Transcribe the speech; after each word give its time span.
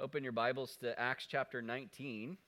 Open 0.00 0.22
your 0.22 0.32
Bibles 0.32 0.76
to 0.76 0.98
Acts 0.98 1.26
chapter 1.28 1.60
19. 1.60 2.38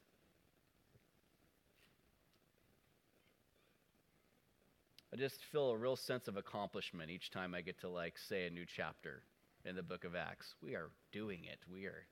I 5.12 5.16
just 5.16 5.44
feel 5.52 5.68
a 5.68 5.76
real 5.76 5.96
sense 5.96 6.28
of 6.28 6.38
accomplishment 6.38 7.10
each 7.10 7.30
time 7.30 7.54
I 7.54 7.60
get 7.60 7.78
to 7.80 7.90
like 7.90 8.16
say 8.16 8.46
a 8.46 8.50
new 8.50 8.64
chapter 8.64 9.22
in 9.66 9.76
the 9.76 9.82
book 9.82 10.04
of 10.04 10.16
Acts. 10.16 10.54
We 10.62 10.74
are 10.76 10.88
doing 11.12 11.40
it. 11.44 11.58
We 11.70 11.84
are 11.84 12.06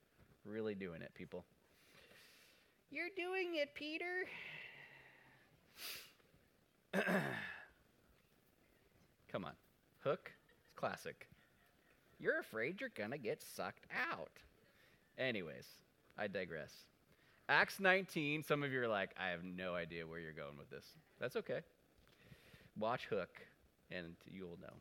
really 0.45 0.75
doing 0.75 1.01
it, 1.01 1.11
people. 1.15 1.43
You're 2.91 3.09
doing 3.17 3.55
it, 3.55 3.73
Peter. 3.73 4.27
Come 9.31 9.45
on. 9.45 9.53
Hook. 10.03 10.31
It's 10.61 10.73
classic. 10.75 11.27
You're 12.19 12.39
afraid 12.39 12.79
you're 12.79 12.91
going 12.95 13.09
to 13.09 13.17
get 13.17 13.41
sucked 13.41 13.87
out. 14.11 14.29
Anyways, 15.21 15.67
I 16.17 16.25
digress. 16.25 16.73
Acts 17.47 17.79
19, 17.79 18.41
some 18.41 18.63
of 18.63 18.71
you 18.71 18.81
are 18.81 18.87
like, 18.87 19.11
I 19.19 19.29
have 19.29 19.43
no 19.43 19.75
idea 19.75 20.07
where 20.07 20.19
you're 20.19 20.31
going 20.31 20.57
with 20.57 20.71
this. 20.71 20.83
That's 21.19 21.35
okay. 21.35 21.59
Watch 22.75 23.05
Hook, 23.05 23.29
and 23.91 24.15
you'll 24.25 24.57
know. 24.59 24.73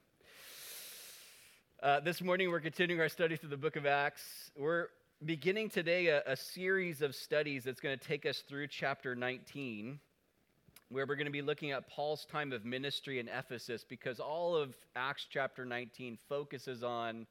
Uh, 1.87 2.01
this 2.01 2.23
morning, 2.23 2.51
we're 2.51 2.61
continuing 2.61 3.03
our 3.03 3.11
study 3.11 3.37
through 3.37 3.51
the 3.51 3.59
book 3.59 3.77
of 3.77 3.84
Acts. 3.84 4.51
We're 4.57 4.87
beginning 5.23 5.69
today 5.69 6.07
a, 6.07 6.23
a 6.27 6.37
series 6.37 7.03
of 7.03 7.15
studies 7.15 7.65
that's 7.65 7.81
going 7.81 7.98
to 7.98 8.03
take 8.03 8.25
us 8.25 8.43
through 8.48 8.69
chapter 8.69 9.15
19, 9.15 10.01
where 10.89 11.05
we're 11.05 11.17
going 11.17 11.27
to 11.27 11.31
be 11.31 11.43
looking 11.43 11.73
at 11.73 11.87
Paul's 11.91 12.25
time 12.25 12.55
of 12.55 12.65
ministry 12.65 13.19
in 13.19 13.29
Ephesus, 13.29 13.84
because 13.87 14.20
all 14.20 14.57
of 14.57 14.75
Acts 14.97 15.27
chapter 15.29 15.67
19 15.67 16.17
focuses 16.31 16.83
on 16.83 17.27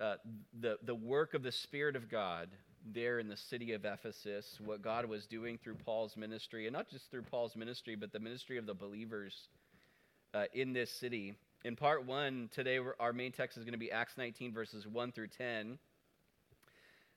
uh, 0.00 0.16
the, 0.60 0.78
the 0.84 0.94
work 0.94 1.34
of 1.34 1.42
the 1.42 1.52
Spirit 1.52 1.96
of 1.96 2.10
God 2.10 2.48
there 2.92 3.18
in 3.18 3.28
the 3.28 3.36
city 3.36 3.72
of 3.72 3.84
Ephesus, 3.84 4.58
what 4.64 4.82
God 4.82 5.06
was 5.06 5.26
doing 5.26 5.58
through 5.58 5.74
Paul's 5.74 6.16
ministry, 6.16 6.66
and 6.66 6.74
not 6.74 6.88
just 6.88 7.10
through 7.10 7.22
Paul's 7.22 7.56
ministry, 7.56 7.96
but 7.96 8.12
the 8.12 8.20
ministry 8.20 8.58
of 8.58 8.66
the 8.66 8.74
believers 8.74 9.48
uh, 10.34 10.44
in 10.54 10.72
this 10.72 10.90
city. 10.90 11.34
In 11.64 11.74
part 11.74 12.06
one, 12.06 12.48
today 12.52 12.78
our 13.00 13.12
main 13.12 13.32
text 13.32 13.56
is 13.56 13.64
going 13.64 13.72
to 13.72 13.78
be 13.78 13.90
Acts 13.90 14.16
19, 14.16 14.52
verses 14.52 14.86
1 14.86 15.12
through 15.12 15.28
10. 15.28 15.78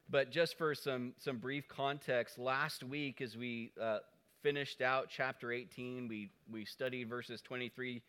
But 0.09 0.31
just 0.31 0.57
for 0.57 0.73
some, 0.73 1.13
some 1.19 1.37
brief 1.37 1.67
context, 1.67 2.39
last 2.39 2.83
week 2.83 3.21
as 3.21 3.37
we 3.37 3.71
uh, 3.79 3.99
finished 4.41 4.81
out 4.81 5.07
chapter 5.09 5.51
18, 5.51 6.07
we, 6.07 6.31
we 6.51 6.65
studied 6.65 7.09
verses 7.09 7.41
23 7.41 8.01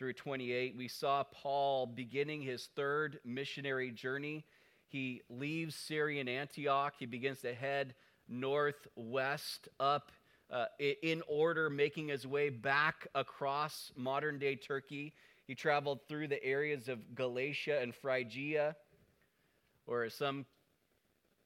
through 0.00 0.14
28, 0.14 0.74
we 0.78 0.88
saw 0.88 1.22
Paul 1.24 1.84
beginning 1.84 2.40
his 2.40 2.70
third 2.74 3.20
missionary 3.22 3.90
journey. 3.90 4.46
He 4.88 5.20
leaves 5.28 5.74
Syrian 5.74 6.26
Antioch, 6.26 6.94
he 6.98 7.04
begins 7.04 7.42
to 7.42 7.52
head 7.52 7.94
northwest 8.26 9.68
up 9.78 10.10
uh, 10.50 10.64
in 11.02 11.22
order, 11.28 11.68
making 11.68 12.08
his 12.08 12.26
way 12.26 12.48
back 12.48 13.08
across 13.14 13.92
modern 13.94 14.38
day 14.38 14.56
Turkey. 14.56 15.12
He 15.46 15.54
traveled 15.54 16.00
through 16.08 16.28
the 16.28 16.42
areas 16.42 16.88
of 16.88 17.14
Galatia 17.14 17.78
and 17.82 17.94
Phrygia, 17.94 18.74
or 19.86 20.04
as 20.04 20.14
some 20.14 20.46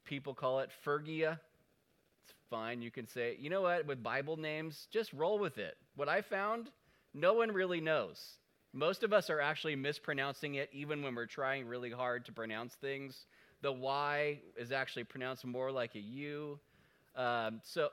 people 0.04 0.32
call 0.32 0.60
it, 0.60 0.70
Phrygia. 0.84 1.40
It's 2.22 2.34
fine, 2.50 2.82
you 2.82 2.92
can 2.92 3.08
say. 3.08 3.36
You 3.36 3.50
know 3.50 3.62
what? 3.62 3.84
With 3.84 4.00
Bible 4.00 4.36
names, 4.36 4.86
just 4.92 5.12
roll 5.12 5.40
with 5.40 5.58
it. 5.58 5.76
What 5.96 6.08
I 6.08 6.22
found, 6.22 6.70
no 7.12 7.34
one 7.34 7.50
really 7.50 7.80
knows. 7.80 8.38
Most 8.76 9.04
of 9.04 9.12
us 9.12 9.30
are 9.30 9.40
actually 9.40 9.76
mispronouncing 9.76 10.56
it 10.56 10.68
even 10.72 11.00
when 11.00 11.14
we're 11.14 11.26
trying 11.26 11.64
really 11.68 11.92
hard 11.92 12.24
to 12.24 12.32
pronounce 12.32 12.74
things. 12.74 13.26
The 13.62 13.70
Y 13.70 14.40
is 14.56 14.72
actually 14.72 15.04
pronounced 15.04 15.46
more 15.46 15.70
like 15.70 15.94
a 15.94 16.00
U. 16.00 16.58
Um, 17.14 17.60
so, 17.62 17.90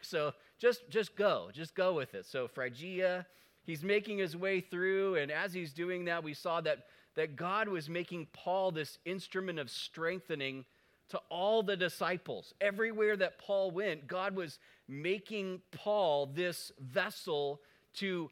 so 0.00 0.32
just, 0.58 0.88
just 0.88 1.14
go, 1.14 1.50
just 1.52 1.74
go 1.74 1.92
with 1.92 2.14
it. 2.14 2.24
So 2.24 2.48
Phrygia, 2.48 3.26
he's 3.64 3.84
making 3.84 4.16
his 4.16 4.34
way 4.34 4.62
through, 4.62 5.16
and 5.16 5.30
as 5.30 5.52
he's 5.52 5.74
doing 5.74 6.06
that, 6.06 6.24
we 6.24 6.32
saw 6.32 6.62
that, 6.62 6.86
that 7.16 7.36
God 7.36 7.68
was 7.68 7.90
making 7.90 8.28
Paul 8.32 8.72
this 8.72 8.96
instrument 9.04 9.58
of 9.58 9.68
strengthening 9.68 10.64
to 11.10 11.20
all 11.28 11.62
the 11.62 11.76
disciples. 11.76 12.54
Everywhere 12.62 13.18
that 13.18 13.38
Paul 13.38 13.72
went, 13.72 14.06
God 14.06 14.34
was 14.34 14.58
making 14.88 15.60
Paul 15.70 16.24
this 16.24 16.72
vessel 16.80 17.60
to 17.96 18.30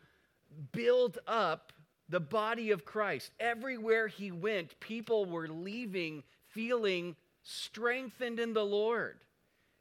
build 0.72 1.18
up 1.26 1.70
the 2.12 2.20
body 2.20 2.70
of 2.72 2.84
Christ. 2.84 3.32
Everywhere 3.40 4.06
he 4.06 4.30
went, 4.30 4.78
people 4.80 5.24
were 5.24 5.48
leaving 5.48 6.22
feeling 6.48 7.16
strengthened 7.42 8.38
in 8.38 8.52
the 8.52 8.64
Lord. 8.64 9.16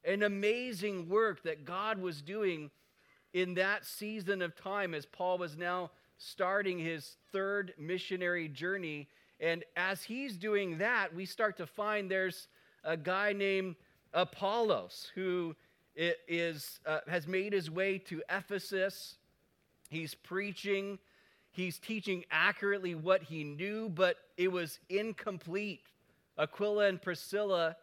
An 0.06 0.24
amazing 0.24 1.09
work 1.09 1.44
that 1.44 1.66
God 1.66 2.02
was 2.02 2.22
doing 2.22 2.72
in 3.34 3.56
that 3.56 3.86
season 3.86 4.41
of 4.41 4.56
time 4.56 4.94
as 4.94 5.06
Paul 5.06 5.40
was 5.40 5.58
now 5.58 5.91
starting 6.18 6.80
his 6.80 7.18
third 7.34 7.74
missionary 7.78 8.47
journey. 8.47 9.09
And 9.41 9.66
as 9.75 10.02
he's 10.02 10.38
doing 10.38 10.78
that, 10.78 11.14
we 11.14 11.25
start 11.25 11.58
to 11.58 11.68
find 11.68 12.09
there's 12.09 12.47
a 12.86 12.96
guy 12.96 13.34
named 13.34 13.75
Apollos 14.14 15.12
who 15.16 15.53
is, 15.97 16.80
uh, 16.86 17.00
has 17.09 17.28
made 17.28 17.52
his 17.52 17.70
way 17.70 17.97
to 17.97 18.24
Ephesus. 18.30 19.16
He's 19.90 20.16
preaching 20.16 20.97
He's 21.52 21.78
teaching 21.78 22.24
accurately 22.32 22.96
what 22.96 23.24
he 23.24 23.44
knew, 23.44 23.90
but 23.90 24.18
it 24.38 24.52
was 24.52 24.80
incomplete. 24.90 25.82
Aquila 26.38 26.88
and 26.88 27.02
Priscilla 27.02 27.76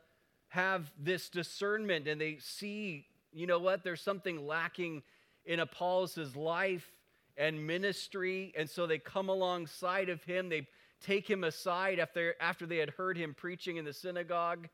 have 0.49 0.91
this 0.99 1.29
discernment 1.29 2.09
and 2.09 2.21
they 2.21 2.39
see, 2.41 3.07
you 3.33 3.47
know 3.47 3.59
what, 3.59 3.85
there's 3.85 4.01
something 4.01 4.47
lacking 4.47 5.03
in 5.45 5.61
Apollos' 5.61 6.35
life 6.35 6.91
and 7.37 7.67
ministry. 7.67 8.53
And 8.57 8.69
so 8.69 8.87
they 8.87 8.99
come 8.99 9.29
alongside 9.29 10.09
of 10.09 10.25
him. 10.25 10.49
They 10.49 10.67
take 11.05 11.29
him 11.29 11.45
aside 11.45 11.99
after, 11.99 12.35
after 12.41 12.67
they 12.67 12.79
had 12.79 12.91
heard 12.91 13.19
him 13.19 13.35
preaching 13.35 13.77
in 13.77 13.85
the 13.85 13.93
synagogue. 13.93 14.69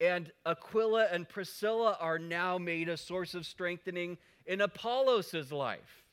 And 0.00 0.30
Aquila 0.46 1.06
and 1.10 1.28
Priscilla 1.28 1.96
are 1.98 2.18
now 2.18 2.58
made 2.58 2.88
a 2.88 2.96
source 2.96 3.34
of 3.34 3.46
strengthening 3.46 4.18
in 4.46 4.60
Apollos' 4.60 5.50
life. 5.50 6.04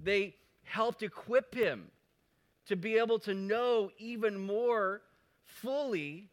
They 0.00 0.34
helped 0.66 1.02
equip 1.02 1.54
him 1.54 1.90
to 2.66 2.76
be 2.76 2.98
able 2.98 3.18
to 3.20 3.34
know 3.34 3.90
even 3.98 4.36
more 4.38 5.02
fully 5.44 6.28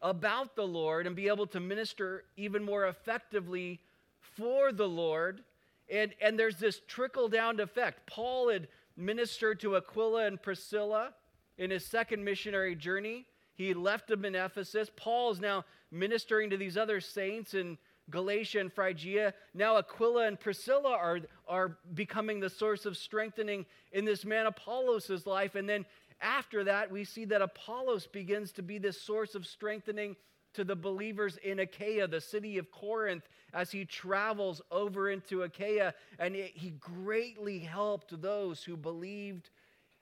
about 0.00 0.54
the 0.54 0.66
Lord 0.66 1.06
and 1.06 1.16
be 1.16 1.28
able 1.28 1.46
to 1.48 1.60
minister 1.60 2.24
even 2.36 2.62
more 2.64 2.86
effectively 2.86 3.80
for 4.20 4.72
the 4.72 4.88
Lord. 4.88 5.42
And, 5.90 6.14
and 6.20 6.38
there's 6.38 6.58
this 6.58 6.80
trickle 6.86 7.28
down 7.28 7.58
effect. 7.60 8.06
Paul 8.06 8.50
had 8.50 8.68
ministered 8.96 9.60
to 9.60 9.76
Aquila 9.76 10.26
and 10.26 10.40
Priscilla 10.40 11.14
in 11.56 11.70
his 11.70 11.84
second 11.84 12.24
missionary 12.24 12.74
journey. 12.74 13.26
He 13.54 13.74
left 13.74 14.06
them 14.06 14.24
in 14.24 14.34
Ephesus. 14.34 14.90
Paul 14.94 15.32
is 15.32 15.40
now 15.40 15.64
ministering 15.90 16.50
to 16.50 16.56
these 16.56 16.76
other 16.76 17.00
saints 17.00 17.54
in 17.54 17.78
Galatia 18.10 18.60
and 18.60 18.72
Phrygia. 18.72 19.34
Now 19.54 19.76
Aquila 19.76 20.26
and 20.26 20.40
Priscilla 20.40 20.92
are, 20.92 21.20
are 21.46 21.78
becoming 21.94 22.40
the 22.40 22.50
source 22.50 22.86
of 22.86 22.96
strengthening 22.96 23.66
in 23.92 24.04
this 24.04 24.24
man 24.24 24.46
Apollos' 24.46 25.26
life. 25.26 25.54
And 25.54 25.68
then 25.68 25.84
after 26.20 26.64
that, 26.64 26.90
we 26.90 27.04
see 27.04 27.24
that 27.26 27.42
Apollos 27.42 28.06
begins 28.06 28.52
to 28.52 28.62
be 28.62 28.78
this 28.78 29.00
source 29.00 29.34
of 29.34 29.46
strengthening 29.46 30.16
to 30.54 30.64
the 30.64 30.76
believers 30.76 31.38
in 31.44 31.60
Achaia, 31.60 32.08
the 32.08 32.20
city 32.20 32.58
of 32.58 32.70
Corinth, 32.70 33.28
as 33.52 33.70
he 33.70 33.84
travels 33.84 34.60
over 34.70 35.10
into 35.10 35.42
Achaia. 35.42 35.94
And 36.18 36.34
he 36.34 36.70
greatly 36.80 37.60
helped 37.60 38.20
those 38.20 38.64
who 38.64 38.76
believed 38.76 39.50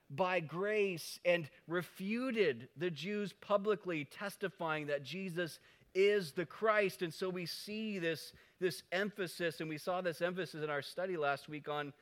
by 0.09 0.41
grace 0.41 1.19
and 1.25 1.49
refuted 1.67 2.69
the 2.77 2.91
Jews 2.91 3.33
publicly, 3.33 4.05
testifying 4.05 4.87
that 4.87 5.03
Jesus 5.03 5.59
is 5.96 6.32
the 6.32 6.44
Christ. 6.44 7.02
And 7.02 7.12
so 7.12 7.28
we 7.28 7.46
see 7.46 7.98
this, 7.98 8.32
this 8.60 8.82
emphasis, 8.93 9.60
and 9.60 9.69
we 9.69 9.78
saw 9.78 10.02
this 10.02 10.20
emphasis 10.20 10.62
in 10.62 10.70
our 10.70 10.82
study 10.82 11.16
last 11.16 11.48
week 11.48 11.69
on 11.69 11.93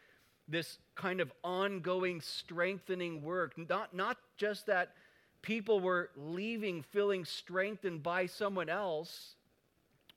this 0.49 0.79
kind 0.94 1.20
of 1.20 1.32
ongoing 1.43 2.20
strengthening 2.20 3.23
work. 3.23 3.56
Not, 3.56 3.94
not 3.94 4.19
just 4.37 4.67
that 4.67 4.93
people 5.41 5.81
were 5.81 6.11
leaving 6.17 6.82
feeling 6.82 7.25
strengthened 7.25 8.02
by 8.02 8.26
someone 8.26 8.69
else 8.69 9.37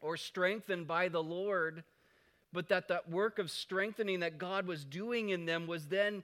or 0.01 0.18
strengthened 0.18 0.88
by 0.88 1.07
the 1.07 1.23
Lord, 1.23 1.83
but 2.51 2.69
that 2.69 2.88
that 2.88 3.09
work 3.09 3.39
of 3.39 3.51
strengthening 3.51 4.21
that 4.21 4.38
God 4.38 4.65
was 4.65 4.83
doing 4.83 5.30
in 5.30 5.45
them 5.45 5.68
was 5.68 5.88
then 5.88 6.23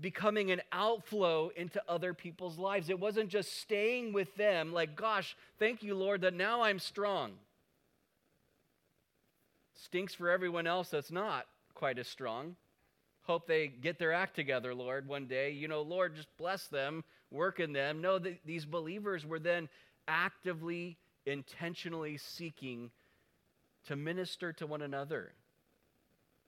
becoming 0.00 0.50
an 0.50 0.60
outflow 0.72 1.50
into 1.56 1.82
other 1.88 2.14
people's 2.14 2.58
lives. 2.58 2.88
It 2.88 3.00
wasn't 3.00 3.28
just 3.28 3.60
staying 3.60 4.12
with 4.12 4.34
them, 4.36 4.72
like, 4.72 4.96
gosh, 4.96 5.36
thank 5.58 5.82
you, 5.82 5.94
Lord, 5.94 6.20
that 6.20 6.34
now 6.34 6.62
I'm 6.62 6.78
strong. 6.78 7.32
Stinks 9.74 10.14
for 10.14 10.30
everyone 10.30 10.66
else 10.66 10.88
that's 10.88 11.10
not 11.10 11.46
quite 11.74 11.98
as 11.98 12.08
strong. 12.08 12.56
Hope 13.22 13.46
they 13.46 13.68
get 13.68 13.98
their 13.98 14.12
act 14.12 14.34
together, 14.34 14.74
Lord, 14.74 15.06
one 15.06 15.26
day. 15.26 15.50
You 15.50 15.68
know, 15.68 15.82
Lord, 15.82 16.16
just 16.16 16.34
bless 16.38 16.66
them, 16.68 17.04
work 17.30 17.60
in 17.60 17.72
them. 17.72 18.00
No, 18.00 18.18
the, 18.18 18.36
these 18.44 18.64
believers 18.64 19.26
were 19.26 19.38
then 19.38 19.68
actively 20.06 20.96
intentionally 21.26 22.16
seeking 22.16 22.90
to 23.86 23.96
minister 23.96 24.52
to 24.54 24.66
one 24.66 24.82
another, 24.82 25.32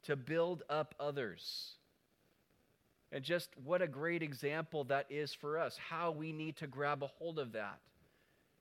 to 0.05 0.17
build 0.17 0.63
up 0.71 0.95
others. 0.99 1.73
And 3.13 3.25
just 3.25 3.51
what 3.65 3.83
a 3.83 3.89
great 3.89 4.23
example 4.23 4.85
that 4.85 5.07
is 5.11 5.35
for 5.35 5.59
us, 5.59 5.77
how 5.77 6.13
we 6.13 6.33
need 6.33 6.57
to 6.59 6.67
grab 6.67 7.03
a 7.03 7.09
hold 7.09 7.39
of 7.39 7.53
that 7.53 7.81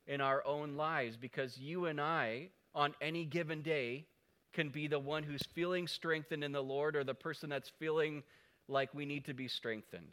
in 0.08 0.22
our 0.22 0.46
own 0.46 0.76
lives, 0.76 1.18
because 1.18 1.58
you 1.58 1.86
and 1.86 2.02
I, 2.02 2.50
on 2.74 2.96
any 3.00 3.26
given 3.26 3.62
day, 3.62 4.06
can 4.54 4.70
be 4.70 4.88
the 4.88 4.98
one 4.98 5.22
who's 5.22 5.44
feeling 5.54 5.88
strengthened 5.88 6.44
in 6.44 6.52
the 6.52 6.64
Lord 6.64 6.96
or 6.96 7.04
the 7.04 7.14
person 7.14 7.50
that's 7.50 7.70
feeling 7.78 8.24
like 8.68 8.92
we 8.94 9.06
need 9.06 9.26
to 9.26 9.36
be 9.36 9.48
strengthened. 9.48 10.12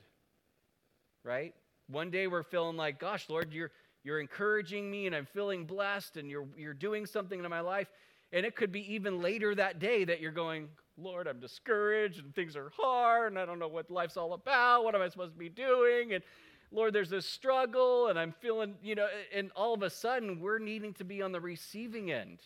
Right? 1.25 1.55
One 1.89 2.11
day 2.11 2.27
we're 2.27 2.43
feeling 2.43 2.77
like, 2.77 3.01
gosh, 3.01 3.27
Lord, 3.31 3.53
you're, 3.53 3.71
you're 4.05 4.21
encouraging 4.21 4.91
me 4.91 5.07
and 5.07 5.17
I'm 5.17 5.27
feeling 5.27 5.65
blessed 5.65 6.19
and 6.19 6.31
you're, 6.31 6.47
you're 6.57 6.75
doing 6.75 7.07
something 7.07 7.43
in 7.43 7.51
my 7.51 7.61
life. 7.61 7.89
And 8.37 8.45
it 8.45 8.55
could 8.55 8.71
be 8.71 8.93
even 8.93 9.23
later 9.23 9.55
that 9.55 9.79
day 9.79 10.05
that 10.05 10.21
you're 10.21 10.31
going, 10.31 10.69
Lord, 10.99 11.27
I'm 11.27 11.41
discouraged 11.41 12.23
and 12.23 12.35
things 12.35 12.55
are 12.55 12.71
hard 12.77 13.33
and 13.33 13.39
I 13.39 13.47
don't 13.47 13.59
know 13.59 13.67
what 13.67 13.91
life's 13.91 14.19
all 14.19 14.35
about. 14.35 14.85
What 14.85 14.95
am 14.95 15.01
I 15.01 15.09
supposed 15.09 15.33
to 15.33 15.39
be 15.39 15.49
doing? 15.49 16.13
And 16.13 16.23
Lord, 16.71 16.93
there's 16.93 17.09
this 17.09 17.25
struggle 17.25 18.09
and 18.09 18.19
I'm 18.19 18.33
feeling, 18.33 18.75
you 18.83 18.95
know, 18.95 19.09
and 19.35 19.51
all 19.57 19.73
of 19.73 19.83
a 19.83 19.89
sudden 19.89 20.39
we're 20.39 20.59
needing 20.59 20.93
to 20.95 21.05
be 21.05 21.23
on 21.23 21.33
the 21.33 21.41
receiving 21.41 22.13
end 22.13 22.41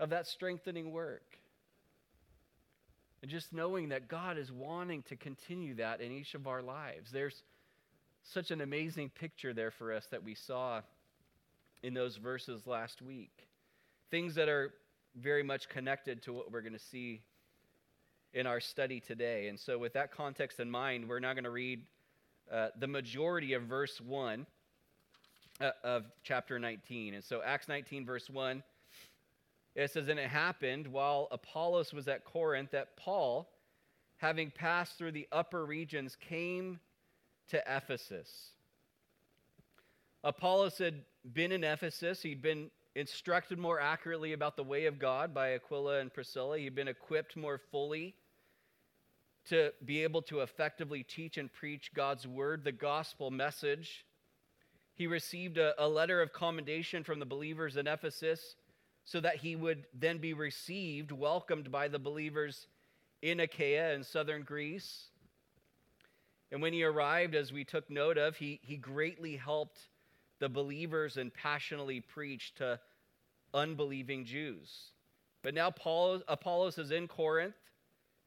of 0.00 0.10
that 0.10 0.26
strengthening 0.26 0.90
work. 0.90 1.38
And 3.22 3.30
just 3.30 3.52
knowing 3.52 3.90
that 3.90 4.08
God 4.08 4.38
is 4.38 4.50
wanting 4.50 5.02
to 5.04 5.14
continue 5.14 5.76
that 5.76 6.00
in 6.00 6.10
each 6.10 6.34
of 6.34 6.48
our 6.48 6.62
lives. 6.62 7.12
There's 7.12 7.44
such 8.24 8.50
an 8.50 8.60
amazing 8.60 9.10
picture 9.10 9.54
there 9.54 9.70
for 9.70 9.92
us 9.92 10.06
that 10.10 10.24
we 10.24 10.34
saw 10.34 10.80
in 11.84 11.94
those 11.94 12.16
verses 12.16 12.66
last 12.66 13.00
week. 13.00 13.46
Things 14.12 14.34
that 14.34 14.50
are 14.50 14.74
very 15.16 15.42
much 15.42 15.70
connected 15.70 16.20
to 16.24 16.34
what 16.34 16.52
we're 16.52 16.60
going 16.60 16.74
to 16.74 16.78
see 16.78 17.22
in 18.34 18.46
our 18.46 18.60
study 18.60 19.00
today. 19.00 19.48
And 19.48 19.58
so, 19.58 19.78
with 19.78 19.94
that 19.94 20.12
context 20.12 20.60
in 20.60 20.70
mind, 20.70 21.08
we're 21.08 21.18
now 21.18 21.32
going 21.32 21.44
to 21.44 21.50
read 21.50 21.80
uh, 22.52 22.68
the 22.78 22.86
majority 22.86 23.54
of 23.54 23.62
verse 23.62 24.02
1 24.02 24.44
uh, 25.62 25.70
of 25.82 26.04
chapter 26.22 26.58
19. 26.58 27.14
And 27.14 27.24
so, 27.24 27.40
Acts 27.42 27.68
19, 27.68 28.04
verse 28.04 28.28
1, 28.28 28.62
it 29.76 29.90
says, 29.90 30.08
And 30.08 30.20
it 30.20 30.28
happened 30.28 30.86
while 30.88 31.26
Apollos 31.30 31.94
was 31.94 32.06
at 32.06 32.22
Corinth 32.22 32.72
that 32.72 32.94
Paul, 32.98 33.48
having 34.18 34.50
passed 34.50 34.98
through 34.98 35.12
the 35.12 35.26
upper 35.32 35.64
regions, 35.64 36.18
came 36.20 36.80
to 37.48 37.62
Ephesus. 37.66 38.50
Apollos 40.22 40.76
had 40.76 40.96
been 41.32 41.50
in 41.50 41.64
Ephesus. 41.64 42.20
He'd 42.20 42.42
been 42.42 42.70
instructed 42.94 43.58
more 43.58 43.80
accurately 43.80 44.32
about 44.32 44.56
the 44.56 44.62
way 44.62 44.86
of 44.86 44.98
God 44.98 45.32
by 45.32 45.54
Aquila 45.54 46.00
and 46.00 46.12
Priscilla. 46.12 46.58
He'd 46.58 46.74
been 46.74 46.88
equipped 46.88 47.36
more 47.36 47.58
fully 47.70 48.14
to 49.48 49.72
be 49.84 50.02
able 50.02 50.22
to 50.22 50.40
effectively 50.40 51.02
teach 51.02 51.36
and 51.38 51.52
preach 51.52 51.92
God's 51.94 52.26
word, 52.26 52.64
the 52.64 52.72
gospel 52.72 53.30
message. 53.30 54.04
He 54.94 55.06
received 55.06 55.58
a, 55.58 55.74
a, 55.82 55.88
letter 55.88 56.20
of 56.20 56.32
commendation 56.32 57.02
from 57.02 57.18
the 57.18 57.26
believers 57.26 57.76
in 57.76 57.86
Ephesus 57.86 58.56
so 59.04 59.20
that 59.20 59.36
he 59.36 59.56
would 59.56 59.84
then 59.98 60.18
be 60.18 60.32
received, 60.32 61.10
welcomed 61.10 61.72
by 61.72 61.88
the 61.88 61.98
believers 61.98 62.68
in 63.20 63.40
Achaia 63.40 63.94
and 63.94 64.06
southern 64.06 64.42
Greece. 64.42 65.06
And 66.52 66.60
when 66.60 66.72
he 66.72 66.84
arrived, 66.84 67.34
as 67.34 67.52
we 67.52 67.64
took 67.64 67.88
note 67.90 68.18
of, 68.18 68.36
he, 68.36 68.60
he 68.62 68.76
greatly 68.76 69.36
helped 69.36 69.88
the 70.42 70.48
believers 70.48 71.18
and 71.18 71.32
passionately 71.32 72.00
preached 72.00 72.56
to 72.56 72.80
unbelieving 73.54 74.24
Jews. 74.24 74.88
But 75.40 75.54
now 75.54 75.70
Paul, 75.70 76.20
Apollos 76.26 76.78
is 76.78 76.90
in 76.90 77.06
Corinth. 77.06 77.54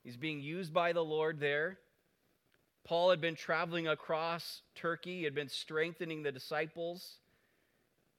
He's 0.01 0.15
being 0.15 0.39
used 0.39 0.73
by 0.73 0.93
the 0.93 1.03
Lord 1.03 1.41
there. 1.41 1.77
Paul 2.85 3.09
had 3.09 3.19
been 3.19 3.35
traveling 3.35 3.89
across 3.89 4.61
Turkey, 4.75 5.17
he 5.17 5.23
had 5.25 5.35
been 5.35 5.49
strengthening 5.49 6.23
the 6.23 6.31
disciples. 6.31 7.17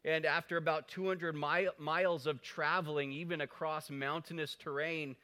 And 0.05 0.27
after 0.27 0.59
about 0.59 0.89
200 0.89 1.35
mi- 1.35 1.71
miles 1.79 2.27
of 2.27 2.43
traveling, 2.43 3.13
even 3.13 3.41
across 3.41 3.89
mountainous 3.89 4.57
terrain, 4.57 5.17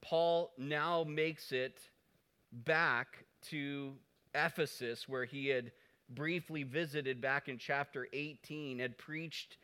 Paul 0.00 0.50
now 0.58 1.04
makes 1.04 1.52
it 1.52 1.78
back 2.50 3.26
to 3.50 3.92
Ephesus, 4.34 5.08
where 5.08 5.24
he 5.24 5.46
had 5.46 5.70
briefly 6.08 6.62
visited 6.62 7.20
back 7.20 7.48
in 7.48 7.58
chapter 7.58 8.06
18, 8.12 8.78
had 8.78 8.98
preached 8.98 9.58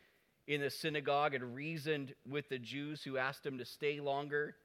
in 0.47 0.61
the 0.61 0.69
synagogue 0.69 1.33
and 1.33 1.55
reasoned 1.55 2.13
with 2.29 2.47
the 2.49 2.59
Jews 2.59 3.03
who 3.03 3.17
asked 3.17 3.45
him 3.45 3.57
to 3.57 3.65
stay 3.65 3.99
longer. 3.99 4.55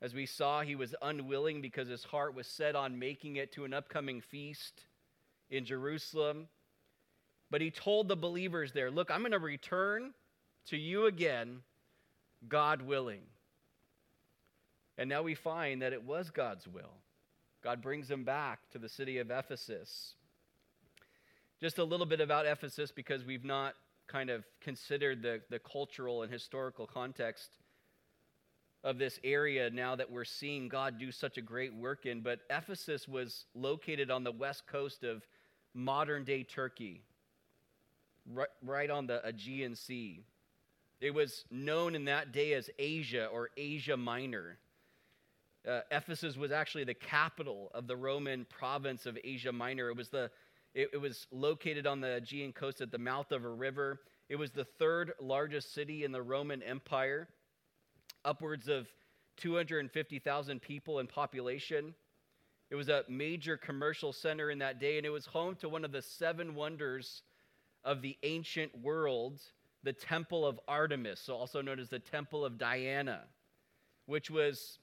As 0.00 0.14
we 0.14 0.26
saw, 0.26 0.62
he 0.62 0.74
was 0.74 0.94
unwilling 1.00 1.62
because 1.62 1.88
his 1.88 2.02
heart 2.02 2.34
was 2.34 2.46
set 2.48 2.74
on 2.74 2.98
making 2.98 3.36
it 3.36 3.52
to 3.52 3.64
an 3.64 3.72
upcoming 3.72 4.20
feast 4.20 4.84
in 5.48 5.64
Jerusalem. 5.64 6.48
But 7.50 7.60
he 7.60 7.70
told 7.70 8.08
the 8.08 8.16
believers 8.16 8.72
there, 8.72 8.90
Look, 8.90 9.10
I'm 9.10 9.20
going 9.20 9.32
to 9.32 9.38
return 9.38 10.12
to 10.66 10.76
you 10.76 11.06
again, 11.06 11.60
God 12.48 12.82
willing. 12.82 13.22
And 14.98 15.08
now 15.08 15.22
we 15.22 15.34
find 15.34 15.82
that 15.82 15.92
it 15.92 16.04
was 16.04 16.30
God's 16.30 16.66
will. 16.66 16.94
God 17.62 17.80
brings 17.80 18.10
him 18.10 18.24
back 18.24 18.58
to 18.70 18.78
the 18.78 18.88
city 18.88 19.18
of 19.18 19.30
Ephesus. 19.30 20.14
Just 21.62 21.78
a 21.78 21.84
little 21.84 22.06
bit 22.06 22.20
about 22.20 22.44
Ephesus 22.44 22.90
because 22.90 23.24
we've 23.24 23.44
not 23.44 23.74
kind 24.08 24.30
of 24.30 24.44
considered 24.60 25.22
the, 25.22 25.42
the 25.48 25.60
cultural 25.60 26.22
and 26.22 26.32
historical 26.32 26.88
context 26.88 27.50
of 28.82 28.98
this 28.98 29.20
area 29.22 29.70
now 29.70 29.94
that 29.94 30.10
we're 30.10 30.24
seeing 30.24 30.66
God 30.66 30.98
do 30.98 31.12
such 31.12 31.38
a 31.38 31.40
great 31.40 31.72
work 31.72 32.04
in. 32.04 32.20
But 32.20 32.40
Ephesus 32.50 33.06
was 33.06 33.44
located 33.54 34.10
on 34.10 34.24
the 34.24 34.32
west 34.32 34.66
coast 34.66 35.04
of 35.04 35.24
modern 35.72 36.24
day 36.24 36.42
Turkey, 36.42 37.00
right, 38.28 38.48
right 38.64 38.90
on 38.90 39.06
the 39.06 39.24
Aegean 39.24 39.76
Sea. 39.76 40.24
It 41.00 41.14
was 41.14 41.44
known 41.48 41.94
in 41.94 42.06
that 42.06 42.32
day 42.32 42.54
as 42.54 42.70
Asia 42.76 43.26
or 43.26 43.50
Asia 43.56 43.96
Minor. 43.96 44.58
Uh, 45.64 45.82
Ephesus 45.92 46.36
was 46.36 46.50
actually 46.50 46.82
the 46.82 46.94
capital 46.94 47.70
of 47.72 47.86
the 47.86 47.94
Roman 47.94 48.46
province 48.46 49.06
of 49.06 49.16
Asia 49.22 49.52
Minor. 49.52 49.90
It 49.90 49.96
was, 49.96 50.08
the, 50.08 50.28
it, 50.74 50.90
it 50.92 50.96
was 50.98 51.26
located 51.30 51.86
on 51.86 52.00
the 52.00 52.16
Aegean 52.16 52.52
coast 52.52 52.80
at 52.80 52.90
the 52.90 52.98
mouth 52.98 53.32
of 53.32 53.44
a 53.44 53.48
river. 53.48 54.00
It 54.28 54.36
was 54.36 54.50
the 54.50 54.64
third 54.64 55.12
largest 55.20 55.74
city 55.74 56.04
in 56.04 56.12
the 56.12 56.22
Roman 56.22 56.62
Empire, 56.62 57.28
upwards 58.24 58.68
of 58.68 58.88
250,000 59.36 60.62
people 60.62 60.98
in 60.98 61.06
population. 61.06 61.94
It 62.70 62.74
was 62.74 62.88
a 62.88 63.04
major 63.08 63.56
commercial 63.56 64.12
center 64.12 64.50
in 64.50 64.58
that 64.60 64.80
day, 64.80 64.96
and 64.96 65.04
it 65.04 65.10
was 65.10 65.26
home 65.26 65.56
to 65.56 65.68
one 65.68 65.84
of 65.84 65.92
the 65.92 66.02
seven 66.02 66.54
wonders 66.54 67.22
of 67.84 68.00
the 68.00 68.16
ancient 68.22 68.80
world, 68.80 69.40
the 69.82 69.92
Temple 69.92 70.46
of 70.46 70.58
Artemis, 70.68 71.28
also 71.28 71.60
known 71.60 71.78
as 71.78 71.90
the 71.90 71.98
Temple 71.98 72.44
of 72.44 72.56
Diana, 72.56 73.24
which 74.06 74.30
was 74.30 74.78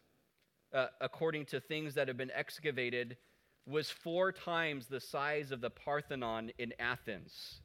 uh, 0.73 0.87
according 1.01 1.45
to 1.45 1.59
things 1.59 1.95
that 1.95 2.07
have 2.07 2.17
been 2.17 2.31
excavated, 2.35 3.17
was 3.65 3.89
four 3.89 4.31
times 4.31 4.87
the 4.87 4.99
size 4.99 5.51
of 5.51 5.61
the 5.61 5.69
Parthenon 5.69 6.51
in 6.57 6.73
Athens. 6.79 7.61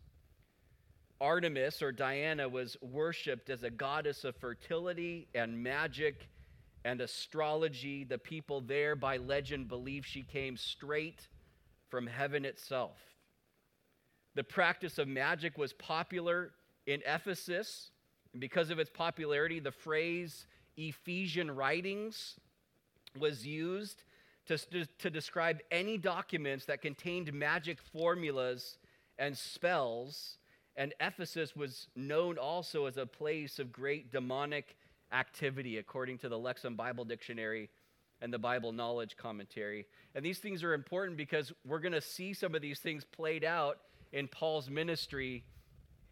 Artemis 1.20 1.80
or 1.80 1.92
Diana 1.92 2.48
was 2.48 2.76
worshipped 2.82 3.48
as 3.48 3.62
a 3.62 3.70
goddess 3.70 4.24
of 4.24 4.36
fertility 4.36 5.28
and 5.34 5.62
magic 5.62 6.28
and 6.84 7.00
astrology. 7.00 8.04
The 8.04 8.18
people 8.18 8.60
there, 8.60 8.94
by 8.94 9.16
legend, 9.16 9.68
believe 9.68 10.04
she 10.04 10.22
came 10.22 10.56
straight 10.56 11.28
from 11.88 12.06
heaven 12.06 12.44
itself. 12.44 12.98
The 14.34 14.44
practice 14.44 14.98
of 14.98 15.08
magic 15.08 15.56
was 15.56 15.72
popular 15.72 16.50
in 16.86 17.00
Ephesus, 17.06 17.90
and 18.32 18.40
because 18.40 18.70
of 18.70 18.78
its 18.78 18.90
popularity, 18.90 19.60
the 19.60 19.70
phrase 19.70 20.46
Ephesian 20.76 21.50
writings 21.50 22.34
was 23.18 23.46
used 23.46 24.02
to, 24.46 24.86
to 24.98 25.10
describe 25.10 25.60
any 25.70 25.98
documents 25.98 26.66
that 26.66 26.82
contained 26.82 27.32
magic 27.32 27.78
formulas 27.92 28.78
and 29.18 29.36
spells. 29.36 30.38
And 30.76 30.92
Ephesus 31.00 31.54
was 31.54 31.88
known 31.94 32.36
also 32.36 32.86
as 32.86 32.96
a 32.96 33.06
place 33.06 33.58
of 33.58 33.72
great 33.72 34.10
demonic 34.10 34.76
activity, 35.12 35.78
according 35.78 36.18
to 36.18 36.28
the 36.28 36.38
Lexham 36.38 36.76
Bible 36.76 37.04
Dictionary 37.04 37.70
and 38.20 38.32
the 38.32 38.38
Bible 38.38 38.72
Knowledge 38.72 39.16
Commentary. 39.16 39.86
And 40.14 40.24
these 40.24 40.38
things 40.38 40.64
are 40.64 40.74
important 40.74 41.16
because 41.16 41.52
we're 41.64 41.78
going 41.78 41.92
to 41.92 42.00
see 42.00 42.32
some 42.32 42.54
of 42.54 42.62
these 42.62 42.80
things 42.80 43.04
played 43.04 43.44
out 43.44 43.78
in 44.12 44.28
Paul's 44.28 44.70
ministry 44.70 45.44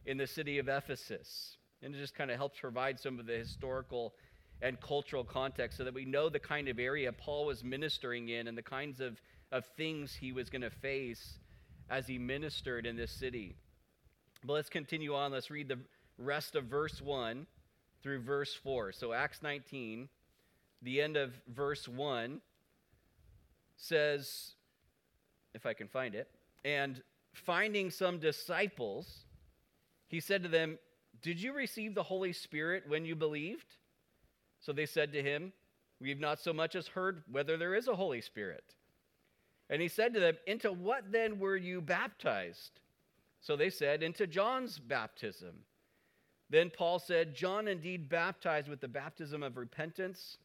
in 0.06 0.16
the 0.16 0.26
city 0.26 0.58
of 0.58 0.68
Ephesus. 0.68 1.56
And 1.82 1.94
it 1.94 1.98
just 1.98 2.14
kind 2.14 2.30
of 2.30 2.36
helps 2.36 2.60
provide 2.60 3.00
some 3.00 3.18
of 3.18 3.26
the 3.26 3.34
historical 3.34 4.14
and 4.62 4.80
cultural 4.80 5.24
context 5.24 5.76
so 5.76 5.84
that 5.84 5.92
we 5.92 6.04
know 6.04 6.28
the 6.28 6.38
kind 6.38 6.68
of 6.68 6.78
area 6.78 7.12
Paul 7.12 7.44
was 7.44 7.64
ministering 7.64 8.28
in 8.28 8.46
and 8.46 8.56
the 8.56 8.62
kinds 8.62 9.00
of, 9.00 9.20
of 9.50 9.66
things 9.76 10.14
he 10.14 10.32
was 10.32 10.48
going 10.48 10.62
to 10.62 10.70
face 10.70 11.38
as 11.90 12.06
he 12.06 12.16
ministered 12.16 12.86
in 12.86 12.96
this 12.96 13.10
city. 13.10 13.56
But 14.44 14.54
let's 14.54 14.70
continue 14.70 15.14
on. 15.14 15.32
Let's 15.32 15.50
read 15.50 15.68
the 15.68 15.78
rest 16.16 16.54
of 16.54 16.64
verse 16.64 17.02
1 17.02 17.46
through 18.02 18.20
verse 18.20 18.54
4. 18.54 18.92
So, 18.92 19.12
Acts 19.12 19.42
19, 19.42 20.08
the 20.80 21.00
end 21.00 21.16
of 21.16 21.32
verse 21.48 21.88
1 21.88 22.40
says, 23.76 24.52
if 25.54 25.66
I 25.66 25.74
can 25.74 25.88
find 25.88 26.14
it, 26.14 26.28
and 26.64 27.02
finding 27.32 27.90
some 27.90 28.18
disciples, 28.18 29.24
he 30.08 30.20
said 30.20 30.42
to 30.44 30.48
them, 30.48 30.78
Did 31.20 31.40
you 31.40 31.52
receive 31.52 31.94
the 31.94 32.02
Holy 32.02 32.32
Spirit 32.32 32.84
when 32.86 33.04
you 33.04 33.16
believed? 33.16 33.76
So 34.62 34.72
they 34.72 34.86
said 34.86 35.12
to 35.12 35.22
him, 35.22 35.52
We've 36.00 36.18
not 36.18 36.40
so 36.40 36.52
much 36.52 36.74
as 36.74 36.88
heard 36.88 37.22
whether 37.30 37.56
there 37.56 37.74
is 37.74 37.86
a 37.86 37.94
Holy 37.94 38.20
Spirit. 38.20 38.74
And 39.70 39.80
he 39.80 39.88
said 39.88 40.14
to 40.14 40.20
them, 40.20 40.36
Into 40.46 40.72
what 40.72 41.12
then 41.12 41.38
were 41.38 41.56
you 41.56 41.80
baptized? 41.80 42.80
So 43.40 43.54
they 43.54 43.70
said, 43.70 44.02
Into 44.02 44.26
John's 44.26 44.78
baptism. 44.78 45.54
Then 46.50 46.70
Paul 46.70 46.98
said, 46.98 47.34
John 47.34 47.68
indeed 47.68 48.08
baptized 48.08 48.68
with 48.68 48.80
the 48.80 48.88
baptism 48.88 49.42
of 49.42 49.56
repentance, 49.56 50.38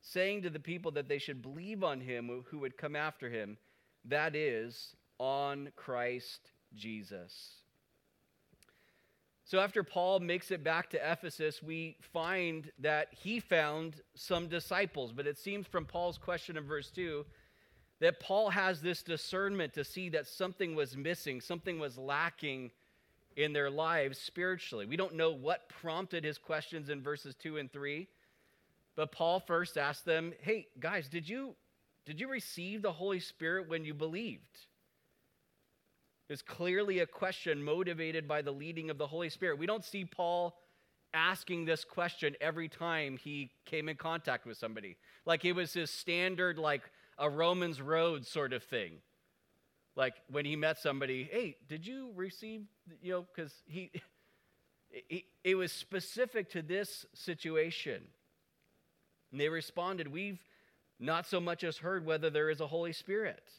saying 0.00 0.42
to 0.42 0.50
the 0.50 0.60
people 0.60 0.90
that 0.92 1.08
they 1.08 1.18
should 1.18 1.40
believe 1.40 1.82
on 1.82 2.00
him 2.00 2.30
who 2.50 2.58
would 2.58 2.76
come 2.76 2.94
after 2.94 3.30
him, 3.30 3.56
that 4.04 4.36
is, 4.36 4.94
on 5.18 5.70
Christ 5.74 6.50
Jesus. 6.74 7.62
So 9.46 9.60
after 9.60 9.84
Paul 9.84 10.18
makes 10.18 10.50
it 10.50 10.64
back 10.64 10.90
to 10.90 11.12
Ephesus, 11.12 11.62
we 11.62 11.96
find 12.00 12.68
that 12.80 13.14
he 13.14 13.38
found 13.38 14.02
some 14.16 14.48
disciples. 14.48 15.12
But 15.12 15.28
it 15.28 15.38
seems 15.38 15.68
from 15.68 15.84
Paul's 15.84 16.18
question 16.18 16.56
in 16.56 16.64
verse 16.64 16.90
2 16.90 17.24
that 18.00 18.18
Paul 18.18 18.50
has 18.50 18.82
this 18.82 19.04
discernment 19.04 19.72
to 19.74 19.84
see 19.84 20.08
that 20.08 20.26
something 20.26 20.74
was 20.74 20.96
missing, 20.96 21.40
something 21.40 21.78
was 21.78 21.96
lacking 21.96 22.72
in 23.36 23.52
their 23.52 23.70
lives 23.70 24.18
spiritually. 24.18 24.84
We 24.84 24.96
don't 24.96 25.14
know 25.14 25.30
what 25.30 25.68
prompted 25.68 26.24
his 26.24 26.38
questions 26.38 26.88
in 26.88 27.00
verses 27.00 27.36
2 27.36 27.58
and 27.58 27.72
3. 27.72 28.08
But 28.96 29.12
Paul 29.12 29.38
first 29.38 29.78
asked 29.78 30.04
them, 30.04 30.34
"Hey 30.40 30.66
guys, 30.80 31.08
did 31.08 31.28
you 31.28 31.54
did 32.04 32.20
you 32.20 32.28
receive 32.28 32.82
the 32.82 32.92
Holy 32.92 33.20
Spirit 33.20 33.68
when 33.68 33.84
you 33.84 33.94
believed?" 33.94 34.66
Is 36.28 36.42
clearly 36.42 37.00
a 37.00 37.06
question 37.06 37.62
motivated 37.62 38.26
by 38.26 38.42
the 38.42 38.50
leading 38.50 38.90
of 38.90 38.98
the 38.98 39.06
Holy 39.06 39.28
Spirit. 39.28 39.58
We 39.58 39.66
don't 39.66 39.84
see 39.84 40.04
Paul 40.04 40.56
asking 41.14 41.64
this 41.64 41.84
question 41.84 42.34
every 42.40 42.68
time 42.68 43.16
he 43.16 43.50
came 43.64 43.88
in 43.88 43.96
contact 43.96 44.46
with 44.46 44.58
somebody. 44.58 44.96
Like 45.24 45.44
it 45.44 45.52
was 45.52 45.72
his 45.72 45.90
standard, 45.90 46.58
like 46.58 46.82
a 47.18 47.30
Romans 47.30 47.80
road 47.80 48.26
sort 48.26 48.52
of 48.52 48.62
thing. 48.62 48.98
Like 49.94 50.14
when 50.30 50.44
he 50.44 50.56
met 50.56 50.78
somebody, 50.78 51.28
hey, 51.30 51.56
did 51.68 51.86
you 51.86 52.10
receive, 52.14 52.62
you 53.00 53.12
know, 53.12 53.26
because 53.34 53.52
he, 53.66 53.90
it, 54.90 55.24
it 55.42 55.54
was 55.54 55.72
specific 55.72 56.50
to 56.50 56.62
this 56.62 57.06
situation. 57.14 58.02
And 59.32 59.40
they 59.40 59.48
responded, 59.48 60.08
We've 60.08 60.40
not 60.98 61.26
so 61.26 61.40
much 61.40 61.64
as 61.64 61.78
heard 61.78 62.04
whether 62.04 62.30
there 62.30 62.50
is 62.50 62.60
a 62.60 62.66
Holy 62.66 62.92
Spirit. 62.92 63.50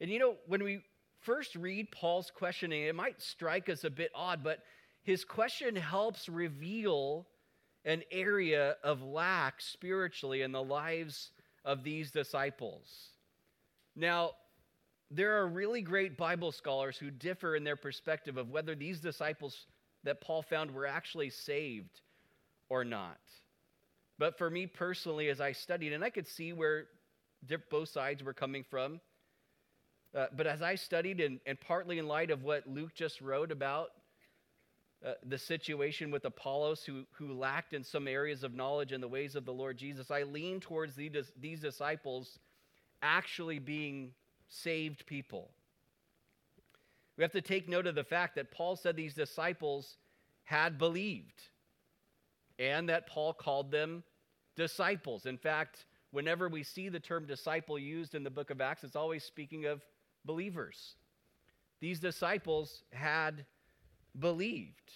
And 0.00 0.10
you 0.10 0.18
know, 0.18 0.34
when 0.46 0.64
we 0.64 0.80
first 1.20 1.54
read 1.56 1.90
Paul's 1.90 2.30
questioning, 2.34 2.82
it 2.82 2.94
might 2.94 3.20
strike 3.20 3.68
us 3.68 3.84
a 3.84 3.90
bit 3.90 4.10
odd, 4.14 4.42
but 4.42 4.60
his 5.02 5.24
question 5.24 5.76
helps 5.76 6.28
reveal 6.28 7.26
an 7.84 8.02
area 8.10 8.76
of 8.84 9.02
lack 9.02 9.60
spiritually 9.60 10.42
in 10.42 10.52
the 10.52 10.62
lives 10.62 11.30
of 11.64 11.82
these 11.82 12.10
disciples. 12.10 12.88
Now, 13.96 14.32
there 15.10 15.38
are 15.38 15.48
really 15.48 15.82
great 15.82 16.16
Bible 16.16 16.52
scholars 16.52 16.96
who 16.96 17.10
differ 17.10 17.56
in 17.56 17.64
their 17.64 17.76
perspective 17.76 18.36
of 18.36 18.50
whether 18.50 18.74
these 18.74 19.00
disciples 19.00 19.66
that 20.04 20.20
Paul 20.20 20.42
found 20.42 20.70
were 20.70 20.86
actually 20.86 21.30
saved 21.30 22.00
or 22.68 22.84
not. 22.84 23.18
But 24.18 24.38
for 24.38 24.50
me 24.50 24.66
personally, 24.66 25.28
as 25.28 25.40
I 25.40 25.52
studied, 25.52 25.92
and 25.92 26.04
I 26.04 26.10
could 26.10 26.28
see 26.28 26.52
where 26.52 26.86
both 27.70 27.88
sides 27.88 28.22
were 28.22 28.34
coming 28.34 28.64
from, 28.70 29.00
uh, 30.14 30.26
but 30.36 30.46
as 30.46 30.62
I 30.62 30.74
studied, 30.74 31.20
and, 31.20 31.40
and 31.46 31.60
partly 31.60 31.98
in 31.98 32.08
light 32.08 32.30
of 32.30 32.42
what 32.42 32.66
Luke 32.66 32.94
just 32.94 33.20
wrote 33.20 33.52
about 33.52 33.90
uh, 35.06 35.12
the 35.24 35.38
situation 35.38 36.10
with 36.10 36.24
Apollos, 36.24 36.82
who, 36.84 37.04
who 37.12 37.32
lacked 37.32 37.72
in 37.72 37.84
some 37.84 38.08
areas 38.08 38.42
of 38.42 38.54
knowledge 38.54 38.92
in 38.92 39.00
the 39.00 39.08
ways 39.08 39.36
of 39.36 39.44
the 39.44 39.52
Lord 39.52 39.78
Jesus, 39.78 40.10
I 40.10 40.24
lean 40.24 40.60
towards 40.60 40.94
these, 40.94 41.32
these 41.40 41.60
disciples 41.60 42.38
actually 43.02 43.58
being 43.58 44.10
saved 44.48 45.06
people. 45.06 45.50
We 47.16 47.22
have 47.22 47.32
to 47.32 47.40
take 47.40 47.68
note 47.68 47.86
of 47.86 47.94
the 47.94 48.04
fact 48.04 48.34
that 48.34 48.50
Paul 48.50 48.76
said 48.76 48.96
these 48.96 49.14
disciples 49.14 49.96
had 50.42 50.76
believed 50.78 51.42
and 52.58 52.88
that 52.88 53.06
Paul 53.06 53.32
called 53.32 53.70
them 53.70 54.02
disciples. 54.56 55.24
In 55.24 55.38
fact, 55.38 55.86
whenever 56.10 56.48
we 56.48 56.62
see 56.62 56.88
the 56.88 57.00
term 57.00 57.26
disciple 57.26 57.78
used 57.78 58.14
in 58.14 58.24
the 58.24 58.30
book 58.30 58.50
of 58.50 58.60
Acts, 58.60 58.84
it's 58.84 58.96
always 58.96 59.24
speaking 59.24 59.64
of 59.64 59.82
believers. 60.24 60.96
These 61.80 62.00
disciples 62.00 62.82
had 62.92 63.46
believed, 64.18 64.92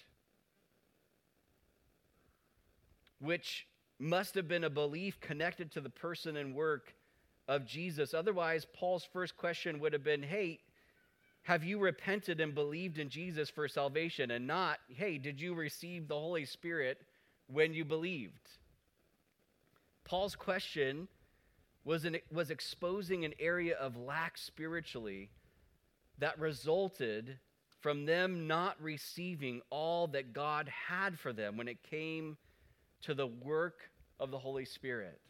which 3.20 3.66
must 3.98 4.34
have 4.34 4.48
been 4.48 4.64
a 4.64 4.70
belief 4.70 5.20
connected 5.20 5.70
to 5.72 5.80
the 5.80 5.90
person 5.90 6.36
and 6.36 6.54
work 6.54 6.94
of 7.48 7.64
Jesus. 7.64 8.12
Otherwise, 8.12 8.66
Paul's 8.72 9.06
first 9.12 9.36
question 9.36 9.80
would 9.80 9.92
have 9.92 10.04
been 10.04 10.22
Hey, 10.22 10.60
have 11.42 11.64
you 11.64 11.78
repented 11.78 12.40
and 12.40 12.54
believed 12.54 12.98
in 12.98 13.08
Jesus 13.08 13.50
for 13.50 13.68
salvation? 13.68 14.30
And 14.30 14.46
not, 14.46 14.78
Hey, 14.88 15.18
did 15.18 15.40
you 15.40 15.54
receive 15.54 16.08
the 16.08 16.18
Holy 16.18 16.44
Spirit 16.44 16.98
when 17.46 17.72
you 17.72 17.84
believed? 17.84 18.50
Paul's 20.04 20.36
question 20.36 21.08
was, 21.84 22.04
an, 22.04 22.16
was 22.32 22.50
exposing 22.50 23.24
an 23.24 23.34
area 23.38 23.76
of 23.76 23.96
lack 23.96 24.38
spiritually 24.38 25.30
that 26.18 26.38
resulted 26.38 27.38
from 27.80 28.06
them 28.06 28.46
not 28.46 28.80
receiving 28.80 29.60
all 29.68 30.06
that 30.08 30.32
God 30.32 30.70
had 30.88 31.18
for 31.18 31.32
them 31.32 31.56
when 31.56 31.68
it 31.68 31.82
came 31.82 32.38
to 33.02 33.12
the 33.12 33.26
work 33.26 33.90
of 34.18 34.30
the 34.30 34.38
Holy 34.38 34.64
Spirit. 34.64 35.20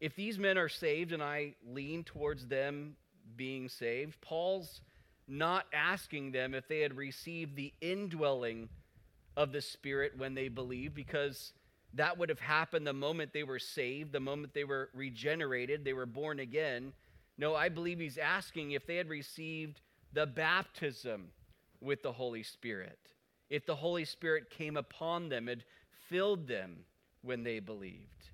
If 0.00 0.16
these 0.16 0.38
men 0.38 0.56
are 0.56 0.70
saved, 0.70 1.12
and 1.12 1.22
I 1.22 1.54
lean 1.68 2.04
towards 2.04 2.46
them 2.46 2.96
being 3.36 3.68
saved, 3.68 4.20
Paul's 4.20 4.80
not 5.28 5.66
asking 5.72 6.32
them 6.32 6.54
if 6.54 6.66
they 6.66 6.80
had 6.80 6.96
received 6.96 7.54
the 7.54 7.72
indwelling 7.80 8.68
of 9.36 9.52
the 9.52 9.60
Spirit 9.60 10.12
when 10.16 10.34
they 10.34 10.48
believed, 10.48 10.94
because 10.94 11.52
that 11.94 12.18
would 12.18 12.28
have 12.28 12.40
happened 12.40 12.86
the 12.86 12.92
moment 12.92 13.32
they 13.32 13.44
were 13.44 13.58
saved, 13.58 14.12
the 14.12 14.20
moment 14.20 14.54
they 14.54 14.64
were 14.64 14.88
regenerated, 14.94 15.84
they 15.84 15.92
were 15.92 16.06
born 16.06 16.40
again. 16.40 16.92
No, 17.36 17.54
I 17.54 17.68
believe 17.68 17.98
he's 17.98 18.18
asking 18.18 18.72
if 18.72 18.86
they 18.86 18.96
had 18.96 19.08
received 19.08 19.80
the 20.12 20.26
baptism 20.26 21.28
with 21.80 22.02
the 22.02 22.12
Holy 22.12 22.42
Spirit, 22.42 22.98
if 23.50 23.66
the 23.66 23.74
Holy 23.74 24.04
Spirit 24.04 24.50
came 24.50 24.76
upon 24.76 25.28
them 25.28 25.48
and 25.48 25.64
filled 26.08 26.46
them 26.46 26.76
when 27.22 27.42
they 27.42 27.60
believed. 27.60 28.30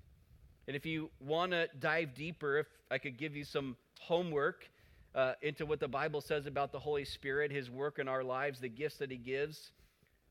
And 0.67 0.75
if 0.75 0.85
you 0.85 1.09
want 1.19 1.51
to 1.51 1.67
dive 1.79 2.13
deeper, 2.13 2.59
if 2.59 2.67
I 2.91 2.97
could 2.97 3.17
give 3.17 3.35
you 3.35 3.43
some 3.43 3.75
homework 3.99 4.69
uh, 5.15 5.33
into 5.41 5.65
what 5.65 5.79
the 5.79 5.87
Bible 5.87 6.21
says 6.21 6.45
about 6.45 6.71
the 6.71 6.79
Holy 6.79 7.05
Spirit, 7.05 7.51
his 7.51 7.69
work 7.69 7.99
in 7.99 8.07
our 8.07 8.23
lives, 8.23 8.59
the 8.59 8.69
gifts 8.69 8.97
that 8.97 9.09
he 9.09 9.17
gives, 9.17 9.71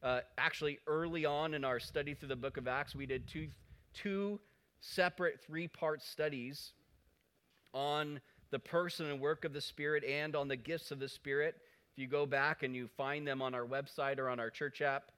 uh, 0.02 0.21
actually, 0.37 0.78
early 0.87 1.25
on 1.25 1.55
in 1.55 1.64
our 1.64 1.81
study 1.81 2.14
through 2.14 2.28
the 2.28 2.37
book 2.37 2.57
of 2.57 2.69
Acts, 2.69 2.95
we 2.95 3.07
did 3.07 3.26
two, 3.26 3.49
two 3.95 4.38
separate 4.81 5.40
three 5.40 5.67
part 5.67 6.02
studies 6.02 6.73
on 7.75 8.21
the 8.50 8.59
person 8.59 9.07
and 9.07 9.21
work 9.21 9.45
of 9.45 9.52
the 9.52 9.61
Spirit 9.61 10.05
and 10.05 10.37
on 10.37 10.49
the 10.49 10.57
gifts 10.57 10.90
of 10.90 11.00
the 11.00 11.09
Spirit. 11.09 11.57
If 11.93 11.99
you 11.99 12.07
go 12.07 12.26
back 12.26 12.62
and 12.62 12.76
you 12.76 12.88
find 12.97 13.26
them 13.26 13.43
on 13.43 13.55
our 13.55 13.67
website 13.67 14.19
or 14.19 14.28
on 14.28 14.38
our 14.38 14.50
church 14.50 14.83
app, 14.83 15.11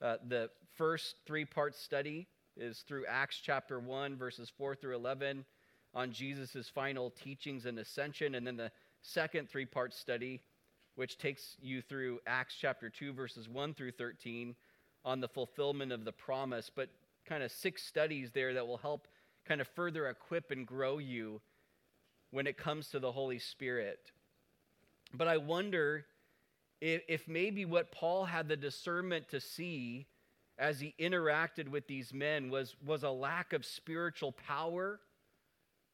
uh, 0.00 0.16
the 0.28 0.48
first 0.76 1.16
three 1.26 1.44
part 1.44 1.74
study 1.74 2.28
is 2.56 2.84
through 2.86 3.06
Acts 3.06 3.40
chapter 3.42 3.80
1, 3.80 4.16
verses 4.16 4.50
4 4.56 4.76
through 4.76 4.94
11, 4.94 5.44
on 5.92 6.12
Jesus' 6.12 6.68
final 6.72 7.10
teachings 7.10 7.66
and 7.66 7.78
ascension. 7.78 8.36
And 8.36 8.46
then 8.46 8.56
the 8.56 8.70
second 9.02 9.48
three 9.50 9.66
part 9.66 9.92
study 9.92 10.40
which 11.00 11.16
takes 11.16 11.56
you 11.62 11.80
through 11.80 12.20
Acts 12.26 12.54
chapter 12.60 12.90
2, 12.90 13.14
verses 13.14 13.48
1 13.48 13.72
through 13.72 13.92
13, 13.92 14.54
on 15.02 15.18
the 15.18 15.28
fulfillment 15.28 15.92
of 15.92 16.04
the 16.04 16.12
promise, 16.12 16.70
but 16.76 16.90
kind 17.24 17.42
of 17.42 17.50
six 17.50 17.82
studies 17.82 18.32
there 18.32 18.52
that 18.52 18.66
will 18.66 18.76
help 18.76 19.08
kind 19.46 19.62
of 19.62 19.68
further 19.68 20.10
equip 20.10 20.50
and 20.50 20.66
grow 20.66 20.98
you 20.98 21.40
when 22.32 22.46
it 22.46 22.58
comes 22.58 22.88
to 22.88 22.98
the 22.98 23.10
Holy 23.12 23.38
Spirit. 23.38 24.12
But 25.14 25.26
I 25.26 25.38
wonder 25.38 26.04
if, 26.82 27.00
if 27.08 27.26
maybe 27.26 27.64
what 27.64 27.92
Paul 27.92 28.26
had 28.26 28.46
the 28.46 28.56
discernment 28.58 29.26
to 29.30 29.40
see 29.40 30.06
as 30.58 30.80
he 30.80 30.94
interacted 31.00 31.70
with 31.70 31.86
these 31.86 32.12
men 32.12 32.50
was, 32.50 32.76
was 32.84 33.04
a 33.04 33.10
lack 33.10 33.54
of 33.54 33.64
spiritual 33.64 34.32
power 34.32 35.00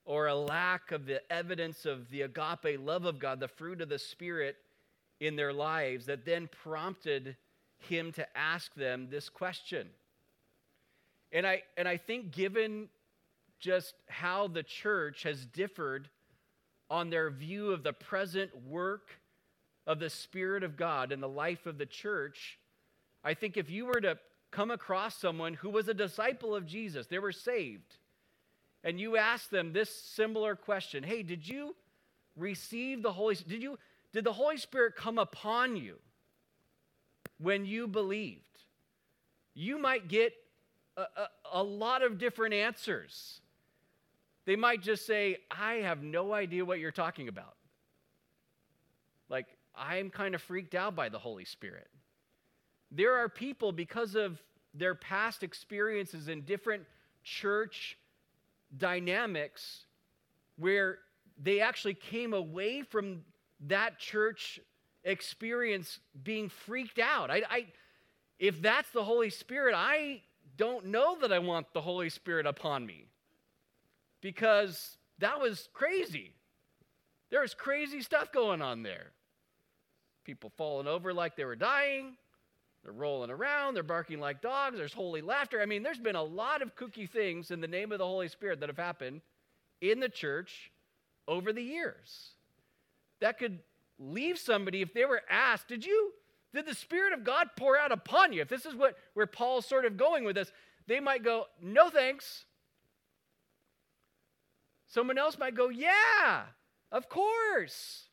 or 0.05 0.27
a 0.27 0.35
lack 0.35 0.91
of 0.91 1.07
the 1.07 1.23
evidence 1.33 1.87
of 1.87 2.11
the 2.11 2.23
agape 2.23 2.81
love 2.81 3.05
of 3.05 3.21
God, 3.21 3.39
the 3.39 3.47
fruit 3.47 3.81
of 3.81 3.89
the 3.89 4.01
Spirit 4.01 4.57
in 5.21 5.37
their 5.37 5.53
lives 5.53 6.07
that 6.07 6.25
then 6.25 6.49
prompted 6.63 7.37
him 7.79 8.13
to 8.13 8.27
ask 8.37 8.75
them 8.75 9.09
this 9.11 9.29
question. 9.29 9.89
And 11.33 11.47
I, 11.47 11.63
and 11.77 11.89
I 11.89 11.97
think, 11.97 12.33
given 12.33 12.89
just 13.59 13.95
how 14.09 14.49
the 14.49 14.63
church 14.63 15.23
has 15.23 15.45
differed 15.47 16.09
on 16.89 17.11
their 17.11 17.31
view 17.31 17.71
of 17.73 17.83
the 17.83 17.93
present 17.93 18.51
work 18.67 19.11
of 19.87 19.99
the 19.99 20.11
Spirit 20.11 20.63
of 20.63 20.77
God 20.77 21.13
in 21.13 21.21
the 21.21 21.29
life 21.29 21.67
of 21.67 21.79
the 21.79 21.87
church, 21.87 22.59
I 23.25 23.35
think 23.35 23.57
if 23.57 23.71
you 23.71 23.87
were 23.87 24.01
to 24.01 24.19
come 24.51 24.71
across 24.71 25.17
someone 25.17 25.55
who 25.55 25.71
was 25.71 25.89
a 25.89 25.95
disciple 25.95 26.55
of 26.55 26.67
Jesus, 26.67 27.07
they 27.07 27.19
were 27.19 27.33
saved, 27.33 27.97
and 28.85 29.01
you 29.01 29.17
asked 29.17 29.51
them 29.51 29.73
this 29.73 29.95
similar 29.95 30.55
question 30.55 31.03
Hey, 31.03 31.23
did 31.23 31.47
you 31.47 31.75
receive 32.37 33.03
the 33.03 33.13
Holy 33.13 33.35
Did 33.35 33.63
you 33.63 33.79
did 34.17 34.25
the 34.25 34.33
Holy 34.33 34.57
Spirit 34.57 34.97
come 34.97 35.19
upon 35.19 35.77
you 35.77 35.97
when 37.37 37.67
you 37.67 37.87
believed? 37.87 38.63
You 39.53 39.79
might 39.79 40.09
get 40.09 40.33
a, 40.97 41.03
a, 41.03 41.29
a 41.53 41.63
lot 41.63 42.03
of 42.03 42.17
different 42.17 42.55
answers. 42.55 43.43
They 44.47 44.57
might 44.57 44.83
just 44.83 45.05
say, 45.05 45.37
I 45.51 45.75
have 45.75 46.03
no 46.03 46.33
idea 46.33 46.65
what 46.65 46.79
you're 46.79 46.93
talking 46.93 47.29
about. 47.29 47.57
Like, 49.29 49.49
I'm 49.77 50.09
kind 50.09 50.35
of 50.35 50.41
freaked 50.41 50.75
out 50.75 50.97
by 50.97 51.11
the 51.11 51.19
Holy 51.19 51.45
Spirit. 51.45 51.89
There 52.91 53.17
are 53.17 53.29
people, 53.29 53.71
because 53.71 54.15
of 54.15 54.43
their 54.73 54.95
past 54.95 55.43
experiences 55.43 56.29
in 56.29 56.41
different 56.41 56.85
church 57.23 57.99
dynamics, 58.79 59.85
where 60.57 61.01
they 61.39 61.61
actually 61.61 61.93
came 61.93 62.33
away 62.33 62.81
from 62.81 63.21
that 63.61 63.99
church 63.99 64.61
experience 65.05 66.01
being 66.23 66.49
freaked 66.49 66.99
out. 66.99 67.31
I, 67.31 67.43
I, 67.49 67.67
if 68.39 68.61
that's 68.61 68.91
the 68.91 69.05
Holy 69.05 69.31
Spirit, 69.31 69.75
I 69.77 70.23
don't 70.57 70.87
know 70.87 71.17
that 71.21 71.33
I 71.33 71.39
want 71.39 71.73
the 71.73 71.81
Holy 71.81 72.09
Spirit 72.09 72.47
upon 72.47 72.87
me 72.87 73.07
because 74.21 74.97
that 75.19 75.41
was 75.41 75.69
crazy. 75.73 76.35
There 77.31 77.41
was 77.41 77.55
crazy 77.55 78.03
stuff 78.03 78.33
going 78.33 78.63
on 78.63 78.83
there. 78.83 79.13
People 80.25 80.53
falling 80.57 80.87
over 80.87 81.15
like 81.15 81.37
they 81.37 81.45
were 81.45 81.57
dying. 81.57 82.17
They're 82.83 82.93
rolling 82.93 83.31
around. 83.31 83.75
They're 83.75 83.83
barking 83.83 84.21
like 84.21 84.41
dogs. 84.41 84.77
There's 84.77 84.93
holy 84.93 85.21
laughter. 85.21 85.61
I 85.61 85.67
mean, 85.67 85.83
there's 85.83 85.99
been 85.99 86.17
a 86.17 86.23
lot 86.23 86.63
of 86.63 86.77
kooky 86.77 87.09
things 87.09 87.51
in 87.51 87.61
the 87.61 87.69
name 87.69 87.93
of 87.93 87.99
the 87.99 88.07
Holy 88.07 88.29
Spirit 88.29 88.61
that 88.61 88.69
have 88.69 88.77
happened 88.77 89.23
in 89.81 90.01
the 90.01 90.09
church 90.09 90.71
over 91.27 91.53
the 91.53 91.63
years. 91.63 92.36
That 93.21 93.39
could 93.39 93.61
leave 93.99 94.39
somebody 94.39 94.83
if 94.83 94.93
they 94.93 95.05
were 95.05 95.23
asked, 95.31 95.69
Did 95.69 95.85
you, 95.85 96.13
did 96.53 96.67
the 96.67 96.75
Spirit 96.75 97.13
of 97.13 97.25
God 97.25 97.49
pour 97.57 97.79
out 97.79 97.93
upon 97.93 98.33
you? 98.33 98.43
If 98.43 98.49
this 98.49 98.67
is 98.67 98.75
what 98.75 98.97
where 99.15 99.27
Paul's 99.27 99.67
sort 99.67 99.85
of 99.85 99.97
going 99.97 100.25
with 100.25 100.37
this, 100.37 100.53
they 100.87 101.01
might 101.01 101.25
go, 101.25 101.47
No 101.63 101.89
thanks. 101.89 102.45
Someone 104.87 105.19
else 105.19 105.39
might 105.39 105.55
go, 105.55 105.69
Yeah, 105.69 106.43
of 106.93 107.09
course. 107.09 108.05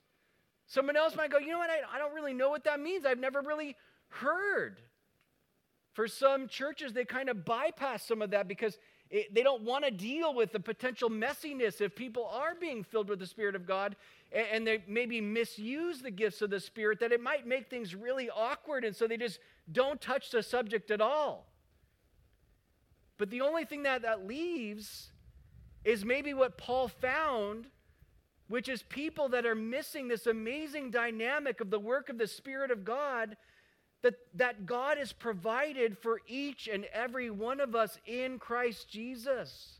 Someone 0.65 0.95
else 0.95 1.15
might 1.15 1.31
go, 1.31 1.37
You 1.37 1.51
know 1.51 1.59
what? 1.59 1.69
I, 1.69 1.95
I 1.95 1.97
don't 1.99 2.15
really 2.15 2.33
know 2.33 2.49
what 2.49 2.63
that 2.63 2.79
means. 2.79 3.05
I've 3.05 3.19
never 3.19 3.41
really 3.41 3.75
heard. 4.07 4.81
For 5.93 6.07
some 6.07 6.47
churches, 6.47 6.93
they 6.93 7.05
kind 7.05 7.29
of 7.29 7.45
bypass 7.45 8.03
some 8.03 8.21
of 8.23 8.31
that 8.31 8.47
because 8.47 8.77
it, 9.13 9.31
they 9.31 9.43
don't 9.43 9.61
want 9.61 9.85
to 9.85 9.91
deal 9.91 10.33
with 10.33 10.51
the 10.51 10.59
potential 10.59 11.07
messiness 11.07 11.81
if 11.81 11.95
people 11.95 12.25
are 12.25 12.55
being 12.55 12.83
filled 12.83 13.09
with 13.09 13.19
the 13.19 13.27
Spirit 13.27 13.55
of 13.55 13.67
God 13.67 13.95
and, 14.31 14.47
and 14.51 14.67
they 14.67 14.83
maybe 14.87 15.21
misuse 15.21 16.01
the 16.01 16.09
gifts 16.09 16.41
of 16.41 16.49
the 16.49 16.59
Spirit, 16.59 16.99
that 16.99 17.11
it 17.11 17.21
might 17.21 17.45
make 17.45 17.69
things 17.69 17.93
really 17.93 18.31
awkward. 18.31 18.83
And 18.83 18.95
so 18.95 19.07
they 19.07 19.17
just 19.17 19.37
don't 19.71 20.01
touch 20.01 20.31
the 20.31 20.41
subject 20.41 20.89
at 20.89 20.99
all. 20.99 21.45
But 23.19 23.29
the 23.29 23.41
only 23.41 23.65
thing 23.65 23.83
that 23.83 24.01
that 24.01 24.25
leaves 24.25 25.11
is 25.85 26.03
maybe 26.03 26.33
what 26.33 26.57
Paul 26.57 26.87
found, 26.87 27.67
which 28.47 28.67
is 28.67 28.81
people 28.81 29.29
that 29.29 29.45
are 29.45 29.53
missing 29.53 30.07
this 30.07 30.25
amazing 30.25 30.89
dynamic 30.89 31.61
of 31.61 31.69
the 31.69 31.79
work 31.79 32.09
of 32.09 32.17
the 32.17 32.25
Spirit 32.25 32.71
of 32.71 32.83
God 32.83 33.37
that, 34.03 34.15
that 34.35 34.65
God 34.65 34.97
has 34.97 35.11
provided 35.13 35.97
for 35.97 36.21
each 36.27 36.67
and 36.67 36.85
every 36.93 37.29
one 37.29 37.59
of 37.59 37.73
us 37.73 37.97
in 38.05 38.37
Christ 38.37 38.89
Jesus. 38.89 39.79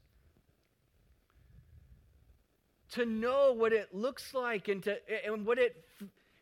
To 2.92 3.06
know 3.06 3.54
what 3.54 3.74
it 3.74 3.94
looks 3.94 4.34
like 4.34 4.70
and, 4.70 4.82
to, 4.84 4.98
and 5.26 5.46
what, 5.46 5.60
it, 5.60 5.76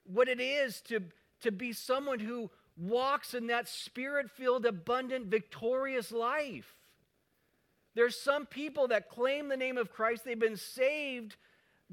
what 0.05 0.27
it 0.27 0.39
is 0.39 0.81
to, 0.81 1.01
to 1.41 1.51
be 1.51 1.73
someone 1.73 2.19
who 2.19 2.51
walks 2.77 3.33
in 3.33 3.47
that 3.47 3.67
spirit 3.67 4.29
filled, 4.29 4.65
abundant, 4.65 5.27
victorious 5.27 6.11
life. 6.11 6.75
There's 7.95 8.19
some 8.19 8.45
people 8.45 8.89
that 8.89 9.09
claim 9.09 9.49
the 9.49 9.57
name 9.57 9.77
of 9.77 9.91
Christ, 9.91 10.23
they've 10.23 10.39
been 10.39 10.55
saved 10.55 11.35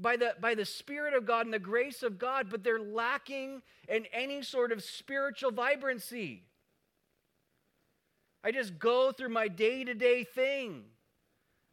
by 0.01 0.17
the, 0.17 0.35
by 0.39 0.55
the 0.55 0.65
Spirit 0.65 1.13
of 1.13 1.25
God 1.25 1.45
and 1.45 1.53
the 1.53 1.59
grace 1.59 2.03
of 2.03 2.17
God, 2.17 2.47
but 2.49 2.63
they're 2.63 2.79
lacking 2.79 3.61
in 3.87 4.05
any 4.13 4.41
sort 4.41 4.71
of 4.71 4.83
spiritual 4.83 5.51
vibrancy. 5.51 6.43
I 8.43 8.51
just 8.51 8.79
go 8.79 9.11
through 9.11 9.29
my 9.29 9.47
day 9.47 9.83
to 9.83 9.93
day 9.93 10.23
thing. 10.23 10.83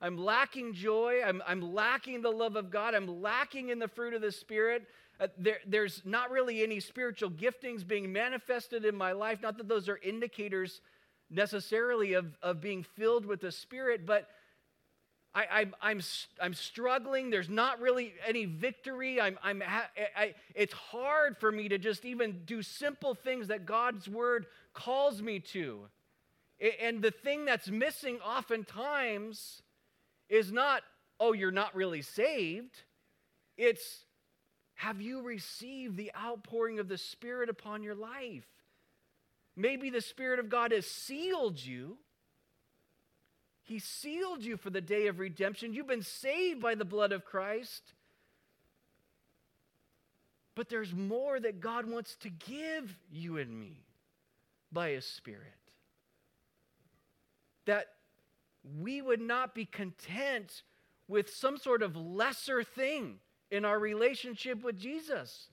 I'm 0.01 0.19
lacking 0.19 0.75
joy. 0.75 1.21
I'm, 1.25 1.43
I'm 1.47 1.73
lacking 1.75 2.21
the 2.21 2.31
love 2.31 2.57
of 2.57 2.71
God. 2.71 2.95
I'm 2.95 3.23
lacking 3.23 3.71
in 3.71 3.79
the 3.79 3.89
fruit 3.89 4.15
of 4.15 4.21
the 4.21 4.33
Spirit. 4.33 4.87
Uh, 5.19 5.29
there, 5.39 5.59
there's 5.67 6.03
not 6.05 6.31
really 6.31 6.63
any 6.63 6.81
spiritual 6.81 7.31
giftings 7.31 7.87
being 7.87 8.13
manifested 8.13 8.85
in 8.85 8.95
my 8.95 9.13
life. 9.13 9.41
Not 9.43 9.57
that 9.57 9.69
those 9.69 9.89
are 9.89 9.99
indicators 10.03 10.81
necessarily 11.31 12.13
of, 12.13 12.37
of 12.43 12.61
being 12.61 12.83
filled 12.83 13.25
with 13.25 13.41
the 13.41 13.53
Spirit, 13.53 14.05
but 14.05 14.29
I, 15.37 15.43
I, 15.51 15.91
I'm, 15.91 16.01
I'm 16.41 16.55
struggling. 16.55 17.29
There's 17.29 17.51
not 17.51 17.79
really 17.79 18.15
any 18.27 18.47
victory. 18.47 19.21
I'm, 19.21 19.39
I'm, 19.43 19.63
I, 19.63 20.35
it's 20.55 20.73
hard 20.73 21.37
for 21.37 21.53
me 21.53 21.69
to 21.69 21.77
just 21.77 22.07
even 22.07 22.41
do 22.47 22.63
simple 22.63 23.15
things 23.15 23.49
that 23.49 23.67
God's 23.67 24.09
word 24.09 24.47
calls 24.73 25.21
me 25.21 25.41
to. 25.41 25.89
And 26.83 27.03
the 27.03 27.11
thing 27.11 27.45
that's 27.45 27.69
missing 27.69 28.19
oftentimes 28.21 29.61
is 30.31 30.51
not, 30.51 30.83
oh, 31.21 31.35
you're 31.35 31.51
not 31.51 31.77
really 31.77 32.01
saved. 32.01 32.83
It's, 33.59 34.07
have 34.77 35.03
you 35.03 35.21
received 35.21 35.99
the 35.99 36.13
outpouring 36.19 36.79
of 36.79 36.89
the 36.89 36.97
Spirit 36.97 37.51
upon 37.51 37.83
your 37.83 37.95
life? 37.95 38.47
Maybe 39.55 39.91
the 39.91 40.01
Spirit 40.01 40.39
of 40.39 40.49
God 40.49 40.73
has 40.73 40.87
sealed 40.87 41.63
you 41.63 41.99
he 43.67 43.81
sealed 43.81 44.45
you 44.45 44.57
for 44.57 44.71
the 44.71 44.81
day 44.81 45.09
of 45.09 45.19
redemption. 45.19 45.75
You've 45.75 45.89
been 45.89 46.01
saved 46.01 46.63
by 46.63 46.77
the 46.77 46.85
blood 46.85 47.11
of 47.11 47.25
Christ. 47.25 47.83
But 50.55 50.69
there's 50.69 50.95
more 50.95 51.41
that 51.41 51.61
God 51.61 51.85
wants 51.85 52.15
to 52.21 52.31
give 52.31 52.97
you 53.11 53.39
and 53.39 53.59
me 53.59 53.83
by 54.71 54.91
His 54.91 55.05
Spirit. 55.05 55.43
That 57.65 57.87
we 58.79 59.03
would 59.03 59.21
not 59.21 59.53
be 59.53 59.65
content 59.65 60.63
with 61.09 61.35
some 61.35 61.59
sort 61.59 61.83
of 61.83 61.97
lesser 61.97 62.63
thing 62.63 63.17
in 63.51 63.65
our 63.65 63.81
relationship 63.81 64.63
with 64.63 64.79
Jesus. 64.79 65.49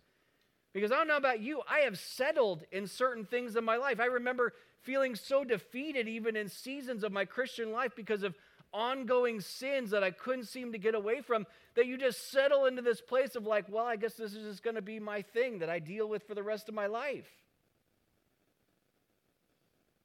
Because 0.72 0.92
I 0.92 0.98
don't 0.98 1.08
know 1.08 1.18
about 1.18 1.42
you, 1.42 1.64
I 1.68 1.80
have 1.80 1.98
settled 1.98 2.64
in 2.72 2.86
certain 2.86 3.26
things 3.26 3.56
in 3.56 3.64
my 3.64 3.78
life. 3.78 4.00
I 4.00 4.06
remember 4.06 4.54
feeling 4.84 5.16
so 5.16 5.44
defeated 5.44 6.08
even 6.08 6.36
in 6.36 6.50
seasons 6.50 7.04
of 7.04 7.12
my 7.12 7.26
Christian 7.26 7.72
life 7.72 7.94
because 7.96 8.24
of 8.24 8.36
ongoing 8.74 9.40
sins 9.40 9.92
that 9.92 10.04
I 10.04 10.12
couldn't 10.12 10.46
seem 10.46 10.72
to 10.72 10.78
get 10.78 10.96
away 10.96 11.22
from, 11.22 11.46
that 11.76 11.86
you 11.86 11.98
just 11.98 12.32
settle 12.32 12.66
into 12.66 12.82
this 12.82 13.02
place 13.02 13.36
of 13.36 13.46
like, 13.46 13.66
well, 13.70 13.86
I 13.86 13.96
guess 13.96 14.16
this 14.16 14.34
is 14.34 14.44
just 14.44 14.64
going 14.64 14.76
to 14.76 14.82
be 14.82 15.00
my 15.00 15.22
thing 15.22 15.60
that 15.60 15.70
I 15.70 15.80
deal 15.80 16.08
with 16.08 16.28
for 16.28 16.36
the 16.36 16.44
rest 16.44 16.70
of 16.70 16.76
my 16.76 16.88
life. 16.88 17.30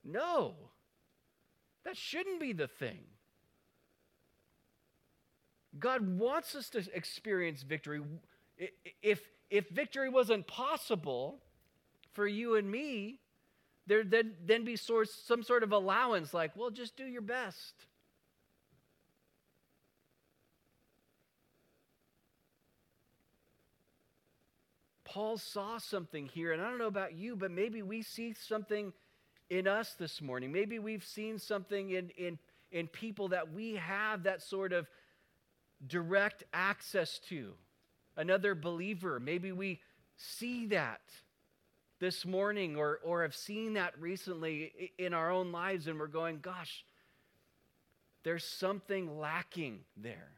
No, 0.05 0.55
that 1.85 1.97
shouldn't 1.97 2.41
be 2.41 2.53
the 2.53 2.69
thing. 2.69 3.01
God 5.79 6.19
wants 6.19 6.55
us 6.55 6.71
to 6.71 6.85
experience 6.95 7.63
victory. 7.63 8.01
If, 9.03 9.21
if 9.51 9.69
victory 9.69 10.09
wasn't 10.09 10.47
possible 10.47 11.41
for 12.13 12.27
you 12.27 12.57
and 12.57 12.71
me, 12.71 13.21
there'd 13.89 14.11
then, 14.11 14.35
then 14.45 14.65
be 14.65 14.77
some 14.77 15.43
sort 15.43 15.63
of 15.63 15.73
allowance 15.73 16.33
like, 16.35 16.53
well, 16.55 16.71
just 16.71 16.97
do 16.97 17.05
your 17.05 17.23
best. 17.23 17.75
Paul 25.05 25.39
saw 25.39 25.79
something 25.79 26.27
here, 26.27 26.53
and 26.53 26.61
I 26.61 26.69
don't 26.69 26.79
know 26.79 26.87
about 26.87 27.15
you, 27.15 27.35
but 27.35 27.51
maybe 27.51 27.81
we 27.81 28.03
see 28.03 28.35
something 28.35 28.93
in 29.49 29.67
us 29.67 29.95
this 29.95 30.21
morning. 30.21 30.53
Maybe 30.53 30.79
we've 30.79 31.05
seen 31.05 31.39
something 31.39 31.91
in, 31.91 32.11
in, 32.11 32.39
in 32.71 32.89
people 32.89 33.29
that 33.29 33.51
we 33.51 33.77
have 33.77 34.25
that 34.25 34.43
sort 34.43 34.75
of 34.75 34.87
direct 35.87 36.45
access 36.53 37.19
to. 37.31 37.55
Another 38.19 38.55
believer, 38.55 39.19
maybe 39.19 39.51
we 39.51 39.81
see 40.19 40.67
that 40.67 41.01
this 42.01 42.25
morning 42.25 42.77
or, 42.77 43.01
or 43.03 43.23
have 43.23 43.35
seen 43.35 43.75
that 43.75 43.99
recently 44.01 44.93
in 44.99 45.15
our 45.15 45.31
own 45.31 45.53
lives 45.53 45.87
and 45.87 45.99
we're 45.99 46.07
going, 46.07 46.39
gosh, 46.41 46.85
there's 48.23 48.45
something 48.45 49.19
lacking 49.19 49.81
there. 49.97 50.31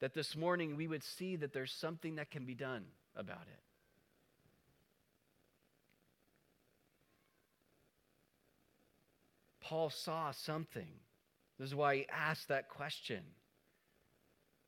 That 0.00 0.14
this 0.14 0.36
morning 0.36 0.76
we 0.76 0.88
would 0.88 1.04
see 1.04 1.36
that 1.36 1.52
there's 1.52 1.72
something 1.72 2.16
that 2.16 2.30
can 2.30 2.44
be 2.44 2.54
done 2.54 2.84
about 3.16 3.42
it. 3.42 3.60
Paul 9.60 9.90
saw 9.90 10.32
something. 10.32 10.88
This 11.58 11.68
is 11.68 11.74
why 11.74 11.96
he 11.96 12.06
asked 12.08 12.48
that 12.48 12.68
question. 12.68 13.22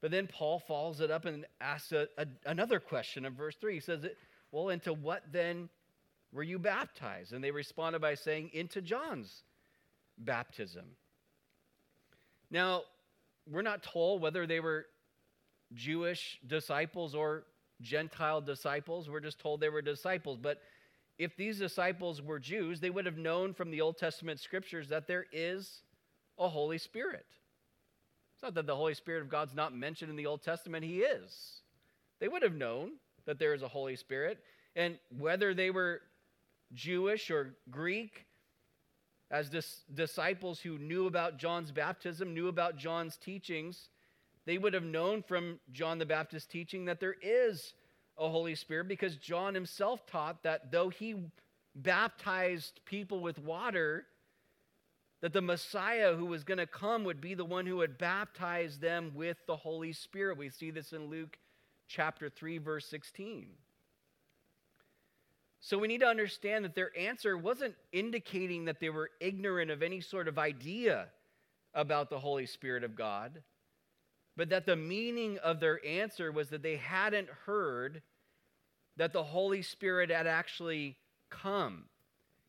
But 0.05 0.11
then 0.11 0.27
Paul 0.27 0.59
follows 0.59 1.01
it 1.01 1.11
up 1.11 1.25
and 1.25 1.47
asks 1.63 1.91
a, 1.93 2.07
a, 2.19 2.27
another 2.45 2.79
question 2.79 3.25
in 3.25 3.33
verse 3.33 3.57
3. 3.59 3.73
He 3.73 3.81
says, 3.81 4.05
Well, 4.53 4.69
into 4.69 4.93
what 4.93 5.23
then 5.33 5.71
were 6.31 6.43
you 6.43 6.59
baptized? 6.59 7.33
And 7.33 7.43
they 7.43 7.51
responded 7.51 8.03
by 8.03 8.15
saying, 8.15 8.51
Into 8.53 8.83
John's 8.83 9.45
baptism. 10.19 10.85
Now, 12.51 12.83
we're 13.51 13.63
not 13.63 13.83
told 13.83 14.21
whether 14.21 14.47
they 14.47 14.61
were 14.61 14.85
Jewish 15.73 16.39
disciples 16.47 17.15
or 17.15 17.45
Gentile 17.81 18.43
disciples. 18.43 19.09
We're 19.09 19.21
just 19.21 19.39
told 19.39 19.61
they 19.61 19.71
were 19.71 19.81
disciples. 19.81 20.37
But 20.37 20.61
if 21.17 21.35
these 21.35 21.59
disciples 21.59 22.21
were 22.21 22.39
Jews, 22.39 22.79
they 22.79 22.91
would 22.91 23.07
have 23.07 23.17
known 23.17 23.55
from 23.55 23.71
the 23.71 23.81
Old 23.81 23.97
Testament 23.97 24.39
scriptures 24.39 24.91
that 24.91 25.07
there 25.07 25.25
is 25.33 25.81
a 26.39 26.47
Holy 26.47 26.77
Spirit. 26.77 27.25
Not 28.45 28.57
that 28.57 28.67
the 28.67 28.77
Holy 28.77 28.93
Spirit 28.93 29.23
of 29.23 29.31
God's 29.31 29.55
not 29.55 29.75
mentioned 29.75 30.11
in 30.11 30.17
the 30.17 30.27
Old 30.27 30.43
Testament, 30.43 30.85
He 30.85 30.99
is. 30.99 31.63
They 32.21 32.29
would 32.29 32.43
have 32.43 32.55
known 32.55 32.91
that 33.25 33.39
there 33.39 33.55
is 33.55 33.63
a 33.63 33.69
Holy 33.69 33.97
Spirit. 33.97 34.39
And 34.77 34.99
whether 35.17 35.55
they 35.55 35.71
were 35.71 36.03
Jewish 36.75 37.31
or 37.31 37.55
Greek, 37.71 38.27
as 39.31 39.49
dis- 39.49 39.85
disciples 39.95 40.61
who 40.61 40.77
knew 40.77 41.07
about 41.07 41.39
John's 41.39 41.71
baptism, 41.71 42.35
knew 42.35 42.49
about 42.49 42.77
John's 42.77 43.17
teachings, 43.17 43.89
they 44.45 44.59
would 44.59 44.75
have 44.75 44.85
known 44.85 45.23
from 45.23 45.59
John 45.73 45.97
the 45.97 46.05
Baptist's 46.05 46.47
teaching 46.47 46.85
that 46.85 47.01
there 47.01 47.17
is 47.23 47.73
a 48.19 48.29
Holy 48.29 48.57
Spirit 48.57 48.89
because 48.89 49.17
John 49.17 49.55
himself 49.55 50.07
taught 50.07 50.43
that 50.43 50.71
though 50.71 50.91
he 50.91 51.17
baptized 51.75 52.81
people 52.85 53.21
with 53.21 53.39
water, 53.39 54.05
that 55.25 55.33
the 55.33 55.41
Messiah 55.41 56.15
who 56.15 56.27
was 56.27 56.45
going 56.45 56.59
to 56.59 56.67
come 56.67 57.05
would 57.05 57.19
be 57.19 57.33
the 57.33 57.47
one 57.47 57.65
who 57.65 57.77
would 57.77 57.97
baptize 57.97 58.79
them 58.79 59.13
with 59.15 59.39
the 59.47 59.57
Holy 59.57 59.95
Spirit. 59.95 60.37
We 60.37 60.51
see 60.51 60.71
this 60.71 60.93
in 60.93 61.09
Luke 61.09 61.39
chapter 61.89 62.29
3, 62.29 62.59
verse 62.59 62.87
16. 62.91 63.47
So 65.61 65.79
we 65.79 65.89
need 65.89 66.03
to 66.03 66.07
understand 66.07 66.67
that 66.67 66.75
their 66.75 66.91
answer 66.95 67.39
wasn't 67.39 67.75
indicating 67.91 68.67
that 68.67 68.81
they 68.81 68.91
were 68.91 69.09
ignorant 69.19 69.71
of 69.71 69.83
any 69.83 70.03
sort 70.03 70.29
of 70.29 70.39
idea 70.39 71.07
about 71.73 72.11
the 72.11 72.19
Holy 72.19 72.45
Spirit 72.45 72.85
of 72.85 72.95
God 72.95 73.41
but 74.37 74.51
that 74.51 74.67
the 74.67 74.77
meaning 74.77 75.39
of 75.39 75.61
their 75.61 75.85
answer 75.87 76.33
was 76.33 76.49
that 76.51 76.63
they 76.63 76.77
hadn't 76.77 77.29
heard 77.47 78.03
that 78.97 79.13
the 79.13 79.23
Holy 79.23 79.63
Spirit 79.63 80.11
had 80.11 80.27
actually 80.27 80.97
come, 81.31 81.85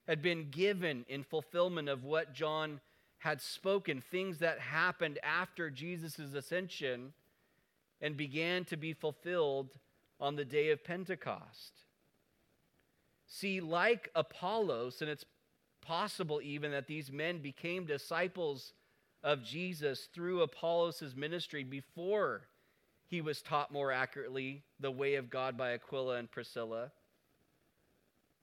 had 0.07 0.21
been 0.21 0.49
given 0.49 1.05
in 1.07 1.23
fulfillment 1.23 1.89
of 1.89 2.03
what 2.03 2.33
John 2.33 2.79
had 3.19 3.41
spoken, 3.41 4.01
things 4.01 4.39
that 4.39 4.59
happened 4.59 5.17
after 5.23 5.69
Jesus' 5.69 6.19
ascension 6.19 7.13
and 8.01 8.15
began 8.15 8.65
to 8.65 8.77
be 8.77 8.93
fulfilled 8.93 9.71
on 10.19 10.35
the 10.35 10.45
day 10.45 10.69
of 10.69 10.83
Pentecost. 10.83 11.73
See, 13.27 13.59
like 13.59 14.09
Apollos, 14.13 15.01
and 15.01 15.09
it's 15.09 15.25
possible 15.81 16.39
even 16.43 16.71
that 16.71 16.87
these 16.87 17.11
men 17.11 17.39
became 17.39 17.85
disciples 17.85 18.73
of 19.23 19.43
Jesus 19.43 20.07
through 20.13 20.41
Apollos' 20.41 21.15
ministry 21.15 21.63
before 21.63 22.43
he 23.07 23.21
was 23.21 23.41
taught 23.41 23.71
more 23.71 23.91
accurately 23.91 24.63
the 24.79 24.91
way 24.91 25.15
of 25.15 25.29
God 25.29 25.57
by 25.57 25.73
Aquila 25.73 26.17
and 26.17 26.29
Priscilla. 26.29 26.91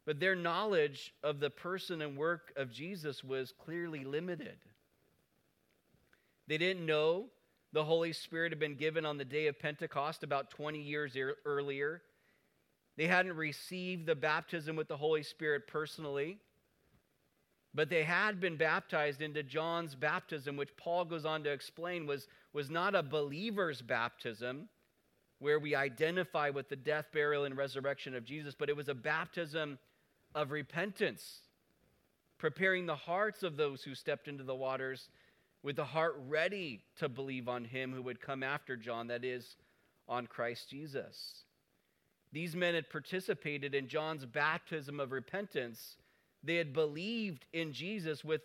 But 0.05 0.19
their 0.19 0.35
knowledge 0.35 1.15
of 1.23 1.39
the 1.39 1.51
person 1.51 2.03
and 2.03 2.17
work 2.17 2.53
of 2.57 2.73
Jesus 2.73 3.23
was 3.23 3.53
clearly 3.53 4.05
limited. 4.05 4.57
They 6.49 6.59
didn't 6.59 6.85
know 6.85 7.27
the 7.73 7.85
Holy 7.85 8.13
Spirit 8.13 8.53
had 8.53 8.59
been 8.59 8.75
given 8.75 9.07
on 9.07 9.17
the 9.17 9.25
day 9.25 9.47
of 9.47 9.59
Pentecost 9.59 10.25
about 10.25 10.51
20 10.51 10.81
years 10.81 11.17
earlier. 11.47 12.03
They 12.97 13.07
hadn't 13.07 13.37
received 13.37 14.07
the 14.07 14.15
baptism 14.15 14.77
with 14.77 14.89
the 14.89 14.97
Holy 14.97 15.23
Spirit 15.23 15.67
personally. 15.67 16.39
But 17.75 17.89
they 17.89 18.03
had 18.03 18.39
been 18.41 18.57
baptized 18.57 19.23
into 19.23 19.43
John's 19.43 19.95
baptism, 19.95 20.57
which 20.57 20.77
Paul 20.77 21.07
goes 21.07 21.25
on 21.25 21.43
to 21.45 21.51
explain 21.51 22.07
was, 22.07 22.29
was 22.53 22.69
not 22.69 22.95
a 22.95 23.03
believer's 23.03 23.81
baptism 23.81 24.69
where 25.39 25.59
we 25.59 25.75
identify 25.75 26.51
with 26.51 26.69
the 26.69 26.77
death, 26.77 27.07
burial, 27.13 27.45
and 27.45 27.57
resurrection 27.57 28.15
of 28.15 28.25
Jesus, 28.25 28.55
but 28.55 28.69
it 28.69 28.77
was 28.77 28.89
a 28.89 28.95
baptism 28.95 29.79
of 30.35 30.51
repentance, 30.51 31.41
preparing 32.39 32.87
the 32.87 32.97
hearts 32.97 33.43
of 33.43 33.57
those 33.57 33.83
who 33.83 33.95
stepped 33.95 34.29
into 34.29 34.45
the 34.45 34.55
waters 34.55 35.09
with 35.63 35.77
the 35.77 35.85
heart 35.85 36.17
ready 36.27 36.81
to 36.97 37.09
believe 37.09 37.49
on 37.49 37.65
him 37.65 37.93
who 37.93 38.03
would 38.03 38.21
come 38.21 38.43
after 38.43 38.77
John, 38.77 39.07
that 39.09 39.25
is, 39.25 39.57
on 40.09 40.27
Christ 40.27 40.69
Jesus. 40.69 41.45
These 42.33 42.57
men 42.57 42.75
had 42.75 42.91
participated 42.91 43.75
in 43.75 43.89
John's 43.89 44.25
baptism 44.25 44.99
of 44.99 45.13
repentance 45.13 45.97
they 46.43 46.57
had 46.57 46.73
believed 46.73 47.47
in 47.53 47.73
Jesus 47.73 48.25
with 48.25 48.43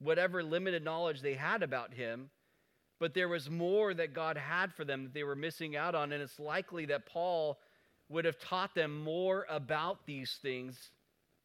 whatever 0.00 0.42
limited 0.42 0.84
knowledge 0.84 1.20
they 1.20 1.34
had 1.34 1.62
about 1.62 1.94
him, 1.94 2.30
but 2.98 3.14
there 3.14 3.28
was 3.28 3.48
more 3.50 3.94
that 3.94 4.14
God 4.14 4.36
had 4.36 4.72
for 4.72 4.84
them 4.84 5.04
that 5.04 5.14
they 5.14 5.22
were 5.22 5.36
missing 5.36 5.76
out 5.76 5.94
on. 5.94 6.12
And 6.12 6.22
it's 6.22 6.40
likely 6.40 6.86
that 6.86 7.06
Paul 7.06 7.58
would 8.08 8.24
have 8.24 8.38
taught 8.38 8.74
them 8.74 9.02
more 9.02 9.46
about 9.48 10.06
these 10.06 10.38
things, 10.42 10.90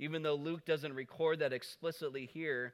even 0.01 0.23
though 0.23 0.35
Luke 0.35 0.65
doesn't 0.65 0.95
record 0.95 1.39
that 1.39 1.53
explicitly 1.53 2.25
here, 2.25 2.73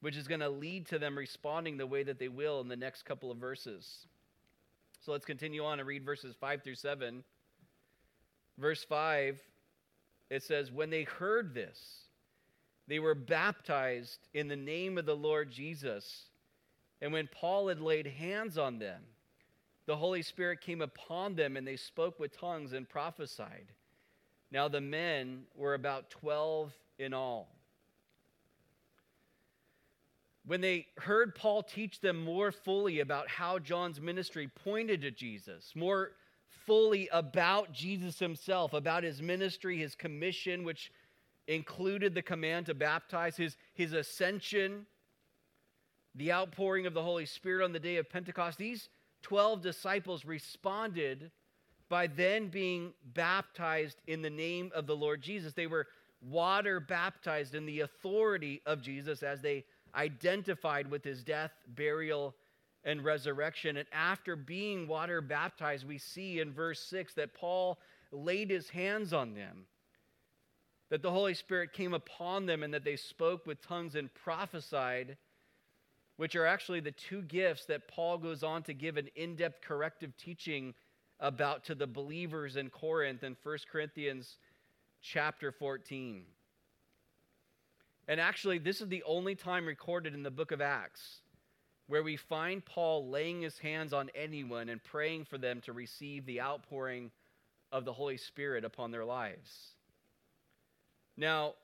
which 0.00 0.16
is 0.16 0.26
going 0.26 0.40
to 0.40 0.48
lead 0.48 0.86
to 0.86 0.98
them 0.98 1.16
responding 1.16 1.76
the 1.76 1.86
way 1.86 2.02
that 2.02 2.18
they 2.18 2.28
will 2.28 2.62
in 2.62 2.68
the 2.68 2.74
next 2.74 3.04
couple 3.04 3.30
of 3.30 3.36
verses. 3.36 4.06
So 5.04 5.12
let's 5.12 5.26
continue 5.26 5.62
on 5.64 5.80
and 5.80 5.86
read 5.86 6.02
verses 6.02 6.34
5 6.40 6.64
through 6.64 6.76
7. 6.76 7.22
Verse 8.56 8.82
5, 8.84 9.38
it 10.30 10.42
says, 10.42 10.72
When 10.72 10.88
they 10.88 11.02
heard 11.02 11.54
this, 11.54 11.78
they 12.88 13.00
were 13.00 13.14
baptized 13.14 14.26
in 14.32 14.48
the 14.48 14.56
name 14.56 14.96
of 14.96 15.04
the 15.04 15.14
Lord 15.14 15.50
Jesus. 15.50 16.30
And 17.02 17.12
when 17.12 17.28
Paul 17.30 17.68
had 17.68 17.80
laid 17.80 18.06
hands 18.06 18.56
on 18.56 18.78
them, 18.78 19.02
the 19.84 19.96
Holy 19.96 20.22
Spirit 20.22 20.62
came 20.62 20.80
upon 20.80 21.34
them 21.36 21.58
and 21.58 21.66
they 21.66 21.76
spoke 21.76 22.18
with 22.18 22.34
tongues 22.40 22.72
and 22.72 22.88
prophesied. 22.88 23.66
Now 24.50 24.68
the 24.68 24.80
men 24.80 25.42
were 25.54 25.74
about 25.74 26.10
12 26.10 26.72
in 26.98 27.12
all. 27.12 27.48
When 30.46 30.60
they 30.60 30.86
heard 30.98 31.34
Paul 31.34 31.64
teach 31.64 32.00
them 32.00 32.22
more 32.22 32.52
fully 32.52 33.00
about 33.00 33.28
how 33.28 33.58
John's 33.58 34.00
ministry 34.00 34.48
pointed 34.48 35.00
to 35.00 35.10
Jesus, 35.10 35.72
more 35.74 36.12
fully 36.66 37.08
about 37.12 37.72
Jesus 37.72 38.18
himself, 38.20 38.72
about 38.72 39.02
his 39.02 39.20
ministry, 39.20 39.78
his 39.78 39.96
commission, 39.96 40.62
which 40.62 40.92
included 41.48 42.14
the 42.14 42.22
command 42.22 42.66
to 42.66 42.74
baptize, 42.74 43.36
his, 43.36 43.56
his 43.74 43.92
ascension, 43.92 44.86
the 46.14 46.32
outpouring 46.32 46.86
of 46.86 46.94
the 46.94 47.02
Holy 47.02 47.26
Spirit 47.26 47.64
on 47.64 47.72
the 47.72 47.80
day 47.80 47.96
of 47.96 48.08
Pentecost. 48.08 48.58
These 48.58 48.88
12 49.22 49.62
disciples 49.62 50.24
responded 50.24 51.30
by 51.88 52.06
then 52.06 52.48
being 52.48 52.92
baptized 53.14 53.98
in 54.06 54.22
the 54.22 54.30
name 54.30 54.70
of 54.74 54.86
the 54.86 54.96
Lord 54.96 55.22
Jesus. 55.22 55.52
They 55.52 55.66
were 55.66 55.86
water 56.20 56.80
baptized 56.80 57.54
in 57.54 57.66
the 57.66 57.80
authority 57.80 58.62
of 58.66 58.82
Jesus 58.82 59.22
as 59.22 59.40
they 59.40 59.64
identified 59.94 60.90
with 60.90 61.04
his 61.04 61.22
death, 61.22 61.52
burial, 61.68 62.34
and 62.84 63.04
resurrection. 63.04 63.76
And 63.76 63.88
after 63.92 64.36
being 64.36 64.88
water 64.88 65.20
baptized, 65.20 65.86
we 65.86 65.98
see 65.98 66.40
in 66.40 66.52
verse 66.52 66.80
6 66.80 67.14
that 67.14 67.34
Paul 67.34 67.78
laid 68.12 68.50
his 68.50 68.68
hands 68.68 69.12
on 69.12 69.34
them 69.34 69.66
that 70.88 71.02
the 71.02 71.10
Holy 71.10 71.34
Spirit 71.34 71.72
came 71.72 71.94
upon 71.94 72.46
them 72.46 72.62
and 72.62 72.72
that 72.72 72.84
they 72.84 72.96
spoke 72.96 73.46
with 73.46 73.60
tongues 73.66 73.96
and 73.96 74.12
prophesied, 74.14 75.16
which 76.16 76.36
are 76.36 76.46
actually 76.46 76.80
the 76.80 76.92
two 76.92 77.22
gifts 77.22 77.66
that 77.66 77.88
Paul 77.88 78.18
goes 78.18 78.42
on 78.42 78.62
to 78.64 78.74
give 78.74 78.96
an 78.96 79.08
in 79.16 79.36
depth 79.36 79.62
corrective 79.62 80.16
teaching 80.16 80.74
about 81.20 81.64
to 81.64 81.74
the 81.74 81.86
believers 81.86 82.56
in 82.56 82.70
Corinth 82.70 83.22
in 83.22 83.36
1 83.42 83.58
Corinthians 83.70 84.36
chapter 85.02 85.52
14. 85.52 86.24
And 88.08 88.20
actually, 88.20 88.58
this 88.58 88.80
is 88.80 88.88
the 88.88 89.02
only 89.04 89.34
time 89.34 89.66
recorded 89.66 90.14
in 90.14 90.22
the 90.22 90.30
book 90.30 90.52
of 90.52 90.60
Acts 90.60 91.20
where 91.88 92.02
we 92.02 92.16
find 92.16 92.64
Paul 92.64 93.08
laying 93.08 93.42
his 93.42 93.58
hands 93.58 93.92
on 93.92 94.10
anyone 94.14 94.68
and 94.68 94.82
praying 94.82 95.24
for 95.24 95.38
them 95.38 95.60
to 95.62 95.72
receive 95.72 96.26
the 96.26 96.40
outpouring 96.40 97.10
of 97.70 97.84
the 97.84 97.92
Holy 97.92 98.16
Spirit 98.16 98.64
upon 98.64 98.90
their 98.90 99.04
lives. 99.04 99.74
Now, 101.16 101.54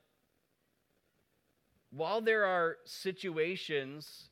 while 1.91 2.21
there 2.21 2.45
are 2.45 2.79
situations 2.85 4.29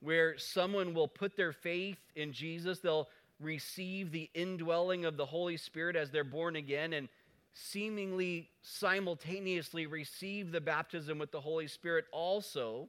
where 0.00 0.38
someone 0.38 0.94
will 0.94 1.08
put 1.08 1.36
their 1.36 1.52
faith 1.52 1.98
in 2.14 2.32
Jesus, 2.32 2.78
they'll 2.78 3.08
receive 3.40 4.12
the 4.12 4.30
indwelling 4.34 5.04
of 5.04 5.16
the 5.16 5.26
Holy 5.26 5.56
Spirit 5.56 5.96
as 5.96 6.10
they're 6.10 6.24
born 6.24 6.56
again 6.56 6.92
and 6.92 7.08
seemingly 7.52 8.50
simultaneously 8.62 9.86
receive 9.86 10.52
the 10.52 10.60
baptism 10.60 11.18
with 11.18 11.32
the 11.32 11.40
Holy 11.40 11.66
Spirit 11.66 12.04
also, 12.12 12.88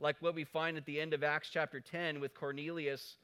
like 0.00 0.16
what 0.20 0.34
we 0.34 0.44
find 0.44 0.76
at 0.76 0.86
the 0.86 1.00
end 1.00 1.14
of 1.14 1.22
Acts 1.22 1.50
chapter 1.52 1.78
10 1.80 2.20
with 2.20 2.34
Cornelius 2.34 3.16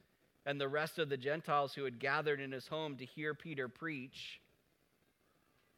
and 0.45 0.61
the 0.61 0.67
rest 0.67 0.99
of 0.99 1.09
the 1.09 1.17
Gentiles 1.17 1.73
who 1.73 1.83
had 1.83 1.99
gathered 1.99 2.39
in 2.39 2.51
his 2.51 2.67
home 2.67 2.95
to 2.97 3.05
hear 3.05 3.33
Peter 3.33 3.67
preach. 3.67 4.39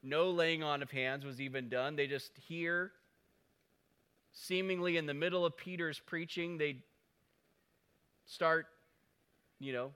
No 0.03 0.29
laying 0.29 0.61
on 0.61 0.83
of 0.83 0.91
hands 0.91 1.25
was 1.25 1.41
even 1.41 1.69
done. 1.69 1.95
They 1.95 2.07
just 2.07 2.31
hear, 2.47 2.91
seemingly 4.31 4.97
in 4.97 5.07
the 5.07 5.13
middle 5.13 5.45
of 5.45 5.57
Peter's 5.57 5.99
preaching, 5.99 6.57
they 6.57 6.77
start, 8.25 8.67
you 9.59 9.73
know, 9.73 9.91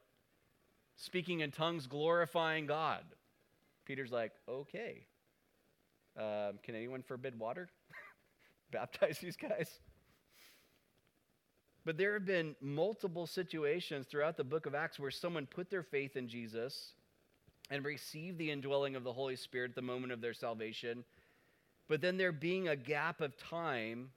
speaking 0.95 1.41
in 1.41 1.51
tongues, 1.51 1.88
glorifying 1.88 2.65
God. 2.65 3.03
Peter's 3.86 4.12
like, 4.12 4.32
okay. 4.47 5.06
Um, 6.17 6.60
can 6.63 6.75
anyone 6.75 7.01
forbid 7.01 7.38
water? 7.38 7.69
Baptize 8.71 9.19
these 9.19 9.36
guys? 9.36 9.79
But 11.86 11.97
there 11.97 12.13
have 12.13 12.25
been 12.25 12.56
multiple 12.62 13.27
situations 13.27 14.06
throughout 14.08 14.38
the 14.38 14.43
book 14.43 14.65
of 14.65 14.75
Acts 14.75 14.99
where 14.99 15.12
someone 15.12 15.45
put 15.45 15.69
their 15.69 15.84
faith 15.84 16.15
in 16.15 16.29
Jesus 16.29 16.93
and 17.69 17.84
received 17.84 18.38
the 18.38 18.51
indwelling 18.51 18.95
of 18.95 19.03
the 19.03 19.12
Holy 19.12 19.36
Spirit 19.36 19.71
at 19.71 19.75
the 19.75 19.82
moment 19.82 20.13
of 20.13 20.21
their 20.21 20.34
salvation. 20.34 21.03
But 21.89 22.01
then 22.01 22.17
there 22.17 22.32
being 22.32 22.69
a 22.69 22.75
gap 22.75 23.19
of 23.19 23.36
time 23.38 24.12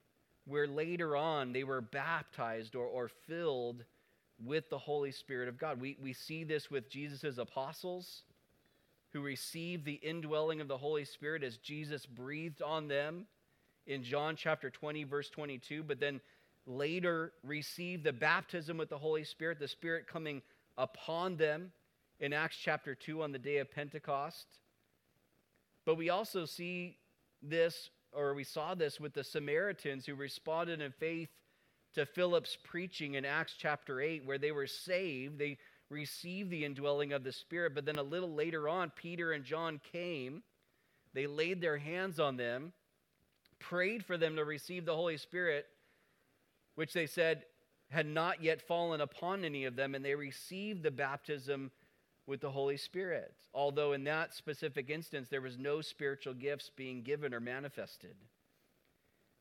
where 0.45 0.67
later 0.67 1.17
on 1.17 1.51
they 1.51 1.65
were 1.65 1.81
baptized 1.81 2.75
or, 2.75 2.85
or 2.85 3.09
filled 3.27 3.83
with 4.43 4.69
the 4.69 4.77
Holy 4.77 5.11
Spirit 5.11 5.49
of 5.49 5.57
God. 5.57 5.79
We, 5.81 5.97
we 6.01 6.13
see 6.13 6.43
this 6.43 6.69
with 6.69 6.89
Jesus' 6.89 7.37
apostles 7.37 8.23
who 9.13 9.21
received 9.21 9.85
the 9.85 9.93
indwelling 9.93 10.61
of 10.61 10.67
the 10.67 10.77
Holy 10.77 11.05
Spirit 11.05 11.43
as 11.43 11.57
Jesus 11.57 12.05
breathed 12.05 12.61
on 12.61 12.87
them 12.87 13.25
in 13.87 14.03
John 14.03 14.35
chapter 14.35 14.69
20, 14.69 15.05
verse 15.05 15.29
22, 15.29 15.83
but 15.83 15.99
then 15.99 16.19
later 16.65 17.31
received 17.43 18.03
the 18.03 18.13
baptism 18.13 18.77
with 18.77 18.89
the 18.89 18.97
Holy 18.97 19.23
Spirit, 19.23 19.59
the 19.59 19.67
Spirit 19.67 20.07
coming 20.07 20.41
upon 20.77 21.37
them 21.37 21.71
in 22.19 22.33
Acts 22.33 22.57
chapter 22.61 22.93
2 22.93 23.23
on 23.23 23.31
the 23.31 23.39
day 23.39 23.57
of 23.57 23.71
Pentecost. 23.71 24.45
But 25.85 25.95
we 25.95 26.09
also 26.09 26.45
see 26.45 26.97
this, 27.41 27.89
or 28.11 28.33
we 28.33 28.43
saw 28.43 28.75
this 28.75 28.99
with 28.99 29.13
the 29.13 29.23
Samaritans 29.23 30.05
who 30.05 30.15
responded 30.15 30.81
in 30.81 30.91
faith 30.91 31.29
to 31.97 32.05
Philip's 32.05 32.57
preaching 32.63 33.15
in 33.15 33.25
Acts 33.25 33.55
chapter 33.57 33.99
8, 33.99 34.25
where 34.25 34.37
they 34.37 34.51
were 34.51 34.67
saved. 34.67 35.39
They 35.39 35.57
received 35.89 36.51
the 36.51 36.63
indwelling 36.63 37.11
of 37.11 37.23
the 37.23 37.31
Spirit. 37.31 37.73
But 37.73 37.85
then 37.85 37.97
a 37.97 38.03
little 38.03 38.33
later 38.33 38.69
on, 38.69 38.91
Peter 38.95 39.31
and 39.31 39.43
John 39.43 39.81
came. 39.91 40.43
They 41.13 41.25
laid 41.25 41.59
their 41.59 41.77
hands 41.77 42.19
on 42.19 42.37
them, 42.37 42.73
prayed 43.59 44.05
for 44.05 44.17
them 44.17 44.35
to 44.35 44.45
receive 44.45 44.85
the 44.85 44.95
Holy 44.95 45.17
Spirit, 45.17 45.65
which 46.75 46.93
they 46.93 47.07
said 47.07 47.43
had 47.89 48.05
not 48.05 48.43
yet 48.43 48.61
fallen 48.61 49.01
upon 49.01 49.43
any 49.43 49.65
of 49.65 49.75
them, 49.75 49.95
and 49.95 50.05
they 50.05 50.13
received 50.13 50.83
the 50.83 50.91
baptism 50.91 51.71
with 52.27 52.41
the 52.41 52.51
Holy 52.51 52.77
Spirit. 52.77 53.33
Although 53.53 53.93
in 53.93 54.03
that 54.03 54.35
specific 54.35 54.89
instance, 54.89 55.29
there 55.29 55.41
was 55.41 55.57
no 55.57 55.81
spiritual 55.81 56.33
gifts 56.35 56.69
being 56.75 57.01
given 57.01 57.33
or 57.33 57.39
manifested. 57.39 58.17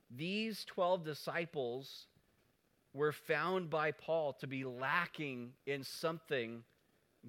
These 0.09 0.65
12 0.65 1.05
disciples 1.05 2.07
were 2.97 3.13
found 3.13 3.71
by 3.71 3.93
Paul 3.93 4.33
to 4.41 4.47
be 4.47 4.65
lacking 4.65 5.53
in 5.67 5.85
something 5.85 6.65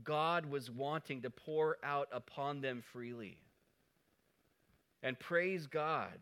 God 0.03 0.45
was 0.45 0.71
wanting 0.71 1.21
to 1.23 1.29
pour 1.29 1.77
out 1.83 2.07
upon 2.11 2.61
them 2.61 2.83
freely. 2.93 3.37
And 5.03 5.19
praise 5.19 5.67
God 5.67 6.19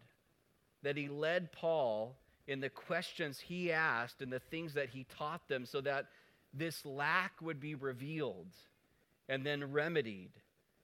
that 0.83 0.97
he 0.97 1.07
led 1.07 1.51
Paul 1.51 2.17
in 2.47 2.59
the 2.59 2.69
questions 2.69 3.39
he 3.39 3.71
asked 3.71 4.21
and 4.21 4.31
the 4.31 4.39
things 4.39 4.73
that 4.73 4.89
he 4.89 5.05
taught 5.17 5.47
them 5.47 5.65
so 5.65 5.81
that 5.81 6.07
this 6.53 6.85
lack 6.85 7.41
would 7.41 7.59
be 7.59 7.75
revealed 7.75 8.53
and 9.27 9.45
then 9.45 9.71
remedied 9.71 10.31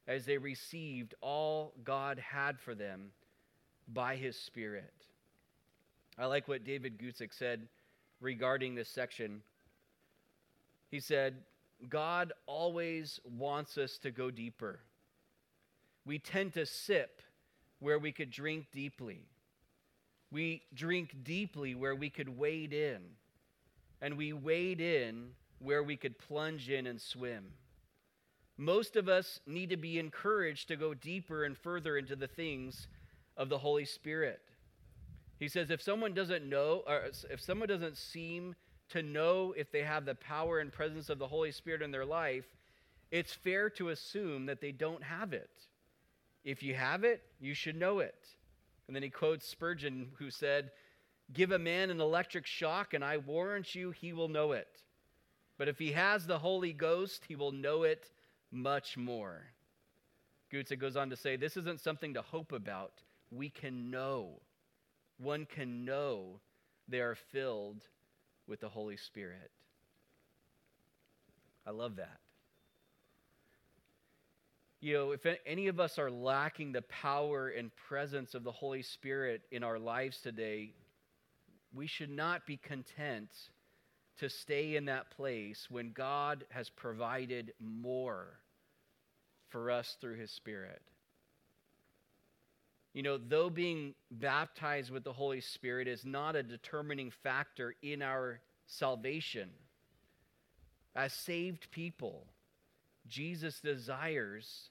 as 0.08 0.26
they 0.26 0.38
received 0.38 1.14
all 1.22 1.74
God 1.84 2.20
had 2.20 2.60
for 2.60 2.76
them 2.76 3.12
by 3.88 4.16
his 4.16 4.36
Spirit. 4.36 4.94
I 6.18 6.26
like 6.26 6.48
what 6.48 6.64
David 6.64 6.98
Guzik 6.98 7.34
said 7.34 7.68
regarding 8.22 8.76
this 8.76 8.88
section. 8.88 9.42
He 10.90 11.00
said, 11.00 11.36
God 11.90 12.32
always 12.46 13.20
wants 13.26 13.78
us 13.78 13.98
to 14.00 14.12
go 14.12 14.32
deeper. 14.32 14.80
We 16.06 16.20
tend 16.20 16.54
to 16.54 16.66
sip 16.66 17.22
where 17.80 18.00
we 18.00 18.12
could 18.12 18.30
drink 18.30 18.68
deeply. 18.72 19.22
We 20.32 20.62
drink 20.74 21.24
deeply 21.24 21.76
where 21.76 21.96
we 21.96 22.10
could 22.10 22.38
wade 22.38 22.74
in. 22.74 23.02
And 24.02 24.18
we 24.18 24.34
wade 24.34 24.80
in 24.80 25.30
where 25.60 25.84
we 25.84 25.98
could 25.98 26.18
plunge 26.18 26.70
in 26.70 26.88
and 26.88 27.00
swim. 27.00 27.46
Most 28.58 28.96
of 28.96 29.10
us 29.10 29.40
need 29.48 29.70
to 29.72 29.78
be 29.78 30.00
encouraged 30.00 30.68
to 30.68 30.76
go 30.76 30.94
deeper 30.94 31.44
and 31.44 31.58
further 31.58 31.98
into 31.98 32.16
the 32.16 32.28
things 32.28 32.88
of 33.38 33.50
the 33.50 33.58
Holy 33.58 33.86
Spirit. 33.86 34.40
He 35.42 35.48
says 35.48 35.72
if 35.72 35.82
someone 35.82 36.14
doesn't 36.14 36.48
know, 36.48 36.84
or 36.86 37.02
if 37.32 37.42
someone 37.42 37.68
doesn't 37.68 37.98
seem 37.98 38.54
to 38.90 39.02
know 39.02 39.56
if 39.58 39.72
they 39.72 39.82
have 39.82 40.06
the 40.06 40.14
power 40.14 40.60
and 40.60 40.72
presence 40.72 41.10
of 41.10 41.18
the 41.18 41.28
Holy 41.28 41.52
Spirit 41.52 41.82
in 41.82 41.90
their 41.90 42.06
life, 42.06 42.46
it's 43.10 43.34
fair 43.34 43.68
to 43.72 43.90
assume 43.90 44.46
that 44.46 44.62
they 44.62 44.72
don't 44.72 45.02
have 45.02 45.34
it. 45.34 45.50
If 46.44 46.62
you 46.62 46.76
have 46.76 47.04
it, 47.04 47.24
you 47.40 47.56
should 47.56 47.76
know 47.76 48.00
it. 48.00 48.28
And 48.86 48.96
then 48.96 49.02
he 49.02 49.10
quotes 49.10 49.48
Spurgeon, 49.48 50.10
who 50.20 50.30
said, 50.30 50.70
Give 51.34 51.52
a 51.52 51.58
man 51.58 51.90
an 51.90 52.02
electric 52.02 52.46
shock, 52.46 52.94
and 52.94 53.04
I 53.04 53.18
warrant 53.18 53.74
you 53.74 53.90
he 53.90 54.14
will 54.14 54.28
know 54.28 54.52
it. 54.52 54.84
But 55.58 55.68
if 55.68 55.80
he 55.80 55.94
has 55.94 56.28
the 56.28 56.38
Holy 56.38 56.72
Ghost, 56.72 57.26
he 57.28 57.36
will 57.36 57.52
know 57.52 57.82
it 57.82 58.12
much 58.52 58.96
more. 58.96 59.42
Guzik 60.54 60.78
goes 60.78 60.96
on 60.96 61.10
to 61.10 61.16
say, 61.16 61.36
This 61.36 61.58
isn't 61.58 61.82
something 61.82 62.14
to 62.14 62.22
hope 62.22 62.52
about. 62.52 63.02
We 63.32 63.50
can 63.50 63.90
know 63.90 64.42
one 65.22 65.46
can 65.46 65.86
know 65.86 66.40
they 66.88 67.00
are 67.00 67.16
filled 67.32 67.84
with 68.48 68.60
the 68.60 68.70
Holy 68.70 68.98
Spirit. 68.98 69.52
I 71.66 71.72
love 71.72 71.98
that. 71.98 72.20
You 74.80 74.96
know, 74.96 75.12
if 75.12 75.28
any 75.46 75.68
of 75.68 75.80
us 75.80 76.00
are 76.00 76.10
lacking 76.10 76.72
the 76.72 76.82
power 76.82 77.50
and 77.50 77.70
presence 77.76 78.34
of 78.34 78.44
the 78.44 78.52
Holy 78.52 78.82
Spirit 78.82 79.44
in 79.52 79.64
our 79.64 79.78
lives 79.78 80.20
today, 80.22 80.74
we 81.72 81.86
should 81.86 82.10
not 82.10 82.48
be 82.48 82.58
content 82.58 83.30
to 84.18 84.28
stay 84.28 84.76
in 84.76 84.86
that 84.86 85.12
place 85.12 85.68
when 85.70 85.92
God 85.92 86.46
has 86.50 86.70
provided 86.70 87.54
more 87.60 88.40
for 89.50 89.70
us 89.70 89.98
through 90.02 90.16
His 90.16 90.32
Spirit. 90.32 90.82
You 92.94 93.04
know, 93.04 93.18
though 93.18 93.50
being 93.50 93.94
baptized 94.12 94.92
with 94.92 95.04
the 95.04 95.14
Holy 95.14 95.40
Spirit 95.40 95.88
is 95.88 96.06
not 96.06 96.36
a 96.36 96.44
determining 96.44 97.10
factor 97.10 97.76
in 97.82 98.02
our 98.02 98.42
salvation, 98.66 99.50
as 100.96 101.14
saved 101.14 101.72
people, 101.72 102.28
Jesus 103.08 103.62
desires 103.62 104.70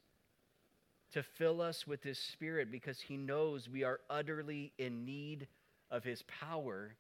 to 1.12 1.22
fill 1.22 1.62
us 1.62 1.86
with 1.86 2.02
His 2.02 2.18
Spirit 2.18 2.70
because 2.70 3.00
He 3.00 3.16
knows 3.16 3.68
we 3.68 3.84
are 3.84 4.00
utterly 4.10 4.72
in 4.78 5.04
need 5.04 5.48
of 5.90 6.04
His 6.04 6.22
power 6.22 6.94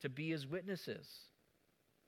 to 0.00 0.08
be 0.08 0.30
His 0.30 0.46
witnesses 0.46 1.06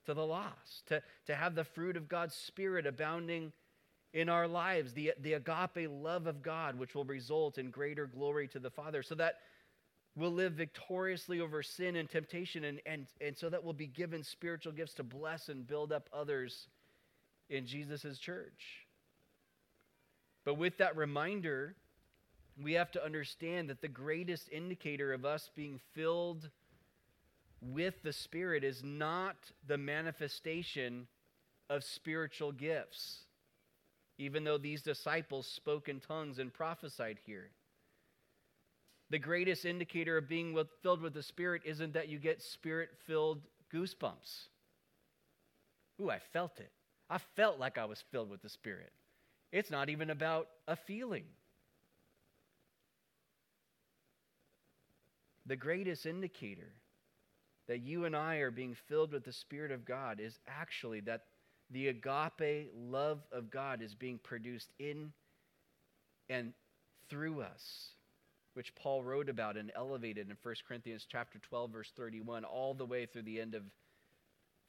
to 0.06 0.14
the 0.14 0.24
lost, 0.24 0.87
to, 0.87 1.02
to 1.26 1.34
have 1.34 1.54
the 1.54 1.64
fruit 1.64 1.96
of 1.96 2.08
God's 2.08 2.34
Spirit 2.34 2.87
abounding 2.87 3.52
in 4.12 4.29
our 4.29 4.49
lives, 4.49 4.92
the, 4.92 5.12
the 5.21 5.35
agape 5.35 5.90
love 5.90 6.27
of 6.27 6.42
God, 6.42 6.79
which 6.79 6.94
will 6.94 7.05
result 7.05 7.59
in 7.59 7.71
greater 7.71 8.07
glory 8.07 8.49
to 8.49 8.59
the 8.59 8.71
Father, 8.71 9.03
so 9.03 9.14
that 9.14 9.35
we'll 10.16 10.33
live 10.33 10.55
victoriously 10.55 11.40
over 11.40 11.62
sin 11.62 11.97
and 11.97 12.09
temptation, 12.09 12.64
and, 12.64 12.81
and, 12.87 13.07
and 13.21 13.37
so 13.37 13.49
that 13.49 13.62
we'll 13.62 13.73
be 13.73 13.87
given 13.87 14.23
spiritual 14.23 14.73
gifts 14.73 14.94
to 14.94 15.03
bless 15.03 15.49
and 15.49 15.66
build 15.66 15.92
up 15.92 16.09
others 16.12 16.68
in 17.51 17.66
Jesus' 17.66 18.18
church. 18.18 18.87
But 20.44 20.55
with 20.55 20.79
that 20.79 20.97
reminder, 20.97 21.77
we 22.61 22.73
have 22.73 22.90
to 22.92 23.05
understand 23.05 23.68
that 23.71 23.83
the 23.83 23.88
greatest 23.88 24.49
indicator 24.51 25.12
of 25.12 25.25
us 25.25 25.51
being 25.55 25.79
filled 25.94 26.51
with 27.61 28.03
the 28.03 28.12
Spirit 28.12 28.64
is 28.64 28.83
not 28.83 29.37
the 29.66 29.79
manifestation 29.79 31.07
of 31.68 31.85
spiritual 31.85 32.53
gifts, 32.53 33.25
even 34.18 34.44
though 34.44 34.59
these 34.59 34.83
disciples 34.83 35.46
spoke 35.46 35.88
in 35.88 36.00
tongues 36.00 36.38
and 36.38 36.52
prophesied 36.52 37.18
here. 37.24 37.50
The 39.11 39.18
greatest 39.18 39.64
indicator 39.64 40.18
of 40.18 40.28
being 40.28 40.59
filled 40.83 41.00
with 41.00 41.14
the 41.14 41.22
Spirit 41.22 41.62
isn't 41.64 41.94
that 41.94 42.09
you 42.09 42.18
get 42.18 42.42
spirit 42.42 42.90
filled 43.07 43.40
goosebumps. 43.72 44.48
Ooh, 46.00 46.11
I 46.11 46.18
felt 46.33 46.59
it. 46.61 46.70
I 47.09 47.18
felt 47.37 47.59
like 47.59 47.78
I 47.78 47.87
was 47.87 48.04
filled 48.11 48.28
with 48.28 48.42
the 48.42 48.48
Spirit. 48.48 48.92
It's 49.50 49.70
not 49.70 49.88
even 49.88 50.11
about 50.11 50.48
a 50.66 50.76
feeling. 50.76 51.24
The 55.46 55.57
greatest 55.57 56.04
indicator 56.04 56.74
that 57.66 57.78
you 57.78 58.04
and 58.04 58.14
I 58.14 58.37
are 58.37 58.50
being 58.50 58.76
filled 58.88 59.12
with 59.12 59.24
the 59.24 59.33
Spirit 59.33 59.72
of 59.72 59.87
God 59.87 60.20
is 60.20 60.38
actually 60.46 61.00
that 61.00 61.22
the 61.70 61.88
agape 61.88 62.70
love 62.74 63.20
of 63.33 63.50
God 63.50 63.83
is 63.83 63.94
being 63.94 64.18
produced 64.18 64.70
in 64.78 65.12
and 66.28 66.52
through 67.11 67.42
us, 67.42 67.90
which 68.54 68.74
Paul 68.74 69.02
wrote 69.02 69.28
about 69.28 69.57
and 69.57 69.70
elevated 69.74 70.28
in 70.28 70.37
1 70.42 70.54
Corinthians 70.66 71.07
chapter 71.11 71.38
12 71.38 71.70
verse 71.70 71.92
31 71.96 72.44
all 72.44 72.74
the 72.74 72.87
way 72.87 73.07
through 73.07 73.22
the 73.22 73.40
end 73.40 73.54
of 73.54 73.62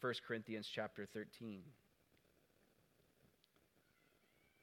1 0.02 0.14
Corinthians 0.28 0.70
chapter 0.74 1.06
13. 1.06 1.62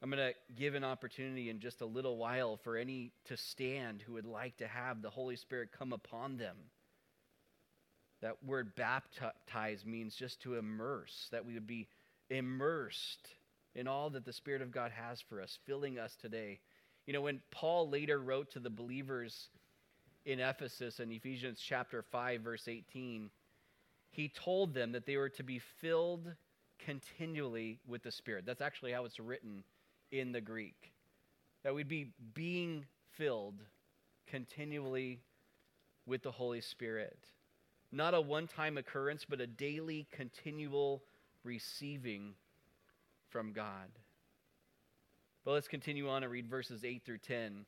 I'm 0.02 0.10
going 0.10 0.32
to 0.32 0.34
give 0.54 0.74
an 0.74 0.84
opportunity 0.84 1.48
in 1.48 1.58
just 1.58 1.80
a 1.80 1.86
little 1.86 2.16
while 2.16 2.58
for 2.58 2.76
any 2.76 3.12
to 3.26 3.36
stand 3.36 4.02
who 4.02 4.12
would 4.12 4.26
like 4.26 4.58
to 4.58 4.66
have 4.66 5.00
the 5.00 5.10
Holy 5.10 5.36
Spirit 5.36 5.70
come 5.76 5.92
upon 5.92 6.36
them. 6.36 6.56
That 8.20 8.36
word 8.44 8.74
baptize 8.76 9.84
means 9.84 10.14
just 10.14 10.40
to 10.42 10.56
immerse, 10.56 11.28
that 11.32 11.44
we 11.44 11.54
would 11.54 11.66
be 11.66 11.88
immersed 12.30 13.28
in 13.74 13.86
all 13.86 14.10
that 14.10 14.24
the 14.24 14.32
Spirit 14.32 14.62
of 14.62 14.70
God 14.70 14.90
has 14.92 15.20
for 15.20 15.40
us, 15.40 15.58
filling 15.66 15.98
us 15.98 16.16
today. 16.20 16.60
You 17.06 17.12
know, 17.12 17.20
when 17.20 17.40
Paul 17.50 17.88
later 17.88 18.18
wrote 18.18 18.50
to 18.52 18.58
the 18.58 18.70
believers 18.70 19.48
in 20.24 20.40
Ephesus 20.40 20.98
in 20.98 21.12
Ephesians 21.12 21.60
chapter 21.62 22.02
5, 22.02 22.40
verse 22.40 22.66
18, 22.66 23.30
he 24.10 24.28
told 24.28 24.74
them 24.74 24.92
that 24.92 25.06
they 25.06 25.16
were 25.16 25.28
to 25.28 25.42
be 25.42 25.60
filled 25.80 26.32
continually 26.84 27.78
with 27.86 28.02
the 28.02 28.10
Spirit. 28.10 28.44
That's 28.46 28.62
actually 28.62 28.92
how 28.92 29.04
it's 29.04 29.20
written 29.20 29.62
in 30.10 30.32
the 30.32 30.40
Greek. 30.40 30.92
That 31.62 31.74
we'd 31.74 31.88
be 31.88 32.12
being 32.34 32.86
filled 33.16 33.60
continually 34.26 35.20
with 36.06 36.22
the 36.22 36.30
Holy 36.30 36.60
Spirit. 36.60 37.18
Not 37.92 38.14
a 38.14 38.20
one 38.20 38.46
time 38.46 38.78
occurrence, 38.78 39.24
but 39.28 39.40
a 39.40 39.46
daily, 39.46 40.06
continual 40.10 41.02
receiving 41.46 42.34
from 43.30 43.52
God. 43.52 43.88
But 45.44 45.52
let's 45.52 45.68
continue 45.68 46.10
on 46.10 46.24
and 46.24 46.32
read 46.32 46.48
verses 46.48 46.84
8 46.84 47.02
through 47.04 47.18
10. 47.18 47.64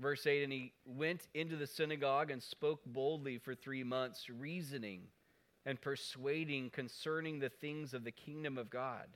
Verse 0.00 0.26
8 0.26 0.42
And 0.42 0.52
he 0.52 0.72
went 0.84 1.28
into 1.34 1.56
the 1.56 1.66
synagogue 1.66 2.30
and 2.30 2.42
spoke 2.42 2.80
boldly 2.84 3.38
for 3.38 3.54
three 3.54 3.84
months, 3.84 4.28
reasoning 4.28 5.02
and 5.64 5.80
persuading 5.80 6.70
concerning 6.70 7.38
the 7.38 7.48
things 7.48 7.94
of 7.94 8.04
the 8.04 8.10
kingdom 8.10 8.58
of 8.58 8.70
God. 8.70 9.08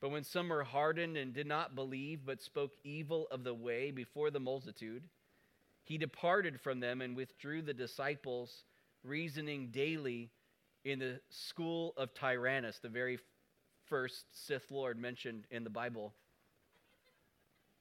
But 0.00 0.10
when 0.10 0.24
some 0.24 0.48
were 0.48 0.64
hardened 0.64 1.16
and 1.16 1.32
did 1.32 1.46
not 1.46 1.74
believe, 1.74 2.20
but 2.26 2.42
spoke 2.42 2.72
evil 2.84 3.26
of 3.30 3.44
the 3.44 3.54
way 3.54 3.90
before 3.90 4.30
the 4.30 4.40
multitude, 4.40 5.04
he 5.84 5.96
departed 5.96 6.60
from 6.60 6.80
them 6.80 7.00
and 7.00 7.16
withdrew 7.16 7.62
the 7.62 7.72
disciples, 7.72 8.64
reasoning 9.02 9.68
daily 9.68 10.30
in 10.86 11.00
the 11.00 11.20
school 11.30 11.94
of 11.96 12.14
Tyrannus, 12.14 12.78
the 12.80 12.88
very 12.88 13.18
first 13.86 14.24
Sith 14.46 14.70
Lord 14.70 14.98
mentioned 14.98 15.44
in 15.50 15.64
the 15.64 15.70
Bible. 15.70 16.14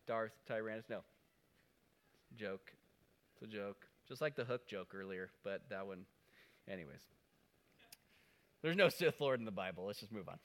Darth 0.07 0.33
Tyrannus? 0.47 0.85
No. 0.89 1.01
Joke. 2.35 2.73
It's 3.33 3.43
a 3.43 3.55
joke. 3.55 3.85
Just 4.07 4.21
like 4.21 4.35
the 4.35 4.43
hook 4.43 4.67
joke 4.67 4.93
earlier, 4.95 5.29
but 5.43 5.61
that 5.69 5.85
one, 5.85 6.05
anyways. 6.67 7.01
There's 8.63 8.75
no 8.75 8.89
Sith 8.89 9.21
Lord 9.21 9.39
in 9.39 9.45
the 9.45 9.51
Bible. 9.51 9.85
Let's 9.85 9.99
just 9.99 10.11
move 10.11 10.27
on. 10.27 10.39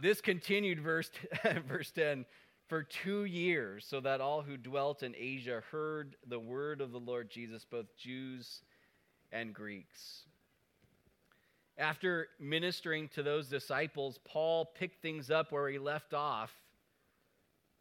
This 0.00 0.20
continued, 0.20 0.80
verse, 0.80 1.10
verse 1.68 1.92
10, 1.92 2.24
for 2.68 2.82
two 2.82 3.26
years, 3.26 3.86
so 3.88 4.00
that 4.00 4.20
all 4.20 4.42
who 4.42 4.56
dwelt 4.56 5.04
in 5.04 5.14
Asia 5.16 5.62
heard 5.70 6.16
the 6.26 6.40
word 6.40 6.80
of 6.80 6.90
the 6.90 6.98
Lord 6.98 7.30
Jesus, 7.30 7.64
both 7.64 7.86
Jews 7.96 8.62
and 9.30 9.54
Greeks. 9.54 10.26
After 11.78 12.28
ministering 12.40 13.08
to 13.08 13.22
those 13.22 13.48
disciples, 13.48 14.18
Paul 14.24 14.64
picked 14.64 15.02
things 15.02 15.30
up 15.30 15.52
where 15.52 15.68
he 15.68 15.78
left 15.78 16.14
off 16.14 16.50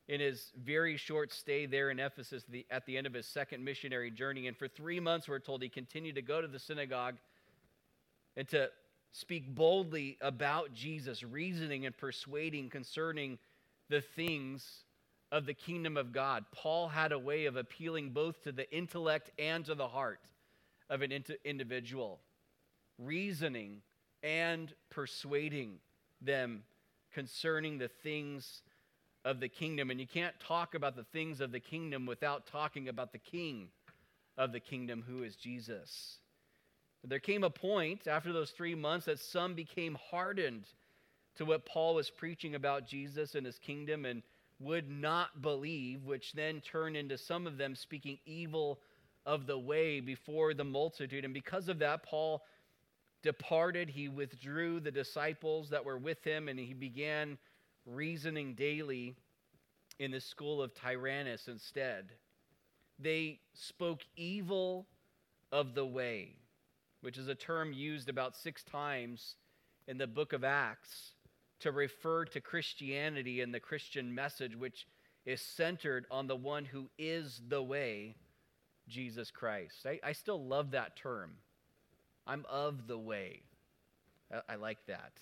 in 0.08 0.20
his 0.20 0.52
very 0.64 0.98
short 0.98 1.32
stay 1.32 1.66
there 1.66 1.90
in 1.90 2.00
Ephesus 2.00 2.44
the, 2.50 2.66
at 2.70 2.86
the 2.86 2.98
end 2.98 3.08
of 3.08 3.14
his 3.14 3.26
second 3.26 3.64
missionary 3.64 4.12
journey. 4.12 4.48
And 4.48 4.58
for 4.58 4.68
three 4.68 5.00
months, 5.00 5.28
we're 5.28 5.40
told 5.40 5.62
he 5.64 5.70
continued 5.70 6.16
to 6.16 6.22
go 6.22 6.42
to 6.42 6.48
the 6.48 6.60
synagogue 6.60 7.16
and 8.36 8.48
to 8.50 8.70
speak 9.14 9.56
boldly 9.56 10.18
about 10.22 10.74
Jesus, 10.74 11.24
reasoning 11.24 11.86
and 11.86 11.98
persuading 11.98 12.70
concerning 12.70 13.40
the 13.90 14.02
things 14.02 14.84
of 15.32 15.46
the 15.46 15.54
kingdom 15.54 15.96
of 15.96 16.12
God. 16.12 16.44
Paul 16.54 16.90
had 16.90 17.14
a 17.14 17.20
way 17.20 17.46
of 17.46 17.56
appealing 17.56 18.10
both 18.10 18.44
to 18.44 18.52
the 18.52 18.70
intellect 18.76 19.32
and 19.40 19.66
to 19.66 19.74
the 19.74 19.88
heart 19.88 20.20
of 20.90 21.02
an 21.02 21.24
individual 21.46 22.20
reasoning 22.98 23.82
and 24.24 24.74
persuading 24.90 25.80
them 26.22 26.64
concerning 27.14 27.78
the 27.78 27.88
things 27.88 28.62
of 29.24 29.40
the 29.40 29.48
kingdom. 29.48 29.90
And 29.90 30.00
you 30.00 30.08
can't 30.08 30.38
talk 30.40 30.76
about 30.76 30.96
the 30.96 31.06
things 31.06 31.42
of 31.42 31.52
the 31.52 31.60
kingdom 31.60 32.06
without 32.06 32.48
talking 32.48 32.90
about 32.90 33.12
the 33.12 33.20
king 33.20 33.70
of 34.38 34.52
the 34.52 34.60
kingdom, 34.60 35.04
who 35.08 35.24
is 35.24 35.36
Jesus. 35.36 36.18
There 37.04 37.20
came 37.20 37.44
a 37.44 37.50
point 37.50 38.08
after 38.08 38.34
those 38.34 38.52
three 38.52 38.76
months 38.76 39.06
that 39.06 39.20
some 39.20 39.54
became 39.54 39.98
hardened 40.10 40.66
to 41.36 41.46
what 41.46 41.66
Paul 41.66 41.96
was 41.96 42.10
preaching 42.10 42.56
about 42.56 42.88
Jesus 42.88 43.36
and 43.36 43.46
his 43.46 43.60
kingdom 43.60 44.06
and 44.06 44.24
would 44.60 44.90
not 44.90 45.42
believe, 45.42 46.06
which 46.06 46.34
then 46.34 46.62
turned 46.62 46.96
into 46.96 47.18
some 47.18 47.46
of 47.46 47.58
them 47.58 47.76
speaking 47.76 48.18
evil 48.26 48.80
of 49.26 49.46
the 49.48 49.58
way 49.58 50.00
before 50.00 50.54
the 50.54 50.64
multitude. 50.64 51.26
And 51.26 51.34
because 51.34 51.68
of 51.68 51.80
that, 51.80 52.04
Paul 52.04 52.42
departed, 53.26 53.90
he 53.90 54.08
withdrew 54.08 54.80
the 54.80 54.92
disciples 54.92 55.70
that 55.72 55.84
were 55.84 55.98
with 55.98 56.24
him, 56.24 56.48
and 56.48 56.58
he 56.58 56.74
began 56.74 57.38
reasoning 57.86 58.54
daily 58.54 59.16
in 60.00 60.12
the 60.12 60.22
school 60.22 60.62
of 60.62 60.74
Tyrannus 60.74 61.48
instead. 61.50 62.12
They 63.00 63.40
spoke 63.54 64.02
evil 64.16 64.86
of 65.52 65.74
the 65.74 65.86
way, 65.86 66.38
which 67.02 67.18
is 67.18 67.28
a 67.28 67.36
term 67.36 67.74
used 67.74 68.08
about 68.08 68.38
six 68.38 68.64
times 68.64 69.36
in 69.88 69.98
the 69.98 70.08
book 70.08 70.32
of 70.32 70.44
Acts 70.44 71.16
to 71.62 71.72
refer 71.72 72.26
to 72.26 72.40
Christianity 72.40 73.42
and 73.42 73.54
the 73.54 73.60
Christian 73.60 74.14
message, 74.14 74.56
which 74.56 74.86
is 75.26 75.42
centered 75.42 76.06
on 76.12 76.28
the 76.28 76.36
one 76.36 76.66
who 76.66 76.90
is 77.00 77.42
the 77.48 77.64
way, 77.64 78.16
Jesus 78.88 79.32
Christ. 79.32 79.86
I, 79.86 80.00
I 80.04 80.12
still 80.12 80.46
love 80.46 80.72
that 80.72 80.96
term. 80.96 81.32
I'm 82.28 82.46
of 82.50 82.88
the 82.88 82.98
way. 82.98 83.42
I, 84.34 84.54
I 84.54 84.56
like 84.56 84.86
that. 84.88 85.14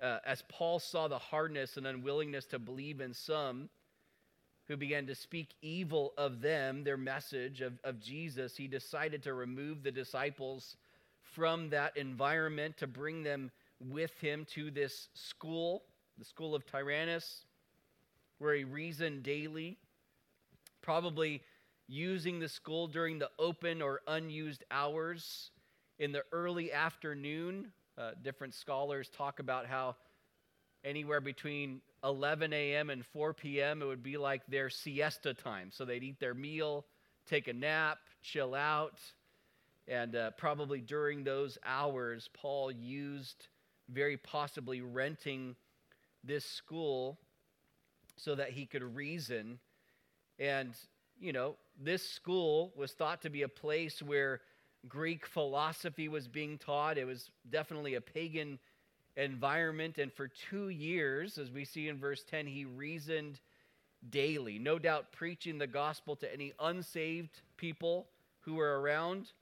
Uh, 0.00 0.18
as 0.24 0.42
Paul 0.48 0.78
saw 0.78 1.08
the 1.08 1.18
hardness 1.18 1.76
and 1.76 1.86
unwillingness 1.86 2.46
to 2.46 2.58
believe 2.58 3.00
in 3.00 3.12
some 3.12 3.68
who 4.66 4.76
began 4.76 5.06
to 5.06 5.14
speak 5.14 5.48
evil 5.62 6.14
of 6.16 6.40
them, 6.40 6.84
their 6.84 6.96
message 6.96 7.60
of, 7.60 7.78
of 7.84 8.00
Jesus, 8.00 8.56
he 8.56 8.68
decided 8.68 9.22
to 9.24 9.34
remove 9.34 9.82
the 9.82 9.90
disciples 9.90 10.76
from 11.22 11.70
that 11.70 11.96
environment 11.96 12.76
to 12.78 12.86
bring 12.86 13.22
them 13.22 13.50
with 13.80 14.12
him 14.20 14.46
to 14.54 14.70
this 14.70 15.08
school, 15.14 15.82
the 16.18 16.24
school 16.24 16.54
of 16.54 16.64
Tyrannus, 16.66 17.44
where 18.38 18.54
he 18.54 18.64
reasoned 18.64 19.22
daily, 19.22 19.76
probably 20.82 21.42
using 21.88 22.38
the 22.38 22.48
school 22.48 22.86
during 22.86 23.18
the 23.18 23.30
open 23.38 23.82
or 23.82 24.00
unused 24.06 24.64
hours 24.70 25.50
in 26.00 26.12
the 26.12 26.22
early 26.32 26.72
afternoon. 26.72 27.70
Uh, 27.96 28.12
different 28.22 28.54
scholars 28.54 29.10
talk 29.10 29.38
about 29.38 29.66
how 29.66 29.94
anywhere 30.82 31.20
between 31.20 31.82
11 32.02 32.52
a.m. 32.54 32.88
and 32.88 33.04
4 33.04 33.34
p.m., 33.34 33.82
it 33.82 33.84
would 33.84 34.02
be 34.02 34.16
like 34.16 34.40
their 34.48 34.70
siesta 34.70 35.34
time. 35.34 35.70
So 35.70 35.84
they'd 35.84 36.02
eat 36.02 36.18
their 36.18 36.32
meal, 36.34 36.86
take 37.28 37.46
a 37.46 37.52
nap, 37.52 37.98
chill 38.22 38.54
out. 38.54 38.98
And 39.86 40.16
uh, 40.16 40.30
probably 40.38 40.80
during 40.80 41.22
those 41.22 41.58
hours, 41.64 42.30
Paul 42.32 42.72
used 42.72 43.48
very 43.90 44.16
possibly 44.16 44.80
renting 44.80 45.54
this 46.24 46.46
school 46.46 47.18
so 48.16 48.34
that 48.34 48.50
he 48.50 48.64
could 48.64 48.82
reason. 48.96 49.58
And 50.38 50.74
you 51.18 51.34
know, 51.34 51.56
this 51.78 52.08
school 52.08 52.72
was 52.74 52.92
thought 52.92 53.20
to 53.22 53.30
be 53.30 53.42
a 53.42 53.48
place 53.48 54.02
where 54.02 54.40
Greek 54.88 55.26
philosophy 55.26 56.08
was 56.08 56.26
being 56.26 56.58
taught. 56.58 56.98
It 56.98 57.06
was 57.06 57.30
definitely 57.50 57.94
a 57.94 58.00
pagan 58.00 58.58
environment. 59.16 59.98
And 59.98 60.12
for 60.12 60.28
two 60.28 60.68
years, 60.68 61.38
as 61.38 61.50
we 61.50 61.64
see 61.64 61.88
in 61.88 61.98
verse 61.98 62.24
10, 62.24 62.46
he 62.46 62.64
reasoned 62.64 63.40
daily, 64.08 64.58
no 64.58 64.78
doubt 64.78 65.12
preaching 65.12 65.58
the 65.58 65.66
gospel 65.66 66.16
to 66.16 66.32
any 66.32 66.52
unsaved 66.58 67.42
people 67.56 68.06
who 68.40 68.54
were 68.54 68.80
around, 68.80 69.32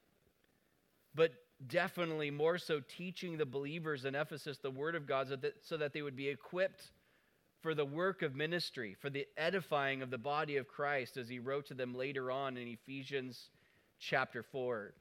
but 1.15 1.33
definitely 1.69 2.31
more 2.31 2.59
so 2.59 2.81
teaching 2.81 3.37
the 3.37 3.47
believers 3.47 4.05
in 4.05 4.15
Ephesus 4.15 4.59
the 4.59 4.71
word 4.71 4.95
of 4.95 5.07
God 5.07 5.29
so 5.29 5.37
that, 5.37 5.55
so 5.63 5.77
that 5.77 5.93
they 5.93 6.03
would 6.03 6.17
be 6.17 6.29
equipped 6.29 6.91
for 7.61 7.75
the 7.75 7.85
work 7.85 8.23
of 8.23 8.35
ministry, 8.35 8.97
for 9.01 9.11
the 9.11 9.27
edifying 9.37 10.03
of 10.03 10.11
the 10.11 10.19
body 10.19 10.57
of 10.57 10.69
Christ, 10.69 11.17
as 11.17 11.29
he 11.29 11.39
wrote 11.39 11.67
to 11.67 11.75
them 11.75 11.95
later 11.95 12.31
on 12.31 12.57
in 12.57 12.69
Ephesians 12.69 13.51
chapter 13.99 14.43
4. 14.43 14.93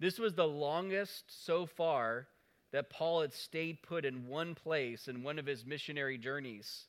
This 0.00 0.18
was 0.18 0.34
the 0.34 0.48
longest 0.48 1.24
so 1.44 1.66
far 1.66 2.26
that 2.72 2.88
Paul 2.88 3.20
had 3.20 3.34
stayed 3.34 3.82
put 3.82 4.06
in 4.06 4.26
one 4.26 4.54
place 4.54 5.08
in 5.08 5.22
one 5.22 5.38
of 5.38 5.44
his 5.44 5.66
missionary 5.66 6.16
journeys. 6.16 6.86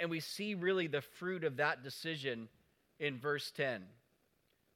And 0.00 0.10
we 0.10 0.20
see 0.20 0.54
really 0.54 0.86
the 0.86 1.02
fruit 1.02 1.44
of 1.44 1.58
that 1.58 1.82
decision 1.82 2.48
in 2.98 3.18
verse 3.18 3.50
10 3.52 3.82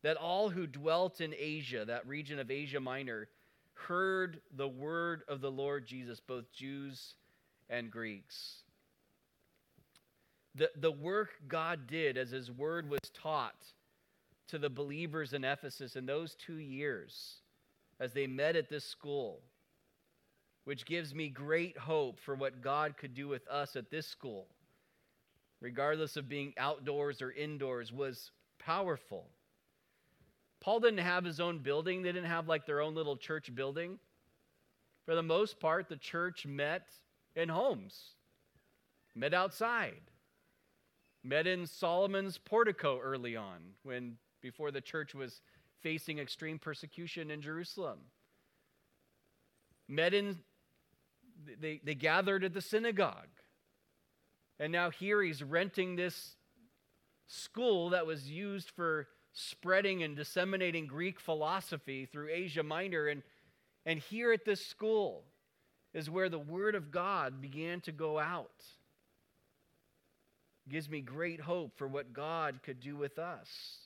that 0.02 0.18
all 0.18 0.50
who 0.50 0.66
dwelt 0.66 1.20
in 1.20 1.34
Asia, 1.36 1.84
that 1.86 2.06
region 2.06 2.38
of 2.38 2.50
Asia 2.50 2.78
Minor, 2.78 3.28
heard 3.72 4.40
the 4.54 4.68
word 4.68 5.22
of 5.26 5.40
the 5.40 5.50
Lord 5.50 5.86
Jesus, 5.86 6.20
both 6.20 6.52
Jews 6.52 7.14
and 7.68 7.90
Greeks. 7.90 8.58
The, 10.54 10.70
the 10.76 10.92
work 10.92 11.30
God 11.48 11.86
did 11.88 12.18
as 12.18 12.30
his 12.30 12.52
word 12.52 12.88
was 12.88 13.00
taught 13.14 13.56
to 14.48 14.58
the 14.58 14.70
believers 14.70 15.32
in 15.32 15.42
Ephesus 15.44 15.96
in 15.96 16.06
those 16.06 16.36
two 16.36 16.58
years 16.58 17.40
as 18.00 18.12
they 18.12 18.26
met 18.26 18.56
at 18.56 18.68
this 18.68 18.84
school, 18.84 19.40
which 20.64 20.86
gives 20.86 21.14
me 21.14 21.28
great 21.28 21.78
hope 21.78 22.18
for 22.20 22.34
what 22.34 22.62
God 22.62 22.96
could 22.96 23.14
do 23.14 23.28
with 23.28 23.46
us 23.48 23.76
at 23.76 23.90
this 23.90 24.06
school 24.06 24.48
regardless 25.60 26.16
of 26.16 26.28
being 26.28 26.52
outdoors 26.58 27.22
or 27.22 27.32
indoors, 27.32 27.92
was 27.92 28.30
powerful. 28.58 29.26
Paul 30.60 30.80
didn't 30.80 30.98
have 30.98 31.24
his 31.24 31.40
own 31.40 31.58
building, 31.58 32.02
they 32.02 32.12
didn't 32.12 32.30
have 32.30 32.48
like 32.48 32.66
their 32.66 32.80
own 32.80 32.94
little 32.94 33.16
church 33.16 33.54
building. 33.54 33.98
For 35.04 35.14
the 35.14 35.22
most 35.22 35.60
part, 35.60 35.88
the 35.88 35.96
church 35.96 36.46
met 36.46 36.88
in 37.36 37.48
homes, 37.48 38.14
met 39.14 39.34
outside, 39.34 40.00
met 41.22 41.46
in 41.46 41.66
Solomon's 41.66 42.38
portico 42.38 42.98
early 42.98 43.36
on, 43.36 43.58
when 43.84 44.16
before 44.42 44.70
the 44.70 44.80
church 44.80 45.14
was 45.14 45.40
facing 45.82 46.18
extreme 46.18 46.58
persecution 46.58 47.30
in 47.30 47.40
Jerusalem. 47.40 47.98
Met 49.88 50.14
in, 50.14 50.38
they, 51.60 51.80
they 51.84 51.94
gathered 51.94 52.44
at 52.44 52.54
the 52.54 52.60
synagogue. 52.60 53.28
And 54.58 54.72
now 54.72 54.90
here 54.90 55.22
he's 55.22 55.42
renting 55.42 55.96
this 55.96 56.36
school 57.26 57.90
that 57.90 58.06
was 58.06 58.28
used 58.28 58.70
for 58.70 59.06
spreading 59.32 60.02
and 60.02 60.16
disseminating 60.16 60.86
Greek 60.86 61.20
philosophy 61.20 62.06
through 62.06 62.30
Asia 62.30 62.62
Minor. 62.62 63.06
And, 63.06 63.22
and 63.84 63.98
here 63.98 64.32
at 64.32 64.44
this 64.44 64.64
school 64.64 65.24
is 65.92 66.10
where 66.10 66.28
the 66.28 66.38
Word 66.38 66.74
of 66.74 66.90
God 66.90 67.40
began 67.40 67.80
to 67.82 67.92
go 67.92 68.18
out. 68.18 68.64
gives 70.68 70.88
me 70.88 71.00
great 71.00 71.40
hope 71.40 71.76
for 71.76 71.86
what 71.86 72.12
God 72.12 72.60
could 72.62 72.80
do 72.80 72.96
with 72.96 73.18
us. 73.18 73.85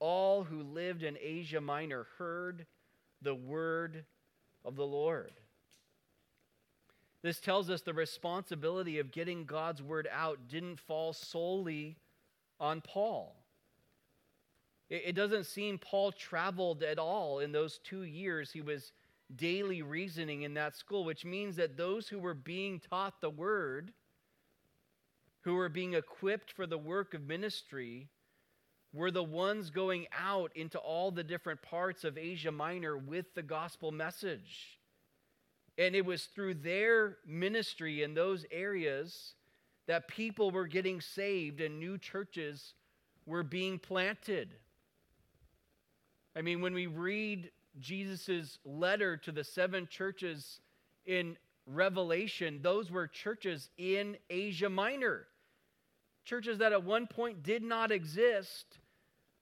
All 0.00 0.44
who 0.44 0.62
lived 0.62 1.02
in 1.02 1.16
Asia 1.20 1.60
Minor 1.60 2.06
heard 2.18 2.66
the 3.22 3.34
Word 3.34 4.04
of 4.64 4.76
the 4.76 4.86
Lord. 4.86 5.32
This 7.22 7.40
tells 7.40 7.70
us 7.70 7.80
the 7.80 7.94
responsibility 7.94 8.98
of 8.98 9.10
getting 9.10 9.46
God's 9.46 9.82
word 9.82 10.06
out 10.12 10.46
didn't 10.46 10.78
fall 10.78 11.14
solely 11.14 11.96
on 12.60 12.82
Paul. 12.82 13.34
It, 14.90 15.14
doesn't 15.14 15.46
seem 15.46 15.78
Paul 15.78 16.12
traveled 16.12 16.82
at 16.82 16.98
all 16.98 17.38
in 17.38 17.50
those 17.50 17.78
two 17.78 18.02
years 18.02 18.52
he 18.52 18.60
was 18.60 18.92
daily 19.34 19.80
reasoning 19.80 20.42
in 20.42 20.52
that 20.54 20.76
school, 20.76 21.04
which 21.04 21.24
means 21.24 21.56
that 21.56 21.78
those 21.78 22.08
who 22.08 22.18
were 22.18 22.34
being 22.34 22.78
taught 22.78 23.22
the 23.22 23.30
word, 23.30 23.92
who 25.40 25.54
were 25.54 25.70
being 25.70 25.94
equipped 25.94 26.52
for 26.52 26.66
the 26.66 26.76
work 26.76 27.14
of 27.14 27.22
ministry, 27.22 28.08
were 28.94 29.10
the 29.10 29.22
ones 29.22 29.70
going 29.70 30.06
out 30.16 30.52
into 30.54 30.78
all 30.78 31.10
the 31.10 31.24
different 31.24 31.60
parts 31.60 32.04
of 32.04 32.16
Asia 32.16 32.52
Minor 32.52 32.96
with 32.96 33.34
the 33.34 33.42
gospel 33.42 33.90
message. 33.90 34.78
And 35.76 35.96
it 35.96 36.06
was 36.06 36.26
through 36.26 36.54
their 36.54 37.16
ministry 37.26 38.04
in 38.04 38.14
those 38.14 38.46
areas 38.52 39.34
that 39.88 40.06
people 40.06 40.52
were 40.52 40.68
getting 40.68 41.00
saved 41.00 41.60
and 41.60 41.80
new 41.80 41.98
churches 41.98 42.74
were 43.26 43.42
being 43.42 43.80
planted. 43.80 44.54
I 46.36 46.42
mean, 46.42 46.60
when 46.60 46.72
we 46.72 46.86
read 46.86 47.50
Jesus' 47.80 48.58
letter 48.64 49.16
to 49.18 49.32
the 49.32 49.42
seven 49.44 49.88
churches 49.90 50.60
in 51.04 51.36
Revelation, 51.66 52.60
those 52.62 52.92
were 52.92 53.08
churches 53.08 53.70
in 53.76 54.16
Asia 54.30 54.70
Minor. 54.70 55.26
Churches 56.24 56.58
that 56.58 56.72
at 56.72 56.84
one 56.84 57.06
point 57.06 57.42
did 57.42 57.62
not 57.62 57.90
exist, 57.90 58.78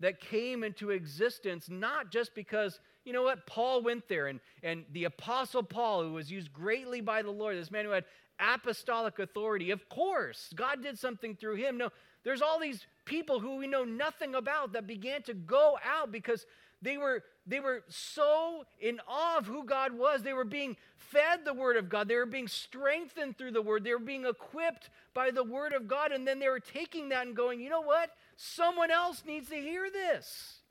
that 0.02 0.20
came 0.20 0.62
into 0.62 0.90
existence 0.90 1.68
not 1.70 2.10
just 2.10 2.34
because 2.34 2.78
you 3.04 3.12
know 3.12 3.22
what? 3.22 3.46
Paul 3.46 3.82
went 3.82 4.08
there, 4.08 4.28
and, 4.28 4.38
and 4.62 4.84
the 4.92 5.04
Apostle 5.04 5.62
Paul, 5.62 6.04
who 6.04 6.12
was 6.12 6.30
used 6.30 6.52
greatly 6.52 7.00
by 7.00 7.22
the 7.22 7.32
Lord, 7.32 7.56
this 7.56 7.70
man 7.70 7.84
who 7.84 7.90
had 7.90 8.04
apostolic 8.38 9.18
authority, 9.18 9.70
of 9.72 9.88
course, 9.88 10.50
God 10.54 10.82
did 10.82 10.98
something 10.98 11.34
through 11.34 11.56
him. 11.56 11.78
No, 11.78 11.90
there's 12.24 12.42
all 12.42 12.60
these 12.60 12.86
people 13.04 13.40
who 13.40 13.56
we 13.56 13.66
know 13.66 13.84
nothing 13.84 14.34
about 14.34 14.74
that 14.74 14.86
began 14.86 15.22
to 15.22 15.34
go 15.34 15.78
out 15.84 16.12
because 16.12 16.46
they 16.80 16.96
were 16.96 17.22
they 17.46 17.60
were 17.60 17.82
so 17.88 18.64
in 18.80 19.00
awe 19.08 19.38
of 19.38 19.46
who 19.46 19.64
God 19.64 19.92
was. 19.92 20.22
They 20.22 20.32
were 20.32 20.44
being 20.44 20.76
fed 20.96 21.44
the 21.44 21.54
word 21.54 21.76
of 21.76 21.88
God. 21.88 22.06
They 22.06 22.14
were 22.14 22.26
being 22.26 22.46
strengthened 22.46 23.36
through 23.36 23.50
the 23.52 23.62
word. 23.62 23.82
They 23.82 23.92
were 23.92 23.98
being 23.98 24.26
equipped 24.26 24.90
by 25.12 25.32
the 25.32 25.42
word 25.42 25.72
of 25.72 25.88
God. 25.88 26.12
And 26.12 26.26
then 26.26 26.38
they 26.38 26.48
were 26.48 26.60
taking 26.60 27.08
that 27.08 27.26
and 27.26 27.34
going, 27.34 27.60
you 27.60 27.68
know 27.68 27.82
what? 27.82 28.10
Someone 28.44 28.90
else 28.90 29.22
needs 29.24 29.50
to 29.50 29.54
hear 29.54 29.88
this 29.88 30.62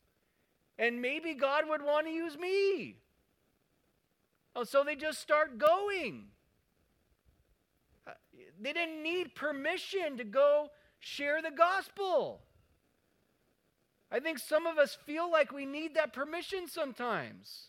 and 0.78 1.02
maybe 1.02 1.34
God 1.34 1.70
would 1.70 1.82
want 1.82 2.06
to 2.06 2.12
use 2.12 2.38
me. 2.38 2.98
Oh, 4.54 4.66
so 4.66 4.84
they 4.84 4.98
just 4.98 5.22
start 5.22 5.58
going. 5.58 6.26
Uh, 8.06 8.12
they 8.60 8.74
didn't 8.74 9.02
need 9.02 9.36
permission 9.36 10.18
to 10.18 10.26
go 10.26 10.68
share 11.00 11.42
the 11.42 11.52
gospel. 11.52 12.42
I 14.12 14.20
think 14.20 14.40
some 14.40 14.68
of 14.68 14.78
us 14.78 14.98
feel 15.06 15.32
like 15.32 15.54
we 15.54 15.66
need 15.66 15.96
that 15.96 16.12
permission 16.12 16.68
sometimes. 16.68 17.68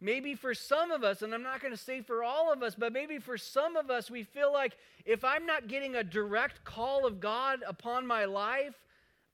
Maybe 0.00 0.36
for 0.36 0.54
some 0.54 0.92
of 0.92 1.02
us, 1.02 1.22
and 1.22 1.34
I'm 1.34 1.42
not 1.42 1.60
going 1.60 1.72
to 1.72 1.80
say 1.80 2.02
for 2.02 2.22
all 2.22 2.52
of 2.52 2.62
us, 2.62 2.76
but 2.76 2.92
maybe 2.92 3.18
for 3.18 3.36
some 3.36 3.76
of 3.76 3.90
us, 3.90 4.10
we 4.10 4.22
feel 4.22 4.52
like 4.52 4.76
if 5.04 5.24
I'm 5.24 5.44
not 5.44 5.66
getting 5.66 5.96
a 5.96 6.04
direct 6.04 6.64
call 6.64 7.04
of 7.04 7.18
God 7.18 7.64
upon 7.66 8.06
my 8.06 8.24
life, 8.24 8.74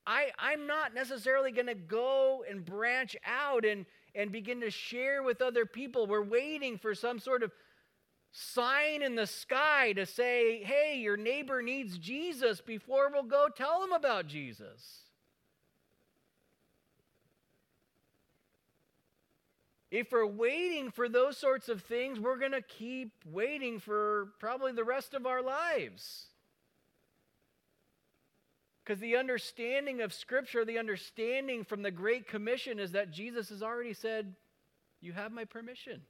I, 0.07 0.31
I'm 0.39 0.67
not 0.67 0.95
necessarily 0.95 1.53
going 1.53 1.67
to 1.67 1.75
go 1.75 2.45
and 2.49 2.65
branch 2.65 3.15
out 3.27 3.67
and, 3.67 3.85
and 4.15 4.33
begin 4.33 4.61
to 4.63 4.71
share 4.71 5.23
with 5.23 5.43
other 5.43 5.67
people. 5.67 6.07
We're 6.07 6.23
waiting 6.23 6.79
for 6.79 6.95
some 6.95 7.19
sort 7.19 7.43
of 7.43 7.53
sign 8.33 9.03
in 9.03 9.15
the 9.15 9.27
sky 9.27 9.93
to 9.93 10.07
say, 10.07 10.63
hey, 10.63 10.99
your 10.99 11.17
neighbor 11.17 11.63
needs 11.63 11.99
Jesus 11.99 12.61
before 12.61 13.11
we'll 13.13 13.23
go 13.23 13.49
tell 13.55 13.81
them 13.81 13.93
about 13.93 14.27
Jesus. 14.27 15.04
If 19.95 20.11
we're 20.11 20.27
waiting 20.27 20.91
for 20.91 21.09
those 21.09 21.39
sorts 21.39 21.69
of 21.69 21.83
things, 21.83 22.19
we're 22.19 22.37
going 22.37 22.51
to 22.51 22.63
keep 22.63 23.13
waiting 23.25 23.79
for 23.79 24.31
probably 24.41 24.73
the 24.73 24.83
rest 24.83 25.15
of 25.15 25.25
our 25.25 25.41
lives. 25.41 26.27
Because 28.83 28.99
the 28.99 29.15
understanding 29.15 30.01
of 30.01 30.13
Scripture, 30.13 30.65
the 30.65 30.81
understanding 30.81 31.63
from 31.63 31.83
the 31.83 31.93
Great 31.93 32.27
Commission 32.27 32.81
is 32.81 32.91
that 32.91 33.13
Jesus 33.13 33.51
has 33.51 33.63
already 33.63 33.93
said, 33.93 34.35
You 35.01 35.13
have 35.13 35.31
my 35.31 35.45
permission. 35.45 36.01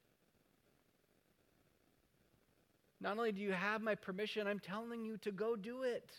Not 3.03 3.19
only 3.19 3.33
do 3.33 3.43
you 3.43 3.53
have 3.53 3.83
my 3.83 3.97
permission, 3.97 4.47
I'm 4.47 4.61
telling 4.61 5.05
you 5.05 5.19
to 5.19 5.31
go 5.31 5.57
do 5.57 5.83
it. 5.83 6.11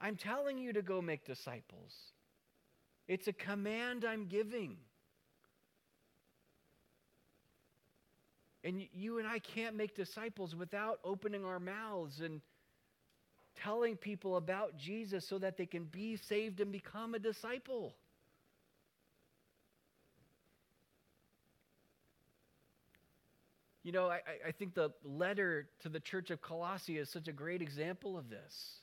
I'm 0.00 0.14
telling 0.14 0.56
you 0.56 0.72
to 0.74 0.82
go 0.82 1.02
make 1.02 1.24
disciples. 1.24 2.12
It's 3.08 3.26
a 3.26 3.32
command 3.32 4.04
I'm 4.04 4.26
giving. 4.26 4.76
And 8.66 8.82
you 8.92 9.18
and 9.18 9.28
I 9.28 9.38
can't 9.38 9.76
make 9.76 9.94
disciples 9.94 10.56
without 10.56 10.98
opening 11.04 11.44
our 11.44 11.60
mouths 11.60 12.20
and 12.20 12.40
telling 13.62 13.94
people 13.94 14.36
about 14.36 14.76
Jesus 14.76 15.24
so 15.28 15.38
that 15.38 15.56
they 15.56 15.66
can 15.66 15.84
be 15.84 16.16
saved 16.16 16.60
and 16.60 16.72
become 16.72 17.14
a 17.14 17.20
disciple. 17.20 17.94
You 23.84 23.92
know, 23.92 24.08
I, 24.08 24.18
I 24.48 24.50
think 24.50 24.74
the 24.74 24.90
letter 25.04 25.68
to 25.82 25.88
the 25.88 26.00
church 26.00 26.30
of 26.30 26.42
Colossae 26.42 26.98
is 26.98 27.08
such 27.08 27.28
a 27.28 27.32
great 27.32 27.62
example 27.62 28.18
of 28.18 28.28
this. 28.28 28.80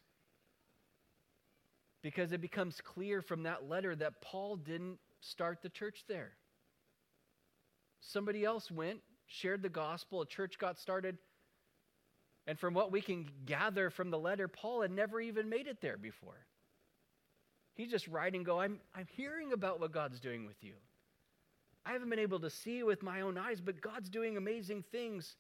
Because 2.01 2.31
it 2.31 2.39
becomes 2.39 2.79
clear 2.79 3.21
from 3.21 3.43
that 3.43 3.67
letter 3.67 3.97
that 3.97 4.21
Paul 4.21 4.55
didn't 4.55 4.99
start 5.19 5.61
the 5.61 5.67
church 5.67 6.05
there. 6.07 6.31
Somebody 7.99 8.45
else 8.45 8.71
went, 8.71 9.01
shared 9.33 9.63
the 9.63 9.69
gospel, 9.69 10.21
a 10.21 10.25
church 10.25 10.57
got 10.59 10.77
started. 10.77 11.17
And 12.45 12.59
from 12.59 12.73
what 12.73 12.91
we 12.91 13.01
can 13.01 13.25
gather 13.45 13.89
from 13.89 14.11
the 14.11 14.19
letter, 14.19 14.47
Paul 14.47 14.81
had 14.81 14.91
never 14.91 15.19
even 15.19 15.49
made 15.49 15.67
it 15.67 15.81
there 15.81 15.97
before. 15.97 16.45
He's 17.75 17.89
just 17.89 18.07
writing, 18.07 18.43
go, 18.43 18.59
I'm, 18.59 18.79
I'm 18.95 19.07
hearing 19.15 19.53
about 19.53 19.79
what 19.79 19.91
God's 19.91 20.19
doing 20.19 20.45
with 20.45 20.61
you. 20.61 20.73
I 21.85 21.93
haven't 21.93 22.09
been 22.09 22.19
able 22.19 22.39
to 22.41 22.49
see 22.49 22.79
it 22.79 22.85
with 22.85 23.01
my 23.01 23.21
own 23.21 23.37
eyes, 23.37 23.59
but 23.59 23.81
God's 23.81 24.09
doing 24.09 24.37
amazing 24.37 24.83
things 24.91 25.35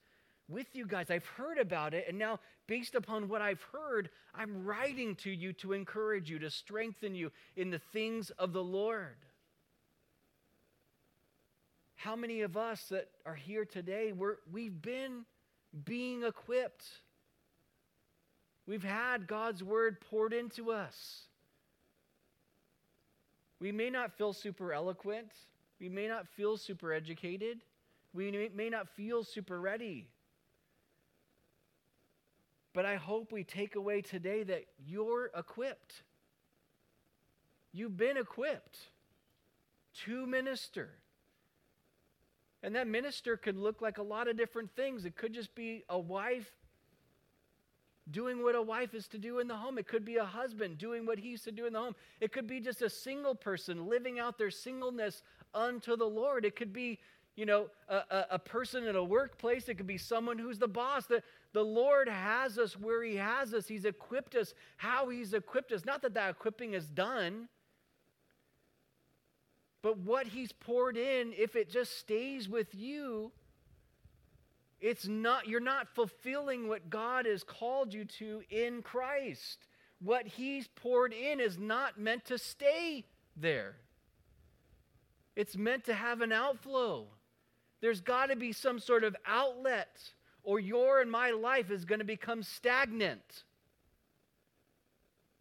with 0.49 0.67
you 0.73 0.85
guys. 0.87 1.11
I've 1.11 1.25
heard 1.25 1.57
about 1.57 1.93
it, 1.93 2.05
and 2.09 2.17
now, 2.17 2.39
based 2.67 2.95
upon 2.95 3.29
what 3.29 3.41
I've 3.41 3.61
heard, 3.71 4.09
I'm 4.33 4.65
writing 4.65 5.15
to 5.17 5.29
you 5.29 5.53
to 5.53 5.73
encourage 5.73 6.29
you, 6.29 6.39
to 6.39 6.49
strengthen 6.49 7.15
you 7.15 7.31
in 7.55 7.69
the 7.69 7.79
things 7.93 8.29
of 8.31 8.51
the 8.53 8.63
Lord. 8.63 9.17
How 12.03 12.17
many 12.17 12.41
of 12.41 12.57
us 12.57 12.83
that 12.89 13.07
are 13.25 13.33
here 13.33 13.63
today, 13.63 14.11
we're, 14.11 14.35
we've 14.51 14.81
been 14.81 15.23
being 15.85 16.23
equipped? 16.23 16.83
We've 18.67 18.83
had 18.83 19.25
God's 19.25 19.63
word 19.63 20.01
poured 20.01 20.33
into 20.33 20.73
us. 20.73 21.21
We 23.61 23.71
may 23.71 23.89
not 23.89 24.11
feel 24.17 24.33
super 24.33 24.73
eloquent. 24.73 25.31
We 25.79 25.87
may 25.87 26.09
not 26.09 26.27
feel 26.27 26.57
super 26.57 26.91
educated. 26.91 27.61
We 28.13 28.49
may 28.53 28.69
not 28.69 28.89
feel 28.89 29.23
super 29.23 29.61
ready. 29.61 30.09
But 32.73 32.85
I 32.85 32.97
hope 32.97 33.31
we 33.31 33.45
take 33.45 33.77
away 33.77 34.01
today 34.01 34.43
that 34.43 34.65
you're 34.85 35.31
equipped. 35.37 36.03
You've 37.71 37.95
been 37.95 38.17
equipped 38.17 38.77
to 40.03 40.27
minister. 40.27 40.89
And 42.63 42.75
that 42.75 42.87
minister 42.87 43.35
could 43.35 43.57
look 43.57 43.81
like 43.81 43.97
a 43.97 44.03
lot 44.03 44.29
of 44.29 44.37
different 44.37 44.73
things. 44.75 45.03
It 45.05 45.17
could 45.17 45.33
just 45.33 45.53
be 45.53 45.83
a 45.89 45.99
wife 45.99 46.49
doing 48.09 48.41
what 48.41 48.55
a 48.55 48.61
wife 48.61 48.93
is 48.93 49.07
to 49.09 49.17
do 49.17 49.39
in 49.39 49.47
the 49.47 49.55
home. 49.55 49.77
It 49.77 49.87
could 49.87 50.05
be 50.05 50.15
a 50.15 50.25
husband 50.25 50.77
doing 50.77 51.05
what 51.05 51.19
he's 51.19 51.41
to 51.43 51.51
do 51.51 51.65
in 51.65 51.73
the 51.73 51.79
home. 51.79 51.95
It 52.21 52.31
could 52.31 52.47
be 52.47 52.59
just 52.59 52.81
a 52.81 52.89
single 52.89 53.35
person 53.35 53.87
living 53.87 54.19
out 54.19 54.37
their 54.37 54.51
singleness 54.51 55.23
unto 55.53 55.95
the 55.95 56.05
Lord. 56.05 56.45
It 56.45 56.55
could 56.55 56.73
be, 56.73 56.99
you 57.35 57.45
know, 57.45 57.67
a, 57.89 57.95
a, 57.95 58.25
a 58.31 58.39
person 58.39 58.85
in 58.85 58.95
a 58.95 59.03
workplace. 59.03 59.69
It 59.69 59.75
could 59.75 59.87
be 59.87 59.97
someone 59.97 60.37
who's 60.37 60.59
the 60.59 60.67
boss. 60.67 61.05
The, 61.05 61.21
the 61.53 61.63
Lord 61.63 62.09
has 62.09 62.57
us 62.57 62.77
where 62.77 63.03
He 63.03 63.15
has 63.17 63.53
us. 63.53 63.67
He's 63.67 63.85
equipped 63.85 64.35
us 64.35 64.53
how 64.77 65.09
He's 65.09 65.33
equipped 65.33 65.71
us. 65.71 65.85
Not 65.85 66.01
that 66.01 66.13
that 66.13 66.31
equipping 66.31 66.73
is 66.73 66.87
done, 66.87 67.47
but 69.83 69.99
what 69.99 70.25
He's 70.25 70.51
poured 70.53 70.97
in, 70.97 71.33
if 71.37 71.55
it 71.55 71.69
just 71.69 71.99
stays 71.99 72.49
with 72.49 72.73
you, 72.73 73.31
it's 74.79 75.07
not, 75.07 75.47
you're 75.47 75.59
not 75.59 75.87
fulfilling 75.93 76.67
what 76.67 76.89
God 76.89 77.25
has 77.25 77.43
called 77.43 77.93
you 77.93 78.05
to 78.05 78.41
in 78.49 78.81
Christ. 78.81 79.67
What 79.99 80.25
He's 80.25 80.67
poured 80.67 81.13
in 81.13 81.39
is 81.39 81.57
not 81.59 81.99
meant 81.99 82.25
to 82.25 82.39
stay 82.39 83.05
there, 83.35 83.75
it's 85.35 85.55
meant 85.55 85.85
to 85.85 85.93
have 85.93 86.21
an 86.21 86.31
outflow. 86.31 87.07
There's 87.81 87.99
got 87.99 88.27
to 88.27 88.37
be 88.37 88.53
some 88.53 88.79
sort 88.79 89.03
of 89.03 89.13
outlet, 89.25 89.99
or 90.41 90.57
your 90.57 91.01
and 91.01 91.11
my 91.11 91.31
life 91.31 91.69
is 91.69 91.83
going 91.83 91.99
to 91.99 92.05
become 92.05 92.41
stagnant. 92.41 93.43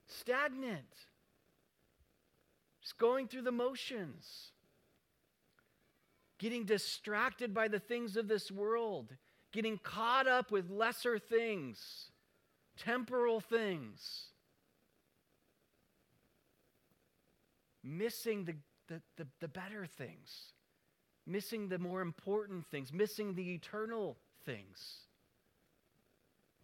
Stagnant. 0.08 0.82
Going 2.98 3.28
through 3.28 3.42
the 3.42 3.52
motions 3.52 4.52
getting 6.42 6.64
distracted 6.64 7.54
by 7.54 7.68
the 7.68 7.78
things 7.78 8.16
of 8.16 8.26
this 8.26 8.50
world, 8.50 9.14
getting 9.52 9.78
caught 9.78 10.26
up 10.26 10.50
with 10.50 10.68
lesser 10.68 11.16
things, 11.16 12.10
temporal 12.76 13.38
things, 13.38 14.24
missing 17.84 18.44
the, 18.44 18.56
the, 18.88 19.00
the, 19.16 19.26
the, 19.38 19.46
better 19.46 19.86
things, 19.86 20.52
missing 21.28 21.68
the 21.68 21.78
more 21.78 22.00
important 22.00 22.66
things, 22.66 22.92
missing 22.92 23.36
the 23.36 23.54
eternal 23.54 24.16
things, 24.44 25.02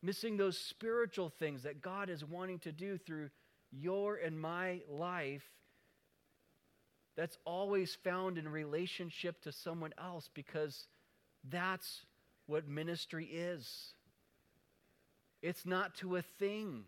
missing 0.02 0.36
those 0.36 0.58
spiritual 0.58 1.28
things 1.28 1.62
that 1.62 1.80
God 1.80 2.10
is 2.10 2.24
wanting 2.24 2.58
to 2.60 2.72
do 2.72 2.98
through 2.98 3.30
your 3.70 4.16
and 4.16 4.40
my 4.40 4.80
life 4.90 5.44
that's 7.18 7.36
always 7.44 7.96
found 8.04 8.38
in 8.38 8.48
relationship 8.48 9.42
to 9.42 9.50
someone 9.50 9.92
else 9.98 10.30
because 10.34 10.86
that's 11.50 12.02
what 12.46 12.68
ministry 12.68 13.24
is. 13.24 13.92
It's 15.42 15.66
not 15.66 15.96
to 15.96 16.14
a 16.14 16.22
thing. 16.22 16.84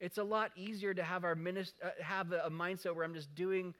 It's 0.00 0.16
a 0.16 0.24
lot 0.24 0.52
easier 0.56 0.94
to 0.94 1.02
have 1.02 1.22
our 1.22 1.34
minist- 1.34 1.74
uh, 1.84 1.90
have 2.02 2.32
a, 2.32 2.48
mindset 2.50 2.94
where 2.94 3.04
I'm 3.04 3.12
just 3.12 3.34
doing 3.34 3.74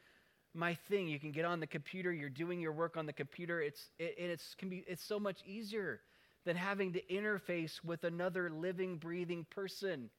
my 0.52 0.74
thing. 0.90 1.08
You 1.08 1.18
can 1.18 1.32
get 1.32 1.46
on 1.46 1.60
the 1.60 1.66
computer, 1.66 2.12
you're 2.12 2.28
doing 2.28 2.60
your 2.60 2.72
work 2.72 2.98
on 2.98 3.06
the 3.06 3.14
computer. 3.14 3.62
It's 3.62 3.80
it, 3.98 4.14
it's 4.18 4.54
can 4.58 4.68
be 4.68 4.84
it's 4.86 5.02
so 5.02 5.18
much 5.18 5.38
easier 5.46 6.00
than 6.44 6.56
having 6.56 6.92
to 6.92 7.02
interface 7.10 7.82
with 7.82 8.04
another 8.04 8.50
living, 8.50 8.98
breathing 8.98 9.46
person 9.48 10.10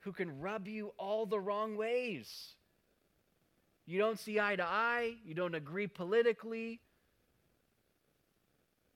who 0.00 0.12
can 0.12 0.38
rub 0.38 0.68
you 0.68 0.92
all 0.98 1.24
the 1.24 1.40
wrong 1.40 1.78
ways. 1.78 2.28
You 3.88 3.98
don't 3.98 4.18
see 4.18 4.38
eye 4.38 4.54
to 4.54 4.64
eye, 4.64 5.14
you 5.24 5.32
don't 5.32 5.54
agree 5.54 5.86
politically, 5.86 6.78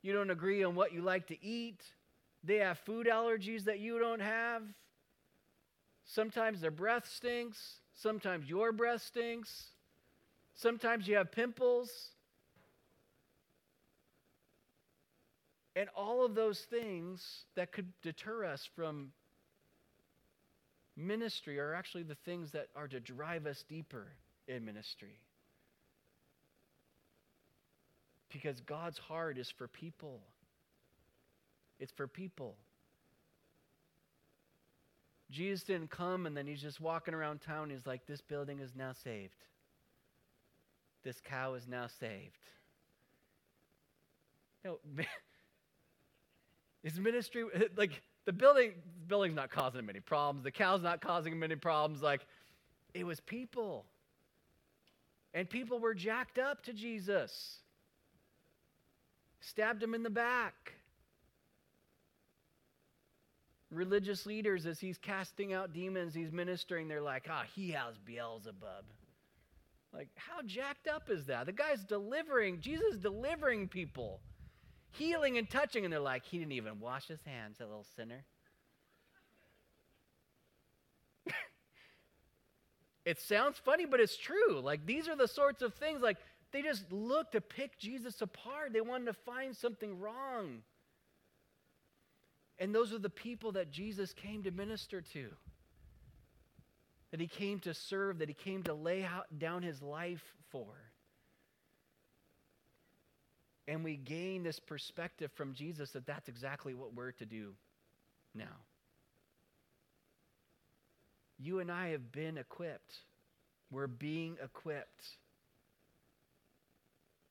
you 0.02 0.12
don't 0.12 0.28
agree 0.28 0.62
on 0.64 0.74
what 0.74 0.92
you 0.92 1.00
like 1.00 1.28
to 1.28 1.42
eat. 1.42 1.80
They 2.44 2.56
have 2.56 2.78
food 2.80 3.06
allergies 3.06 3.64
that 3.64 3.78
you 3.78 3.98
don't 3.98 4.20
have. 4.20 4.62
Sometimes 6.04 6.60
their 6.60 6.70
breath 6.70 7.08
stinks. 7.08 7.76
Sometimes 7.94 8.50
your 8.50 8.70
breath 8.70 9.00
stinks. 9.00 9.68
Sometimes 10.52 11.08
you 11.08 11.16
have 11.16 11.32
pimples. 11.32 12.10
And 15.74 15.88
all 15.96 16.22
of 16.22 16.34
those 16.34 16.58
things 16.58 17.46
that 17.54 17.72
could 17.72 17.90
deter 18.02 18.44
us 18.44 18.68
from 18.76 19.12
ministry 20.98 21.58
are 21.58 21.72
actually 21.72 22.02
the 22.02 22.16
things 22.26 22.50
that 22.50 22.66
are 22.76 22.88
to 22.88 23.00
drive 23.00 23.46
us 23.46 23.64
deeper 23.66 24.08
in 24.48 24.64
ministry 24.64 25.18
because 28.32 28.60
God's 28.60 28.98
heart 28.98 29.38
is 29.38 29.50
for 29.50 29.68
people. 29.68 30.20
It's 31.78 31.92
for 31.92 32.06
people. 32.06 32.56
Jesus 35.30 35.62
didn't 35.62 35.90
come 35.90 36.26
and 36.26 36.36
then 36.36 36.46
he's 36.46 36.60
just 36.60 36.80
walking 36.80 37.14
around 37.14 37.40
town. 37.40 37.70
He's 37.70 37.86
like, 37.86 38.06
This 38.06 38.20
building 38.20 38.60
is 38.60 38.74
now 38.76 38.92
saved. 38.92 39.44
This 41.04 41.20
cow 41.20 41.54
is 41.54 41.66
now 41.66 41.86
saved. 41.86 42.38
Know, 44.64 44.78
his 46.84 46.98
ministry, 47.00 47.44
like, 47.76 48.00
the 48.24 48.32
building, 48.32 48.74
the 49.00 49.06
building's 49.08 49.34
not 49.34 49.50
causing 49.50 49.80
him 49.80 49.90
any 49.90 49.98
problems. 49.98 50.44
The 50.44 50.52
cow's 50.52 50.82
not 50.82 51.00
causing 51.00 51.32
him 51.32 51.42
any 51.42 51.56
problems. 51.56 52.02
Like, 52.02 52.24
it 52.94 53.04
was 53.04 53.18
people. 53.18 53.84
And 55.34 55.48
people 55.48 55.78
were 55.78 55.94
jacked 55.94 56.38
up 56.38 56.62
to 56.64 56.72
Jesus 56.72 57.58
stabbed 59.42 59.82
him 59.82 59.94
in 59.94 60.02
the 60.02 60.10
back. 60.10 60.72
Religious 63.70 64.26
leaders, 64.26 64.66
as 64.66 64.78
he's 64.78 64.98
casting 64.98 65.52
out 65.52 65.72
demons, 65.72 66.14
he's 66.14 66.30
ministering, 66.30 66.88
they're 66.88 67.00
like, 67.00 67.26
ah, 67.30 67.42
oh, 67.42 67.50
he 67.54 67.70
has 67.70 67.96
Beelzebub. 68.04 68.84
Like, 69.92 70.08
how 70.14 70.42
jacked 70.46 70.88
up 70.88 71.10
is 71.10 71.26
that? 71.26 71.46
The 71.46 71.52
guy's 71.52 71.82
delivering, 71.84 72.60
Jesus 72.60 72.96
delivering 72.96 73.68
people, 73.68 74.20
healing 74.90 75.38
and 75.38 75.48
touching, 75.48 75.84
and 75.84 75.92
they're 75.92 76.00
like, 76.00 76.24
he 76.24 76.38
didn't 76.38 76.52
even 76.52 76.80
wash 76.80 77.08
his 77.08 77.20
hands, 77.24 77.58
that 77.58 77.68
little 77.68 77.86
sinner. 77.96 78.24
It 83.04 83.20
sounds 83.20 83.58
funny, 83.58 83.84
but 83.84 84.00
it's 84.00 84.16
true. 84.16 84.60
Like, 84.60 84.86
these 84.86 85.08
are 85.08 85.16
the 85.16 85.28
sorts 85.28 85.62
of 85.62 85.74
things, 85.74 86.02
like, 86.02 86.18
they 86.52 86.62
just 86.62 86.92
looked 86.92 87.32
to 87.32 87.40
pick 87.40 87.78
Jesus 87.78 88.20
apart. 88.20 88.72
They 88.72 88.82
wanted 88.82 89.06
to 89.06 89.14
find 89.14 89.56
something 89.56 89.98
wrong. 89.98 90.62
And 92.58 92.74
those 92.74 92.92
are 92.92 92.98
the 92.98 93.10
people 93.10 93.52
that 93.52 93.70
Jesus 93.70 94.12
came 94.12 94.42
to 94.42 94.50
minister 94.50 95.00
to. 95.14 95.28
That 97.10 97.20
he 97.20 97.26
came 97.26 97.58
to 97.60 97.74
serve, 97.74 98.18
that 98.18 98.28
he 98.28 98.34
came 98.34 98.62
to 98.64 98.74
lay 98.74 99.02
out, 99.04 99.26
down 99.38 99.62
his 99.62 99.82
life 99.82 100.22
for. 100.50 100.66
And 103.66 103.82
we 103.82 103.96
gain 103.96 104.42
this 104.42 104.58
perspective 104.58 105.30
from 105.32 105.54
Jesus 105.54 105.92
that 105.92 106.06
that's 106.06 106.28
exactly 106.28 106.74
what 106.74 106.94
we're 106.94 107.12
to 107.12 107.26
do 107.26 107.54
now. 108.34 108.58
You 111.42 111.58
and 111.58 111.72
I 111.72 111.88
have 111.88 112.12
been 112.12 112.38
equipped. 112.38 112.94
We're 113.72 113.88
being 113.88 114.36
equipped 114.42 115.02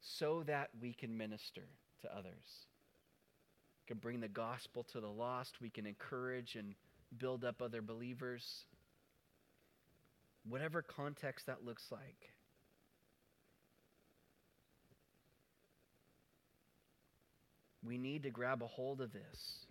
so 0.02 0.44
that 0.48 0.70
we 0.82 0.92
can 0.92 1.18
minister 1.18 1.64
to 2.02 2.14
others. 2.14 2.66
We 3.80 3.94
can 3.94 4.00
bring 4.00 4.20
the 4.20 4.28
gospel 4.28 4.84
to 4.92 5.00
the 5.00 5.08
lost. 5.08 5.62
We 5.62 5.70
can 5.70 5.86
encourage 5.86 6.56
and 6.58 6.76
build 7.18 7.46
up 7.46 7.62
other 7.62 7.82
believers. 7.82 8.66
Whatever 10.44 10.82
context 10.82 11.46
that 11.46 11.64
looks 11.64 11.86
like. 11.90 12.34
We 17.82 17.98
need 17.98 18.24
to 18.24 18.30
grab 18.30 18.62
a 18.62 18.68
hold 18.68 19.00
of 19.00 19.14
this. 19.14 19.66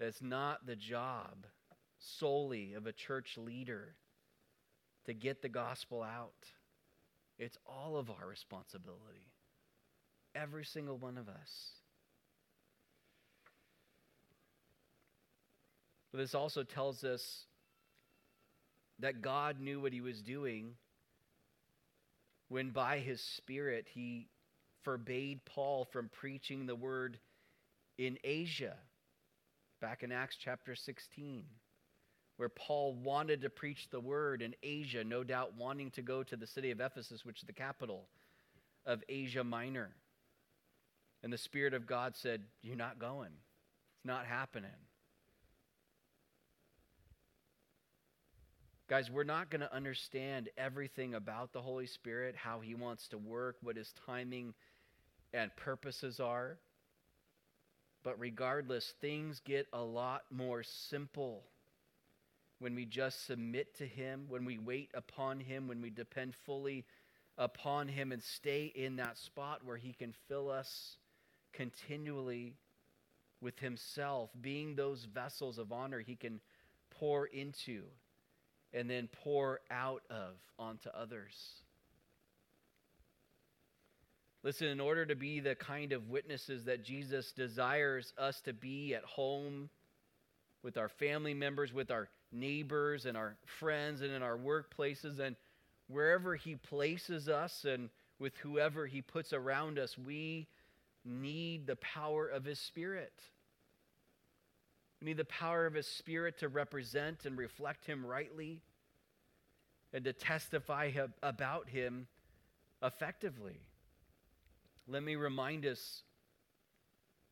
It's 0.00 0.22
not 0.22 0.66
the 0.66 0.76
job 0.76 1.46
solely 1.98 2.74
of 2.74 2.86
a 2.86 2.92
church 2.92 3.38
leader 3.38 3.94
to 5.06 5.14
get 5.14 5.42
the 5.42 5.48
gospel 5.48 6.02
out. 6.02 6.32
It's 7.38 7.58
all 7.66 7.96
of 7.96 8.10
our 8.10 8.26
responsibility. 8.28 9.32
Every 10.34 10.64
single 10.64 10.98
one 10.98 11.16
of 11.16 11.28
us. 11.28 11.70
But 16.12 16.18
this 16.18 16.34
also 16.34 16.62
tells 16.62 17.02
us 17.02 17.46
that 19.00 19.20
God 19.20 19.60
knew 19.60 19.80
what 19.80 19.92
he 19.92 20.00
was 20.00 20.22
doing 20.22 20.74
when 22.48 22.70
by 22.70 22.98
his 22.98 23.20
Spirit 23.20 23.86
he 23.92 24.28
forbade 24.84 25.44
Paul 25.44 25.86
from 25.90 26.08
preaching 26.08 26.66
the 26.66 26.76
word 26.76 27.18
in 27.98 28.18
Asia, 28.22 28.76
back 29.84 30.02
in 30.02 30.10
Acts 30.10 30.38
chapter 30.42 30.74
16, 30.74 31.44
where 32.38 32.48
Paul 32.48 32.94
wanted 32.94 33.42
to 33.42 33.50
preach 33.50 33.90
the 33.90 34.00
word 34.00 34.40
in 34.40 34.54
Asia, 34.62 35.04
no 35.04 35.22
doubt 35.22 35.58
wanting 35.58 35.90
to 35.90 36.00
go 36.00 36.22
to 36.22 36.36
the 36.36 36.46
city 36.46 36.70
of 36.70 36.80
Ephesus, 36.80 37.22
which 37.22 37.40
is 37.40 37.46
the 37.46 37.52
capital 37.52 38.06
of 38.86 39.04
Asia 39.10 39.44
Minor. 39.44 39.90
And 41.22 41.30
the 41.30 41.36
Spirit 41.36 41.74
of 41.74 41.86
God 41.86 42.16
said, 42.16 42.44
You're 42.62 42.76
not 42.76 42.98
going, 42.98 43.28
it's 43.28 44.06
not 44.06 44.24
happening. 44.24 44.70
Guys, 48.88 49.10
we're 49.10 49.24
not 49.24 49.50
going 49.50 49.60
to 49.60 49.74
understand 49.74 50.48
everything 50.56 51.12
about 51.12 51.52
the 51.52 51.60
Holy 51.60 51.86
Spirit, 51.86 52.34
how 52.36 52.60
He 52.60 52.74
wants 52.74 53.06
to 53.08 53.18
work, 53.18 53.56
what 53.60 53.76
His 53.76 53.92
timing 54.06 54.54
and 55.34 55.54
purposes 55.56 56.20
are. 56.20 56.56
But 58.04 58.20
regardless, 58.20 58.94
things 59.00 59.40
get 59.44 59.66
a 59.72 59.82
lot 59.82 60.24
more 60.30 60.62
simple 60.62 61.42
when 62.58 62.74
we 62.74 62.84
just 62.84 63.26
submit 63.26 63.76
to 63.78 63.86
Him, 63.86 64.26
when 64.28 64.44
we 64.44 64.58
wait 64.58 64.90
upon 64.94 65.40
Him, 65.40 65.66
when 65.66 65.80
we 65.80 65.90
depend 65.90 66.34
fully 66.34 66.84
upon 67.38 67.88
Him 67.88 68.12
and 68.12 68.22
stay 68.22 68.66
in 68.66 68.96
that 68.96 69.16
spot 69.18 69.64
where 69.64 69.78
He 69.78 69.94
can 69.94 70.12
fill 70.28 70.50
us 70.50 70.98
continually 71.52 72.54
with 73.40 73.58
Himself, 73.58 74.30
being 74.40 74.76
those 74.76 75.04
vessels 75.04 75.58
of 75.58 75.72
honor 75.72 76.00
He 76.00 76.14
can 76.14 76.40
pour 76.90 77.26
into 77.26 77.84
and 78.72 78.88
then 78.88 79.08
pour 79.24 79.60
out 79.70 80.02
of 80.10 80.34
onto 80.58 80.90
others. 80.90 81.63
Listen, 84.44 84.68
in 84.68 84.78
order 84.78 85.06
to 85.06 85.16
be 85.16 85.40
the 85.40 85.54
kind 85.54 85.92
of 85.92 86.10
witnesses 86.10 86.66
that 86.66 86.84
Jesus 86.84 87.32
desires 87.32 88.12
us 88.18 88.42
to 88.42 88.52
be 88.52 88.94
at 88.94 89.02
home, 89.02 89.70
with 90.62 90.76
our 90.76 90.90
family 90.90 91.32
members, 91.32 91.72
with 91.72 91.90
our 91.90 92.08
neighbors, 92.30 93.06
and 93.06 93.16
our 93.16 93.36
friends, 93.58 94.02
and 94.02 94.12
in 94.12 94.22
our 94.22 94.36
workplaces, 94.36 95.18
and 95.18 95.34
wherever 95.88 96.36
He 96.36 96.56
places 96.56 97.26
us, 97.26 97.64
and 97.64 97.88
with 98.18 98.36
whoever 98.36 98.86
He 98.86 99.00
puts 99.00 99.32
around 99.32 99.78
us, 99.78 99.96
we 99.96 100.46
need 101.06 101.66
the 101.66 101.76
power 101.76 102.28
of 102.28 102.44
His 102.44 102.58
Spirit. 102.58 103.14
We 105.00 105.06
need 105.06 105.16
the 105.16 105.24
power 105.24 105.64
of 105.64 105.72
His 105.72 105.86
Spirit 105.86 106.38
to 106.40 106.48
represent 106.48 107.24
and 107.24 107.38
reflect 107.38 107.86
Him 107.86 108.04
rightly 108.04 108.60
and 109.94 110.04
to 110.04 110.12
testify 110.12 110.90
about 111.22 111.70
Him 111.70 112.08
effectively. 112.82 113.60
Let 114.86 115.02
me 115.02 115.16
remind 115.16 115.64
us 115.64 116.02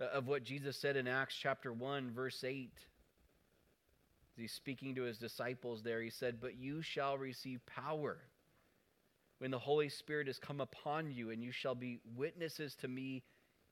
uh, 0.00 0.06
of 0.06 0.26
what 0.26 0.42
Jesus 0.42 0.76
said 0.76 0.96
in 0.96 1.06
Acts 1.06 1.36
chapter 1.38 1.72
1, 1.72 2.12
verse 2.12 2.42
8. 2.42 2.70
He's 4.36 4.52
speaking 4.52 4.94
to 4.94 5.02
his 5.02 5.18
disciples 5.18 5.82
there. 5.82 6.00
He 6.00 6.08
said, 6.08 6.40
But 6.40 6.56
you 6.56 6.80
shall 6.80 7.18
receive 7.18 7.60
power 7.66 8.16
when 9.38 9.50
the 9.50 9.58
Holy 9.58 9.90
Spirit 9.90 10.28
has 10.28 10.38
come 10.38 10.60
upon 10.60 11.10
you, 11.10 11.30
and 11.30 11.42
you 11.42 11.52
shall 11.52 11.74
be 11.74 12.00
witnesses 12.16 12.74
to 12.76 12.88
me 12.88 13.22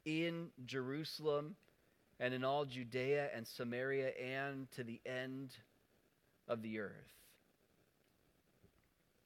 in 0.04 0.48
Jerusalem 0.66 1.56
and 2.18 2.34
in 2.34 2.44
all 2.44 2.66
Judea 2.66 3.30
and 3.34 3.46
Samaria 3.46 4.10
and 4.10 4.70
to 4.72 4.84
the 4.84 5.00
end 5.06 5.52
of 6.46 6.60
the 6.60 6.80
earth. 6.80 6.92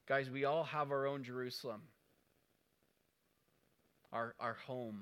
Guys, 0.07 0.31
we 0.31 0.45
all 0.45 0.65
have 0.65 0.93
our 0.93 1.07
own 1.07 1.25
Jerusalem 1.25 1.83
our, 4.15 4.35
our 4.39 4.55
home, 4.67 5.01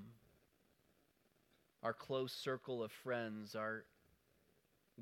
our 1.83 1.93
close 1.93 2.33
circle 2.33 2.83
of 2.83 2.91
friends, 2.91 3.55
our 3.55 3.85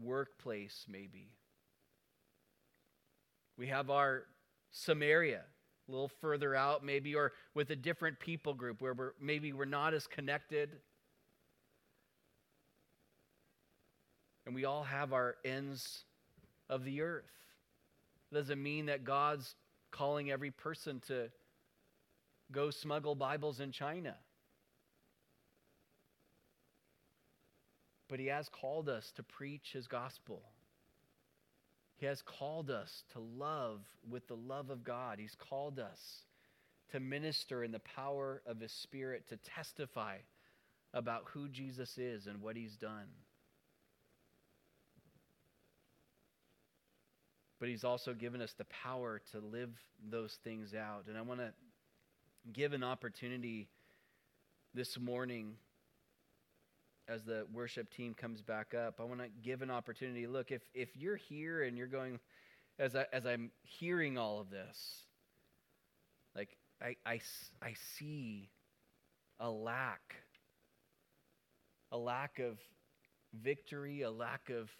workplace, 0.02 0.84
maybe. 0.88 1.28
We 3.56 3.68
have 3.68 3.88
our 3.88 4.24
Samaria, 4.72 5.42
a 5.88 5.92
little 5.92 6.08
further 6.08 6.56
out, 6.56 6.84
maybe, 6.84 7.14
or 7.14 7.32
with 7.54 7.70
a 7.70 7.76
different 7.76 8.18
people 8.18 8.52
group 8.52 8.82
where 8.82 8.94
we're, 8.94 9.12
maybe 9.20 9.52
we're 9.52 9.64
not 9.64 9.94
as 9.94 10.06
connected. 10.06 10.70
And 14.44 14.54
we 14.54 14.64
all 14.64 14.82
have 14.82 15.12
our 15.12 15.36
ends 15.44 16.04
of 16.68 16.84
the 16.84 17.02
earth. 17.02 17.30
It 18.32 18.34
doesn't 18.34 18.60
mean 18.60 18.86
that 18.86 19.04
God's 19.04 19.54
calling 19.92 20.30
every 20.30 20.50
person 20.50 21.00
to 21.06 21.30
go 22.52 22.70
smuggle 22.70 23.14
Bibles 23.14 23.60
in 23.60 23.72
China. 23.72 24.14
But 28.08 28.18
he 28.18 28.26
has 28.26 28.48
called 28.48 28.88
us 28.88 29.12
to 29.16 29.22
preach 29.22 29.70
his 29.72 29.86
gospel. 29.86 30.42
He 31.96 32.06
has 32.06 32.22
called 32.22 32.70
us 32.70 33.04
to 33.12 33.20
love 33.20 33.80
with 34.08 34.26
the 34.26 34.36
love 34.36 34.70
of 34.70 34.82
God. 34.82 35.18
He's 35.18 35.36
called 35.36 35.78
us 35.78 36.24
to 36.90 36.98
minister 36.98 37.62
in 37.62 37.70
the 37.70 37.80
power 37.80 38.42
of 38.46 38.58
his 38.58 38.72
spirit, 38.72 39.28
to 39.28 39.36
testify 39.36 40.16
about 40.92 41.24
who 41.32 41.48
Jesus 41.48 41.98
is 41.98 42.26
and 42.26 42.40
what 42.40 42.56
he's 42.56 42.74
done. 42.74 43.06
But 47.60 47.68
he's 47.68 47.84
also 47.84 48.14
given 48.14 48.40
us 48.40 48.54
the 48.54 48.64
power 48.64 49.20
to 49.32 49.38
live 49.38 49.70
those 50.10 50.38
things 50.42 50.74
out. 50.74 51.04
And 51.06 51.16
I 51.16 51.20
want 51.20 51.40
to 51.40 51.52
give 52.52 52.72
an 52.72 52.82
opportunity 52.82 53.68
this 54.74 54.98
morning 54.98 55.54
as 57.08 57.24
the 57.24 57.46
worship 57.52 57.92
team 57.92 58.14
comes 58.14 58.40
back 58.40 58.74
up. 58.74 59.00
I 59.00 59.04
want 59.04 59.20
to 59.20 59.28
give 59.42 59.62
an 59.62 59.70
opportunity. 59.70 60.26
Look, 60.26 60.52
if, 60.52 60.62
if 60.74 60.96
you're 60.96 61.16
here 61.16 61.62
and 61.62 61.76
you're 61.76 61.86
going, 61.86 62.20
as, 62.78 62.94
I, 62.94 63.06
as 63.12 63.26
I'm 63.26 63.50
hearing 63.62 64.16
all 64.16 64.40
of 64.40 64.50
this, 64.50 65.04
like 66.36 66.56
I, 66.80 66.96
I, 67.04 67.20
I 67.60 67.74
see 67.96 68.48
a 69.40 69.50
lack, 69.50 70.16
a 71.90 71.98
lack 71.98 72.38
of 72.38 72.58
victory, 73.34 74.02
a 74.02 74.10
lack 74.10 74.50
of 74.50 74.70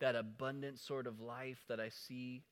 that 0.00 0.14
abundant 0.14 0.78
sort 0.78 1.06
of 1.06 1.20
life 1.20 1.58
that 1.68 1.80
I 1.80 1.88
see 1.88 2.42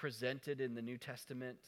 presented 0.00 0.62
in 0.62 0.74
the 0.74 0.80
New 0.80 0.96
Testament. 0.96 1.58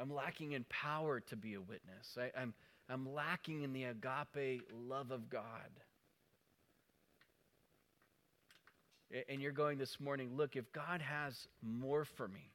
I'm 0.00 0.12
lacking 0.12 0.52
in 0.52 0.64
power 0.70 1.20
to 1.20 1.36
be 1.36 1.52
a 1.52 1.60
witness. 1.60 2.16
I, 2.18 2.24
am 2.40 2.54
I'm, 2.88 3.06
I'm 3.06 3.14
lacking 3.14 3.62
in 3.62 3.74
the 3.74 3.84
agape 3.84 4.62
love 4.88 5.10
of 5.10 5.28
God. 5.28 5.42
And 9.28 9.40
you're 9.40 9.52
going 9.52 9.76
this 9.76 10.00
morning, 10.00 10.30
look, 10.34 10.56
if 10.56 10.72
God 10.72 11.02
has 11.02 11.46
more 11.62 12.04
for 12.04 12.26
me 12.26 12.50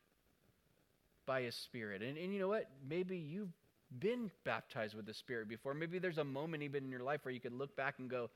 by 1.27 1.43
His 1.43 1.55
Spirit, 1.55 2.01
and, 2.01 2.17
and 2.17 2.33
you 2.33 2.39
know 2.39 2.49
what? 2.49 2.69
Maybe 2.87 3.17
you've 3.17 3.53
been 3.99 4.31
baptized 4.43 4.95
with 4.95 5.05
the 5.05 5.13
Spirit 5.13 5.47
before. 5.47 5.75
Maybe 5.75 5.99
there's 5.99 6.17
a 6.17 6.23
moment 6.23 6.63
even 6.63 6.83
in 6.83 6.89
your 6.89 7.03
life 7.03 7.19
where 7.23 7.33
you 7.33 7.39
can 7.39 7.57
look 7.57 7.75
back 7.75 7.99
and 7.99 8.09
go, 8.09 8.31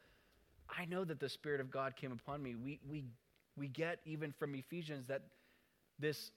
I 0.70 0.86
know 0.86 1.04
that 1.06 1.20
the 1.20 1.30
Spirit 1.30 1.60
of 1.60 1.72
God 1.72 1.96
came 1.96 2.12
upon 2.12 2.44
me. 2.44 2.56
We, 2.56 2.80
we, 2.90 3.04
we 3.58 3.68
get 3.68 4.00
even 4.06 4.32
from 4.32 4.54
Ephesians 4.54 5.08
that 5.08 5.24
this 6.00 6.32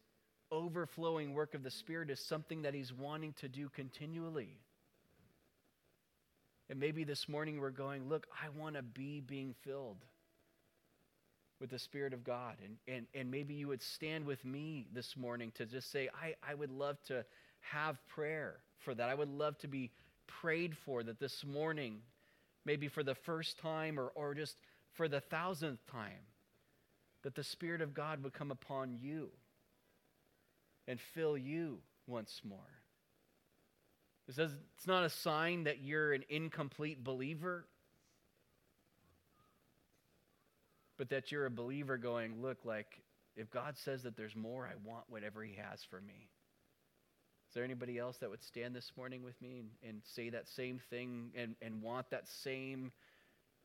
overflowing 0.51 1.35
work 1.35 1.55
of 1.55 1.63
the 1.63 1.71
Spirit 1.71 2.11
is 2.11 2.21
something 2.21 2.63
that 2.63 2.75
He's 2.75 2.93
wanting 2.93 3.35
to 3.35 3.49
do 3.49 3.69
continually. 3.69 4.57
And 6.71 6.79
maybe 6.79 7.05
this 7.05 7.29
morning 7.29 7.61
we're 7.61 7.71
going, 7.71 8.09
look, 8.09 8.27
I 8.43 8.49
want 8.59 8.77
to 8.77 8.83
be 8.83 9.21
being 9.21 9.55
filled 9.63 10.05
with 11.61 11.71
the 11.71 11.79
Spirit 11.79 12.13
of 12.13 12.25
God. 12.25 12.57
And, 12.65 12.77
and, 12.87 13.07
and 13.15 13.31
maybe 13.31 13.55
you 13.55 13.69
would 13.69 13.83
stand 13.83 14.27
with 14.27 14.45
me 14.45 14.87
this 14.93 15.17
morning 15.17 15.51
to 15.57 15.67
just 15.67 15.91
say, 15.91 16.09
I, 16.23 16.35
I 16.49 16.55
would 16.55 16.71
love 16.71 17.03
to 17.05 17.25
have 17.61 17.99
prayer 18.07 18.57
for 18.79 18.95
that. 18.95 19.09
I 19.09 19.15
would 19.15 19.31
love 19.31 19.59
to 19.59 19.69
be 19.69 19.91
prayed 20.27 20.77
for 20.77 21.03
that 21.03 21.19
this 21.19 21.45
morning, 21.45 22.01
maybe 22.65 22.89
for 22.89 23.03
the 23.03 23.15
first 23.15 23.59
time 23.59 23.99
or, 23.99 24.13
or 24.15 24.35
just 24.35 24.57
for 24.93 25.09
the 25.09 25.21
thousandth 25.21 25.85
time, 25.91 26.27
that 27.23 27.35
the 27.35 27.43
Spirit 27.43 27.81
of 27.81 27.95
God 27.95 28.23
would 28.23 28.35
come 28.35 28.51
upon 28.51 28.95
you 29.01 29.31
and 30.89 30.99
fill 30.99 31.39
you 31.39 31.79
once 32.07 32.41
more. 32.43 32.59
It 34.27 34.35
says 34.35 34.51
it's 34.77 34.87
not 34.87 35.05
a 35.05 35.11
sign 35.11 35.65
that 35.65 35.83
you're 35.83 36.13
an 36.13 36.25
incomplete 36.29 37.05
believer, 37.05 37.67
but 40.97 41.11
that 41.11 41.31
you're 41.31 41.47
a 41.47 41.51
believer 41.51 41.97
going, 41.97 42.43
look, 42.43 42.65
like, 42.65 43.03
if 43.37 43.51
God 43.51 43.77
says 43.77 44.03
that 44.03 44.17
there's 44.17 44.35
more, 44.35 44.67
I 44.67 44.75
want 44.85 45.05
whatever 45.09 45.45
He 45.45 45.55
has 45.55 45.85
for 45.85 46.01
me. 46.01 46.29
Is 47.49 47.55
there 47.55 47.65
anybody 47.65 47.99
else 47.99 48.19
that 48.19 48.29
would 48.29 48.43
stand 48.43 48.75
this 48.75 48.93
morning 48.97 49.23
with 49.23 49.41
me 49.41 49.61
and, 49.61 49.71
and 49.89 50.03
say 50.05 50.29
that 50.31 50.49
same 50.49 50.81
thing 50.91 51.31
and, 51.35 51.55
and 51.63 51.81
want 51.81 52.11
that 52.11 52.29
same 52.29 52.93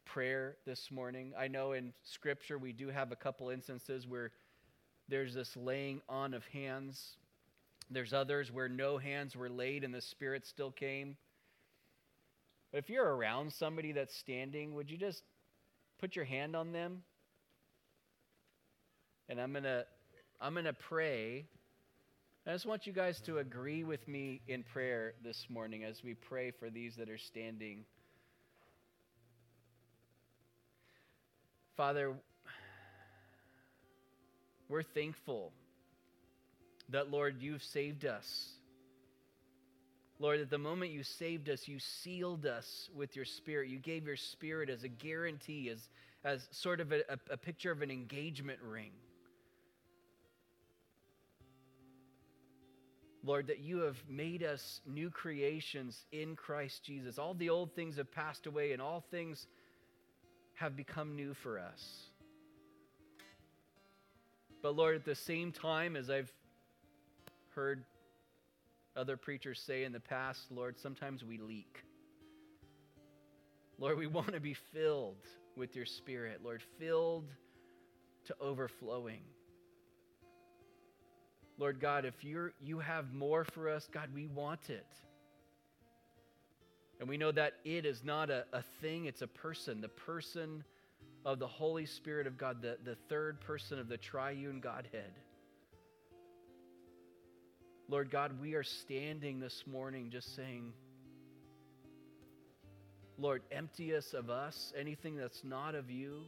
prayer 0.06 0.56
this 0.66 0.92
morning? 0.92 1.34
I 1.38 1.48
know 1.48 1.74
in 1.74 1.92
Scripture 2.04 2.58
we 2.58 2.72
do 2.72 2.90
have 2.90 3.12
a 3.12 3.18
couple 3.18 3.50
instances 3.50 4.08
where 4.08 4.32
there's 5.10 5.34
this 5.34 5.56
laying 5.56 6.02
on 6.08 6.34
of 6.34 6.46
hands. 6.48 7.18
There's 7.90 8.14
others 8.14 8.52
where 8.52 8.70
no 8.70 8.98
hands 8.98 9.36
were 9.36 9.50
laid 9.50 9.84
and 9.84 9.94
the 9.94 10.02
Spirit 10.02 10.46
still 10.46 10.72
came. 10.72 11.18
But 12.72 12.80
if 12.80 12.90
you're 12.90 13.16
around 13.16 13.54
somebody 13.54 13.92
that's 13.92 14.16
standing, 14.16 14.74
would 14.76 14.90
you 14.90 14.98
just 14.98 15.24
put 16.00 16.16
your 16.16 16.26
hand 16.26 16.56
on 16.56 16.72
them? 16.72 17.04
And 19.30 19.40
I'm 19.40 19.52
going 19.52 19.64
to 19.64 19.86
I'm 20.42 20.54
going 20.54 20.66
to 20.66 20.74
pray 20.74 21.46
I 22.46 22.52
just 22.52 22.66
want 22.66 22.86
you 22.86 22.92
guys 22.92 23.22
to 23.22 23.38
agree 23.38 23.86
with 23.86 24.06
me 24.06 24.42
in 24.50 24.64
prayer 24.64 25.14
this 25.24 25.46
morning 25.50 25.86
as 25.86 26.04
we 26.04 26.14
pray 26.14 26.52
for 26.52 26.70
these 26.70 26.98
that 26.98 27.10
are 27.10 27.18
standing. 27.18 27.86
Father, 31.78 32.14
we're 34.70 34.84
thankful 34.84 35.52
that, 36.90 37.12
Lord, 37.12 37.38
you've 37.40 37.64
saved 37.64 38.06
us. 38.06 38.50
Lord, 40.20 40.40
at 40.40 40.50
the 40.50 40.58
moment 40.58 40.92
you 40.92 41.04
saved 41.04 41.50
us, 41.50 41.68
you 41.68 41.80
sealed 41.80 42.46
us 42.46 42.90
with 42.96 43.16
your 43.16 43.26
spirit. 43.26 43.70
You 43.70 43.80
gave 43.80 44.06
your 44.06 44.16
spirit 44.16 44.70
as 44.70 44.84
a 44.84 44.88
guarantee, 44.88 45.70
as, 45.70 45.90
as 46.24 46.48
sort 46.52 46.80
of 46.80 46.92
a, 46.92 47.00
a, 47.10 47.18
a 47.32 47.38
picture 47.38 47.72
of 47.72 47.82
an 47.82 47.92
engagement 47.92 48.60
ring. 48.62 48.92
Lord, 53.26 53.48
that 53.48 53.60
you 53.60 53.80
have 53.80 53.98
made 54.10 54.44
us 54.44 54.82
new 54.86 55.10
creations 55.10 56.06
in 56.12 56.36
Christ 56.36 56.84
Jesus. 56.84 57.18
All 57.18 57.34
the 57.34 57.50
old 57.50 57.74
things 57.74 57.96
have 57.96 58.12
passed 58.12 58.48
away 58.48 58.74
and 58.74 58.82
all 58.82 59.04
things 59.12 59.48
have 60.56 60.76
become 60.76 61.16
new 61.16 61.34
for 61.34 61.58
us. 61.58 62.10
But 64.64 64.78
Lord, 64.78 64.96
at 64.96 65.04
the 65.04 65.14
same 65.14 65.52
time, 65.52 65.98
as 65.98 66.10
I've 66.10 66.32
heard 67.54 67.84
other 68.96 69.18
preachers 69.18 69.60
say 69.60 69.84
in 69.84 69.92
the 69.92 70.00
past, 70.00 70.52
Lord, 70.52 70.80
sometimes 70.80 71.22
we 71.22 71.38
leak. 71.38 71.84
Lord, 73.78 73.98
we 73.98 74.08
want 74.20 74.32
to 74.32 74.40
be 74.40 74.54
filled 74.54 75.28
with 75.58 75.76
your 75.76 75.86
Spirit, 75.86 76.40
Lord, 76.44 76.64
filled 76.80 77.30
to 78.26 78.36
overflowing. 78.40 79.20
Lord 81.58 81.82
God, 81.82 82.06
if 82.06 82.24
you're, 82.24 82.54
you 82.64 82.80
have 82.80 83.14
more 83.14 83.44
for 83.44 83.70
us, 83.70 83.90
God, 83.92 84.10
we 84.16 84.28
want 84.28 84.70
it. 84.70 84.88
And 87.02 87.10
we 87.10 87.18
know 87.18 87.34
that 87.34 87.56
it 87.66 87.86
is 87.86 88.02
not 88.02 88.30
a, 88.30 88.46
a 88.54 88.62
thing, 88.82 89.06
it's 89.06 89.22
a 89.22 89.28
person, 89.28 89.82
the 89.82 89.90
person 89.90 90.64
of 91.26 91.40
the 91.40 91.48
Holy 91.48 91.86
Spirit 91.86 92.28
of 92.28 92.38
God, 92.38 92.62
the, 92.62 92.78
the 92.84 92.98
third 93.10 93.40
person 93.42 93.80
of 93.80 93.88
the 93.88 93.98
triune 93.98 94.60
Godhead. 94.60 95.12
Lord 97.88 98.10
God, 98.10 98.40
we 98.42 98.56
are 98.56 98.64
standing 98.64 99.40
this 99.40 99.64
morning 99.66 100.10
just 100.10 100.36
saying, 100.36 100.74
Lord, 103.18 103.44
empty 103.52 103.96
us 103.96 104.14
of 104.14 104.30
us, 104.30 104.74
anything 104.78 105.16
that's 105.16 105.44
not 105.44 105.76
of 105.76 105.90
you. 105.90 106.24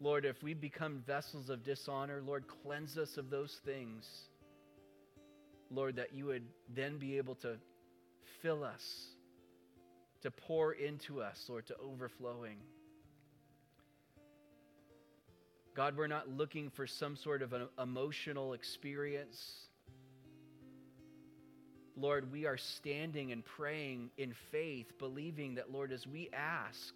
Lord, 0.00 0.24
if 0.24 0.40
we 0.42 0.54
become 0.54 1.02
vessels 1.06 1.50
of 1.50 1.64
dishonor, 1.64 2.22
Lord, 2.24 2.44
cleanse 2.62 2.96
us 2.96 3.16
of 3.16 3.30
those 3.30 3.58
things. 3.64 4.06
Lord, 5.70 5.96
that 5.96 6.14
you 6.14 6.26
would 6.26 6.44
then 6.74 6.98
be 6.98 7.16
able 7.18 7.34
to 7.36 7.56
fill 8.42 8.62
us, 8.62 9.08
to 10.22 10.30
pour 10.30 10.72
into 10.72 11.22
us, 11.22 11.46
Lord, 11.48 11.66
to 11.66 11.76
overflowing. 11.76 12.58
God, 15.74 15.96
we're 15.96 16.08
not 16.08 16.28
looking 16.28 16.70
for 16.70 16.86
some 16.86 17.14
sort 17.14 17.40
of 17.40 17.52
an 17.52 17.68
emotional 17.80 18.52
experience. 18.52 19.68
Lord, 21.96 22.32
we 22.32 22.46
are 22.46 22.56
standing 22.56 23.32
and 23.32 23.44
praying 23.44 24.10
in 24.16 24.34
faith, 24.50 24.98
believing 24.98 25.54
that, 25.54 25.70
Lord, 25.70 25.92
as 25.92 26.06
we 26.06 26.30
ask, 26.32 26.94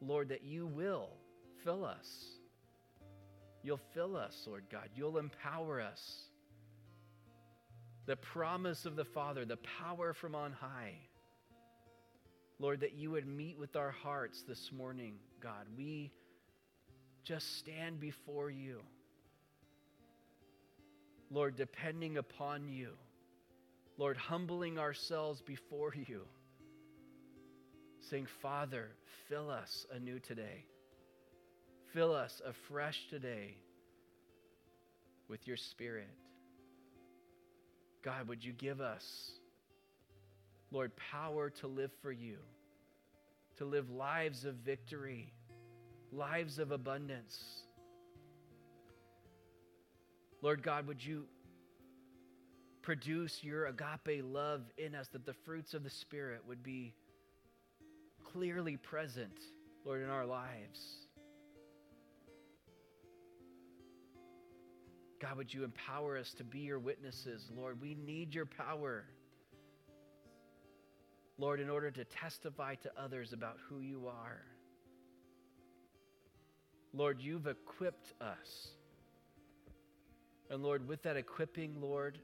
Lord, 0.00 0.28
that 0.28 0.44
you 0.44 0.66
will 0.66 1.08
fill 1.64 1.84
us. 1.84 2.26
You'll 3.62 3.80
fill 3.94 4.16
us, 4.16 4.44
Lord 4.46 4.64
God. 4.70 4.88
You'll 4.94 5.18
empower 5.18 5.80
us. 5.80 6.24
The 8.06 8.16
promise 8.16 8.86
of 8.86 8.96
the 8.96 9.04
Father, 9.04 9.44
the 9.44 9.58
power 9.80 10.12
from 10.12 10.34
on 10.34 10.52
high. 10.52 11.07
Lord, 12.58 12.80
that 12.80 12.94
you 12.94 13.12
would 13.12 13.26
meet 13.26 13.58
with 13.58 13.76
our 13.76 13.90
hearts 13.90 14.42
this 14.48 14.70
morning, 14.76 15.14
God. 15.40 15.66
We 15.76 16.10
just 17.24 17.58
stand 17.58 18.00
before 18.00 18.50
you. 18.50 18.80
Lord, 21.30 21.56
depending 21.56 22.16
upon 22.16 22.68
you. 22.68 22.90
Lord, 23.96 24.16
humbling 24.16 24.78
ourselves 24.78 25.40
before 25.42 25.92
you. 25.94 26.22
Saying, 28.10 28.26
Father, 28.42 28.88
fill 29.28 29.50
us 29.50 29.86
anew 29.92 30.18
today. 30.18 30.64
Fill 31.92 32.14
us 32.14 32.40
afresh 32.44 32.98
today 33.10 33.56
with 35.28 35.46
your 35.46 35.56
Spirit. 35.56 36.08
God, 38.02 38.28
would 38.28 38.44
you 38.44 38.52
give 38.52 38.80
us, 38.80 39.04
Lord, 40.70 40.92
power 40.96 41.50
to 41.50 41.66
live 41.66 41.90
for 42.02 42.12
you, 42.12 42.38
to 43.56 43.64
live 43.64 43.90
lives 43.90 44.44
of 44.44 44.54
victory, 44.56 45.32
lives 46.12 46.58
of 46.58 46.70
abundance. 46.70 47.62
Lord 50.42 50.62
God, 50.62 50.86
would 50.86 51.04
you 51.04 51.24
produce 52.82 53.42
your 53.42 53.66
agape 53.66 54.24
love 54.24 54.62
in 54.78 54.94
us 54.94 55.08
that 55.08 55.26
the 55.26 55.34
fruits 55.44 55.74
of 55.74 55.84
the 55.84 55.90
Spirit 55.90 56.40
would 56.46 56.62
be 56.62 56.94
clearly 58.32 58.76
present, 58.76 59.38
Lord, 59.84 60.02
in 60.02 60.08
our 60.08 60.24
lives. 60.24 61.08
God, 65.20 65.36
would 65.36 65.52
you 65.52 65.64
empower 65.64 66.16
us 66.16 66.32
to 66.34 66.44
be 66.44 66.60
your 66.60 66.78
witnesses? 66.78 67.50
Lord, 67.54 67.80
we 67.80 67.94
need 67.94 68.34
your 68.34 68.46
power. 68.46 69.04
Lord, 71.38 71.60
in 71.60 71.70
order 71.70 71.90
to 71.90 72.04
testify 72.04 72.74
to 72.76 72.90
others 72.98 73.32
about 73.32 73.56
who 73.68 73.80
you 73.80 74.08
are. 74.08 74.42
Lord, 76.92 77.20
you've 77.20 77.46
equipped 77.46 78.12
us. 78.20 78.68
And 80.50 80.62
Lord, 80.62 80.88
with 80.88 81.02
that 81.02 81.16
equipping, 81.16 81.80
Lord, 81.80 82.18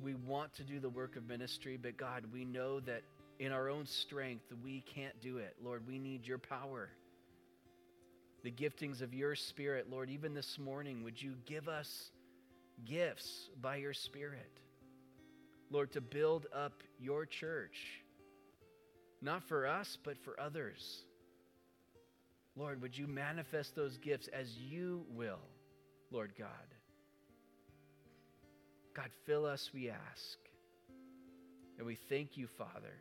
we 0.00 0.14
want 0.14 0.54
to 0.54 0.62
do 0.62 0.78
the 0.78 0.90
work 0.90 1.16
of 1.16 1.26
ministry, 1.26 1.76
but 1.80 1.96
God, 1.96 2.24
we 2.32 2.44
know 2.44 2.78
that 2.80 3.02
in 3.40 3.50
our 3.50 3.68
own 3.68 3.86
strength, 3.86 4.44
we 4.62 4.82
can't 4.82 5.20
do 5.20 5.38
it. 5.38 5.56
Lord, 5.62 5.86
we 5.86 5.98
need 5.98 6.26
your 6.26 6.38
power 6.38 6.90
the 8.42 8.50
giftings 8.50 9.02
of 9.02 9.12
your 9.12 9.34
Spirit, 9.34 9.90
Lord, 9.90 10.10
even 10.10 10.32
this 10.32 10.58
morning, 10.58 11.02
would 11.02 11.20
you 11.20 11.34
give 11.44 11.68
us 11.68 12.10
gifts 12.84 13.50
by 13.60 13.76
your 13.76 13.92
Spirit. 13.92 14.50
Lord, 15.70 15.92
to 15.92 16.00
build 16.00 16.46
up 16.54 16.82
your 16.98 17.26
church, 17.26 17.76
not 19.20 19.42
for 19.48 19.66
us, 19.66 19.98
but 20.02 20.16
for 20.24 20.38
others. 20.40 21.04
Lord, 22.56 22.82
would 22.82 22.96
you 22.96 23.06
manifest 23.06 23.76
those 23.76 23.96
gifts 23.98 24.28
as 24.28 24.56
you 24.56 25.04
will, 25.10 25.40
Lord 26.10 26.32
God? 26.38 26.48
God, 28.94 29.10
fill 29.26 29.46
us, 29.46 29.70
we 29.72 29.90
ask. 29.90 30.38
And 31.76 31.86
we 31.86 31.94
thank 32.08 32.36
you, 32.36 32.48
Father, 32.58 32.96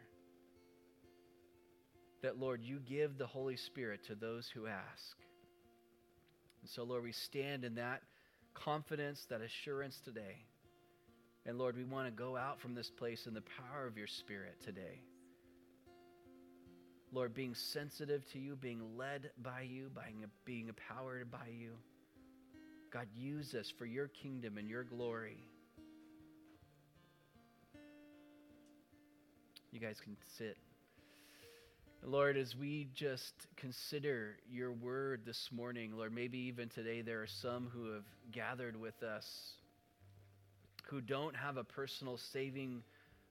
that, 2.21 2.37
Lord, 2.37 2.61
you 2.61 2.79
give 2.79 3.17
the 3.17 3.25
Holy 3.25 3.57
Spirit 3.57 4.05
to 4.07 4.15
those 4.15 4.47
who 4.53 4.67
ask. 4.67 5.17
And 6.61 6.69
so, 6.69 6.83
Lord, 6.83 7.03
we 7.03 7.11
stand 7.11 7.63
in 7.63 7.75
that 7.75 8.03
confidence, 8.53 9.25
that 9.29 9.41
assurance 9.41 9.99
today. 10.03 10.45
And 11.47 11.57
Lord, 11.57 11.77
we 11.77 11.85
want 11.85 12.07
to 12.07 12.11
go 12.11 12.35
out 12.35 12.59
from 12.59 12.75
this 12.75 12.89
place 12.89 13.25
in 13.25 13.33
the 13.33 13.41
power 13.41 13.87
of 13.87 13.97
your 13.97 14.05
Spirit 14.05 14.57
today. 14.63 15.01
Lord, 17.13 17.33
being 17.33 17.55
sensitive 17.55 18.29
to 18.33 18.39
you, 18.39 18.57
being 18.57 18.81
led 18.97 19.31
by 19.41 19.61
you, 19.61 19.89
being, 20.43 20.67
empowered 20.67 21.31
by 21.31 21.47
you. 21.57 21.71
God, 22.91 23.07
use 23.15 23.53
us 23.53 23.71
for 23.77 23.85
your 23.85 24.09
kingdom 24.09 24.57
and 24.57 24.69
your 24.69 24.83
glory. 24.83 25.37
You 29.71 29.79
guys 29.79 30.01
can 30.01 30.17
sit. 30.37 30.57
Lord, 32.03 32.35
as 32.35 32.57
we 32.57 32.89
just 32.93 33.33
consider 33.55 34.35
your 34.51 34.73
word 34.73 35.21
this 35.25 35.49
morning, 35.53 35.93
Lord, 35.95 36.13
maybe 36.13 36.39
even 36.39 36.67
today 36.67 37.01
there 37.01 37.21
are 37.21 37.27
some 37.27 37.69
who 37.73 37.93
have 37.93 38.05
gathered 38.33 38.75
with 38.75 39.01
us 39.01 39.53
who 40.89 41.01
don't 41.01 41.35
have 41.35 41.57
a 41.57 41.63
personal 41.63 42.17
saving 42.17 42.83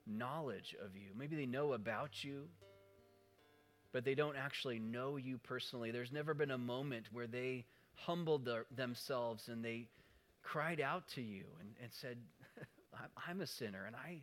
knowledge 0.06 0.76
of 0.84 0.96
you. 0.96 1.08
Maybe 1.16 1.36
they 1.36 1.46
know 1.46 1.72
about 1.72 2.22
you, 2.22 2.44
but 3.92 4.04
they 4.04 4.14
don't 4.14 4.36
actually 4.36 4.78
know 4.78 5.16
you 5.16 5.38
personally. 5.38 5.90
There's 5.90 6.12
never 6.12 6.34
been 6.34 6.50
a 6.50 6.58
moment 6.58 7.06
where 7.12 7.26
they 7.26 7.64
humbled 7.94 8.44
their, 8.44 8.66
themselves 8.76 9.48
and 9.48 9.64
they 9.64 9.88
cried 10.42 10.80
out 10.80 11.04
to 11.14 11.22
you 11.22 11.44
and, 11.60 11.70
and 11.82 11.90
said, 12.00 12.18
I'm 13.28 13.40
a 13.40 13.46
sinner 13.46 13.84
and 13.86 13.96
I, 13.96 14.20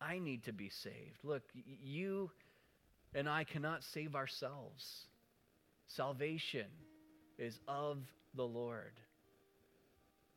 I 0.00 0.18
need 0.18 0.44
to 0.44 0.52
be 0.52 0.68
saved. 0.68 1.18
Look, 1.22 1.42
you 1.82 2.30
and 3.14 3.28
I 3.28 3.44
cannot 3.44 3.84
save 3.84 4.14
ourselves. 4.14 5.06
Salvation 5.86 6.66
is 7.38 7.58
of 7.68 7.98
the 8.34 8.44
Lord. 8.46 8.92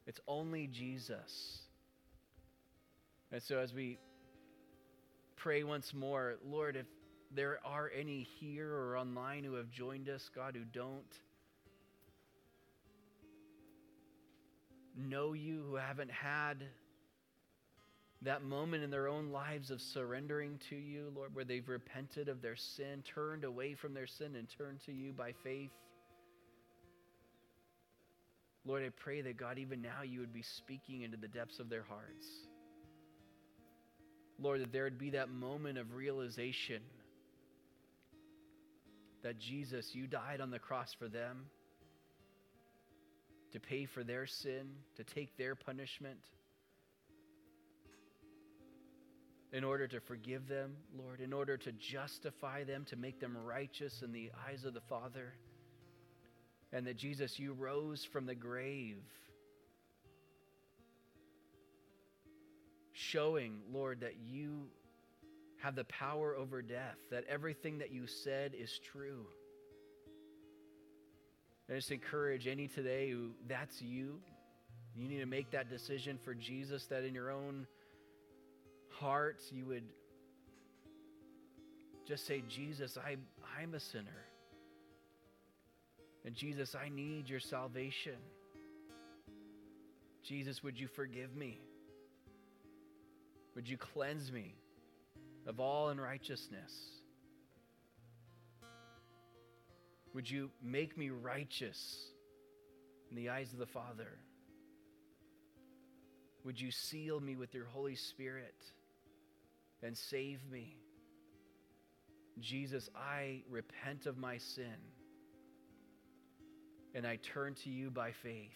It's 0.05 0.19
only 0.27 0.67
Jesus. 0.67 1.64
And 3.31 3.41
so, 3.41 3.59
as 3.59 3.73
we 3.73 3.97
pray 5.35 5.63
once 5.63 5.93
more, 5.93 6.35
Lord, 6.45 6.75
if 6.75 6.85
there 7.33 7.59
are 7.65 7.91
any 7.97 8.23
here 8.39 8.71
or 8.71 8.97
online 8.97 9.43
who 9.43 9.55
have 9.55 9.69
joined 9.69 10.09
us, 10.09 10.29
God, 10.33 10.55
who 10.55 10.63
don't 10.63 11.03
know 14.97 15.33
you, 15.33 15.63
who 15.67 15.75
haven't 15.75 16.11
had 16.11 16.63
that 18.21 18.43
moment 18.43 18.83
in 18.83 18.89
their 18.89 19.07
own 19.07 19.31
lives 19.31 19.69
of 19.69 19.81
surrendering 19.81 20.59
to 20.69 20.75
you, 20.75 21.11
Lord, 21.15 21.35
where 21.35 21.45
they've 21.45 21.67
repented 21.67 22.29
of 22.29 22.41
their 22.41 22.55
sin, 22.55 23.03
turned 23.03 23.43
away 23.43 23.73
from 23.73 23.93
their 23.93 24.07
sin, 24.07 24.35
and 24.35 24.47
turned 24.49 24.79
to 24.85 24.91
you 24.91 25.11
by 25.11 25.33
faith. 25.43 25.71
Lord, 28.65 28.83
I 28.83 28.89
pray 28.89 29.21
that 29.21 29.37
God, 29.37 29.59
even 29.59 29.81
now, 29.81 30.01
you 30.03 30.21
would 30.21 30.33
be 30.33 30.41
speaking 30.41 31.01
into 31.01 31.17
the 31.17 31.27
depths 31.27 31.59
of 31.59 31.69
their 31.69 31.83
hearts. 31.83 32.47
Lord, 34.39 34.61
that 34.61 34.71
there 34.71 34.83
would 34.83 34.97
be 34.97 35.11
that 35.11 35.29
moment 35.29 35.77
of 35.77 35.93
realization 35.93 36.81
that 39.23 39.39
Jesus, 39.39 39.95
you 39.95 40.07
died 40.07 40.41
on 40.41 40.51
the 40.51 40.59
cross 40.59 40.93
for 40.93 41.07
them 41.07 41.45
to 43.53 43.59
pay 43.59 43.85
for 43.85 44.03
their 44.03 44.27
sin, 44.27 44.67
to 44.97 45.03
take 45.03 45.37
their 45.37 45.55
punishment 45.55 46.19
in 49.53 49.63
order 49.63 49.87
to 49.87 50.01
forgive 50.01 50.47
them, 50.49 50.75
Lord, 50.97 51.21
in 51.21 51.31
order 51.31 51.55
to 51.55 51.71
justify 51.71 52.65
them, 52.65 52.83
to 52.89 52.97
make 52.97 53.21
them 53.21 53.37
righteous 53.37 54.01
in 54.01 54.11
the 54.11 54.29
eyes 54.47 54.65
of 54.65 54.73
the 54.73 54.81
Father. 54.81 55.33
And 56.73 56.85
that 56.85 56.97
Jesus, 56.97 57.39
you 57.39 57.53
rose 57.53 58.03
from 58.03 58.25
the 58.25 58.35
grave, 58.35 59.01
showing, 63.11 63.59
Lord, 63.71 64.01
that 64.01 64.15
you 64.25 64.67
have 65.57 65.75
the 65.75 65.85
power 65.85 66.35
over 66.35 66.61
death, 66.61 66.97
that 67.11 67.23
everything 67.29 67.79
that 67.79 67.91
you 67.91 68.07
said 68.07 68.53
is 68.53 68.79
true. 68.91 69.25
I 71.69 71.73
just 71.73 71.91
encourage 71.91 72.47
any 72.47 72.67
today 72.67 73.09
who 73.09 73.31
that's 73.47 73.81
you. 73.81 74.19
You 74.95 75.09
need 75.09 75.19
to 75.19 75.25
make 75.25 75.51
that 75.51 75.69
decision 75.69 76.19
for 76.23 76.33
Jesus, 76.33 76.85
that 76.87 77.03
in 77.03 77.13
your 77.13 77.31
own 77.31 77.65
heart, 78.91 79.41
you 79.51 79.65
would 79.65 79.83
just 82.07 82.27
say, 82.27 82.43
Jesus, 82.47 82.97
I, 82.97 83.15
I'm 83.59 83.73
a 83.73 83.79
sinner. 83.79 84.25
And 86.23 86.35
Jesus, 86.35 86.75
I 86.75 86.89
need 86.89 87.29
your 87.29 87.39
salvation. 87.39 88.15
Jesus, 90.23 90.63
would 90.63 90.79
you 90.79 90.87
forgive 90.87 91.35
me? 91.35 91.59
Would 93.55 93.67
you 93.67 93.77
cleanse 93.77 94.31
me 94.31 94.55
of 95.47 95.59
all 95.59 95.89
unrighteousness? 95.89 96.73
Would 100.13 100.29
you 100.29 100.51
make 100.61 100.97
me 100.97 101.09
righteous 101.09 102.11
in 103.09 103.15
the 103.15 103.29
eyes 103.29 103.51
of 103.53 103.59
the 103.59 103.65
Father? 103.65 104.19
Would 106.43 106.59
you 106.59 106.71
seal 106.71 107.19
me 107.19 107.35
with 107.35 107.53
your 107.53 107.65
Holy 107.65 107.95
Spirit? 107.95 108.55
and 109.85 109.95
save 109.95 110.39
me. 110.51 110.77
Jesus, 112.39 112.89
I 112.95 113.43
repent 113.49 114.07
of 114.07 114.17
my 114.17 114.37
sin 114.37 114.75
and 116.93 117.05
I 117.05 117.17
turn 117.17 117.53
to 117.63 117.69
you 117.69 117.91
by 117.91 118.11
faith. 118.11 118.51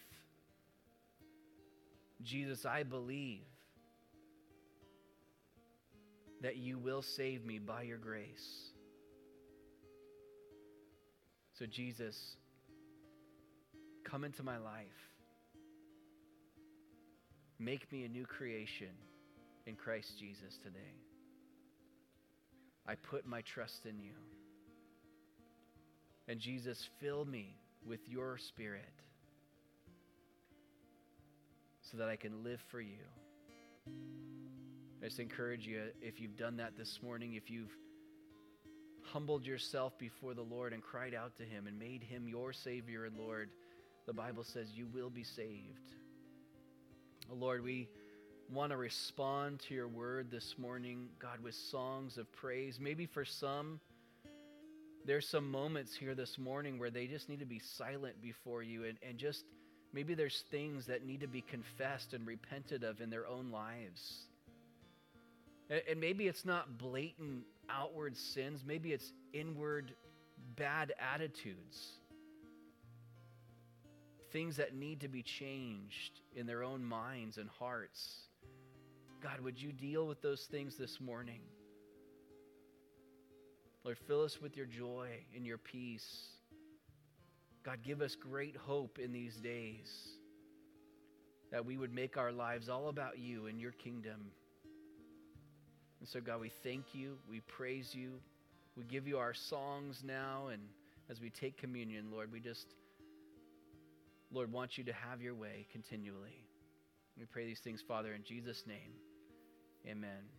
Jesus, 2.24 2.66
I 2.66 2.84
believe 2.84 3.45
that 6.42 6.58
you 6.58 6.78
will 6.78 7.02
save 7.02 7.46
me 7.46 7.60
by 7.60 7.84
your 7.84 7.98
grace. 7.98 8.70
So, 11.58 11.66
Jesus, 11.66 12.18
come 14.06 14.24
into 14.24 14.44
my 14.44 14.58
life. 14.58 14.88
Make 17.60 17.92
me 17.92 18.06
a 18.06 18.08
new 18.08 18.26
creation 18.26 18.92
in 19.66 19.76
Christ 19.76 20.18
Jesus 20.18 20.58
today. 20.64 20.96
I 22.88 22.96
put 22.96 23.28
my 23.28 23.42
trust 23.42 23.86
in 23.86 24.00
you. 24.00 24.14
And 26.30 26.40
Jesus, 26.40 26.88
fill 27.02 27.26
me 27.26 27.58
with 27.86 28.00
your 28.08 28.38
spirit 28.38 28.94
so 31.92 31.98
that 31.98 32.08
I 32.08 32.16
can 32.16 32.44
live 32.44 32.62
for 32.72 32.80
you. 32.80 33.04
I 35.02 35.06
just 35.06 35.20
encourage 35.20 35.66
you, 35.66 35.82
if 36.02 36.20
you've 36.20 36.36
done 36.36 36.58
that 36.58 36.78
this 36.78 37.00
morning, 37.02 37.36
if 37.36 37.50
you've 37.50 37.72
humbled 39.02 39.45
yourself 39.45 39.97
before 39.97 40.34
the 40.34 40.41
Lord 40.41 40.74
and 40.74 40.84
cried 40.84 41.14
out 41.14 41.38
to 41.38 41.43
Him 41.43 41.68
and 41.68 41.80
made 41.80 42.04
Him 42.04 42.28
your 42.28 42.52
Savior 42.52 43.06
and 43.06 43.18
Lord, 43.18 43.50
the 44.06 44.14
Bible 44.14 44.43
says 44.43 44.68
you 44.74 44.88
will 44.93 45.10
be 45.10 45.24
saved. 45.24 45.93
Lord, 47.32 47.64
we 47.64 47.88
want 48.52 48.72
to 48.72 48.78
respond 48.78 49.60
to 49.62 49.74
your 49.74 49.88
word 49.88 50.30
this 50.30 50.56
morning, 50.58 51.08
God, 51.18 51.39
with 51.41 51.56
songs 51.56 52.18
of 52.18 52.32
praise. 52.34 52.78
Maybe 52.78 53.06
for 53.06 53.24
some, 53.24 53.80
there's 55.06 55.28
some 55.28 55.50
moments 55.50 55.95
here 55.95 56.14
this 56.14 56.38
morning 56.38 56.78
where 56.78 56.89
they 56.89 57.08
just 57.08 57.30
need 57.30 57.39
to 57.39 57.45
be 57.45 57.60
silent 57.60 58.22
before 58.22 58.64
you 58.64 58.84
and, 58.84 58.97
and 59.08 59.18
just 59.18 59.45
maybe 59.93 60.14
there's 60.14 60.43
things 60.52 60.88
that 60.88 61.06
need 61.06 61.22
to 61.22 61.28
be 61.28 61.41
confessed 61.41 62.14
and 62.14 62.28
repented 62.28 62.84
of 62.84 63.00
in 63.00 63.10
their 63.10 63.28
own 63.28 63.50
lives. 63.50 64.29
And, 65.70 66.00
maybe 66.00 66.28
it's 66.28 66.46
not 66.46 66.78
blatant 66.78 67.44
outward 67.70 68.18
sins, 68.18 68.64
maybe 68.66 68.92
it's 68.92 69.14
inward 69.34 69.94
bad 70.56 70.94
attitudes 71.14 72.00
things 74.32 74.58
that 74.58 74.76
need 74.76 75.02
to 75.02 75.08
be 75.08 75.24
changed 75.24 76.22
in 76.36 76.46
their 76.46 76.64
own 76.64 76.84
minds 76.84 77.38
and 77.38 77.50
hearts. 77.50 78.28
God, 79.22 79.40
would 79.42 79.62
you 79.62 79.72
deal 79.72 80.08
with 80.08 80.22
those 80.22 80.48
things 80.52 80.78
this 80.78 81.02
morning? 81.02 81.42
Lord, 83.84 83.98
fill 84.08 84.24
us 84.24 84.40
with 84.40 84.56
your 84.56 84.66
joy 84.68 85.10
and 85.36 85.46
your 85.46 85.58
peace. 85.58 86.28
God, 87.64 87.80
give 87.84 88.02
us 88.02 88.16
great 88.16 88.56
hope 88.56 89.00
in 89.00 89.12
these 89.12 89.36
days. 89.38 90.10
that 91.52 91.66
we 91.66 91.78
would 91.78 91.94
make 91.94 92.18
our 92.18 92.32
lives 92.32 92.70
all 92.70 92.90
about 92.90 93.18
you 93.18 93.48
and 93.48 93.60
your 93.60 93.72
kingdom. 93.72 94.32
And 96.00 96.08
so, 96.08 96.22
God, 96.22 96.39
we 96.39 96.52
thank 96.64 96.93
you. 96.93 97.18
We 97.30 97.41
praise 97.41 97.93
you. 97.93 98.14
We 98.78 98.84
give 98.86 99.08
you 99.08 99.18
our 99.18 99.34
songs 99.34 100.02
now. 100.06 100.47
And 100.47 100.62
as 101.10 101.20
we 101.20 101.30
take 101.30 101.58
communion, 101.58 102.12
Lord, 102.12 102.32
we 102.32 102.39
just, 102.39 102.66
Lord, 104.32 104.52
want 104.52 104.78
you 104.78 104.84
to 104.86 104.93
have 104.93 105.22
your 105.22 105.36
way 105.36 105.68
continually. 105.72 106.45
We 107.18 107.26
pray 107.26 107.45
these 107.45 107.60
things, 107.60 107.84
Father, 107.86 108.14
in 108.14 108.24
Jesus' 108.24 108.64
name. 108.66 108.93
Amen. 109.86 110.30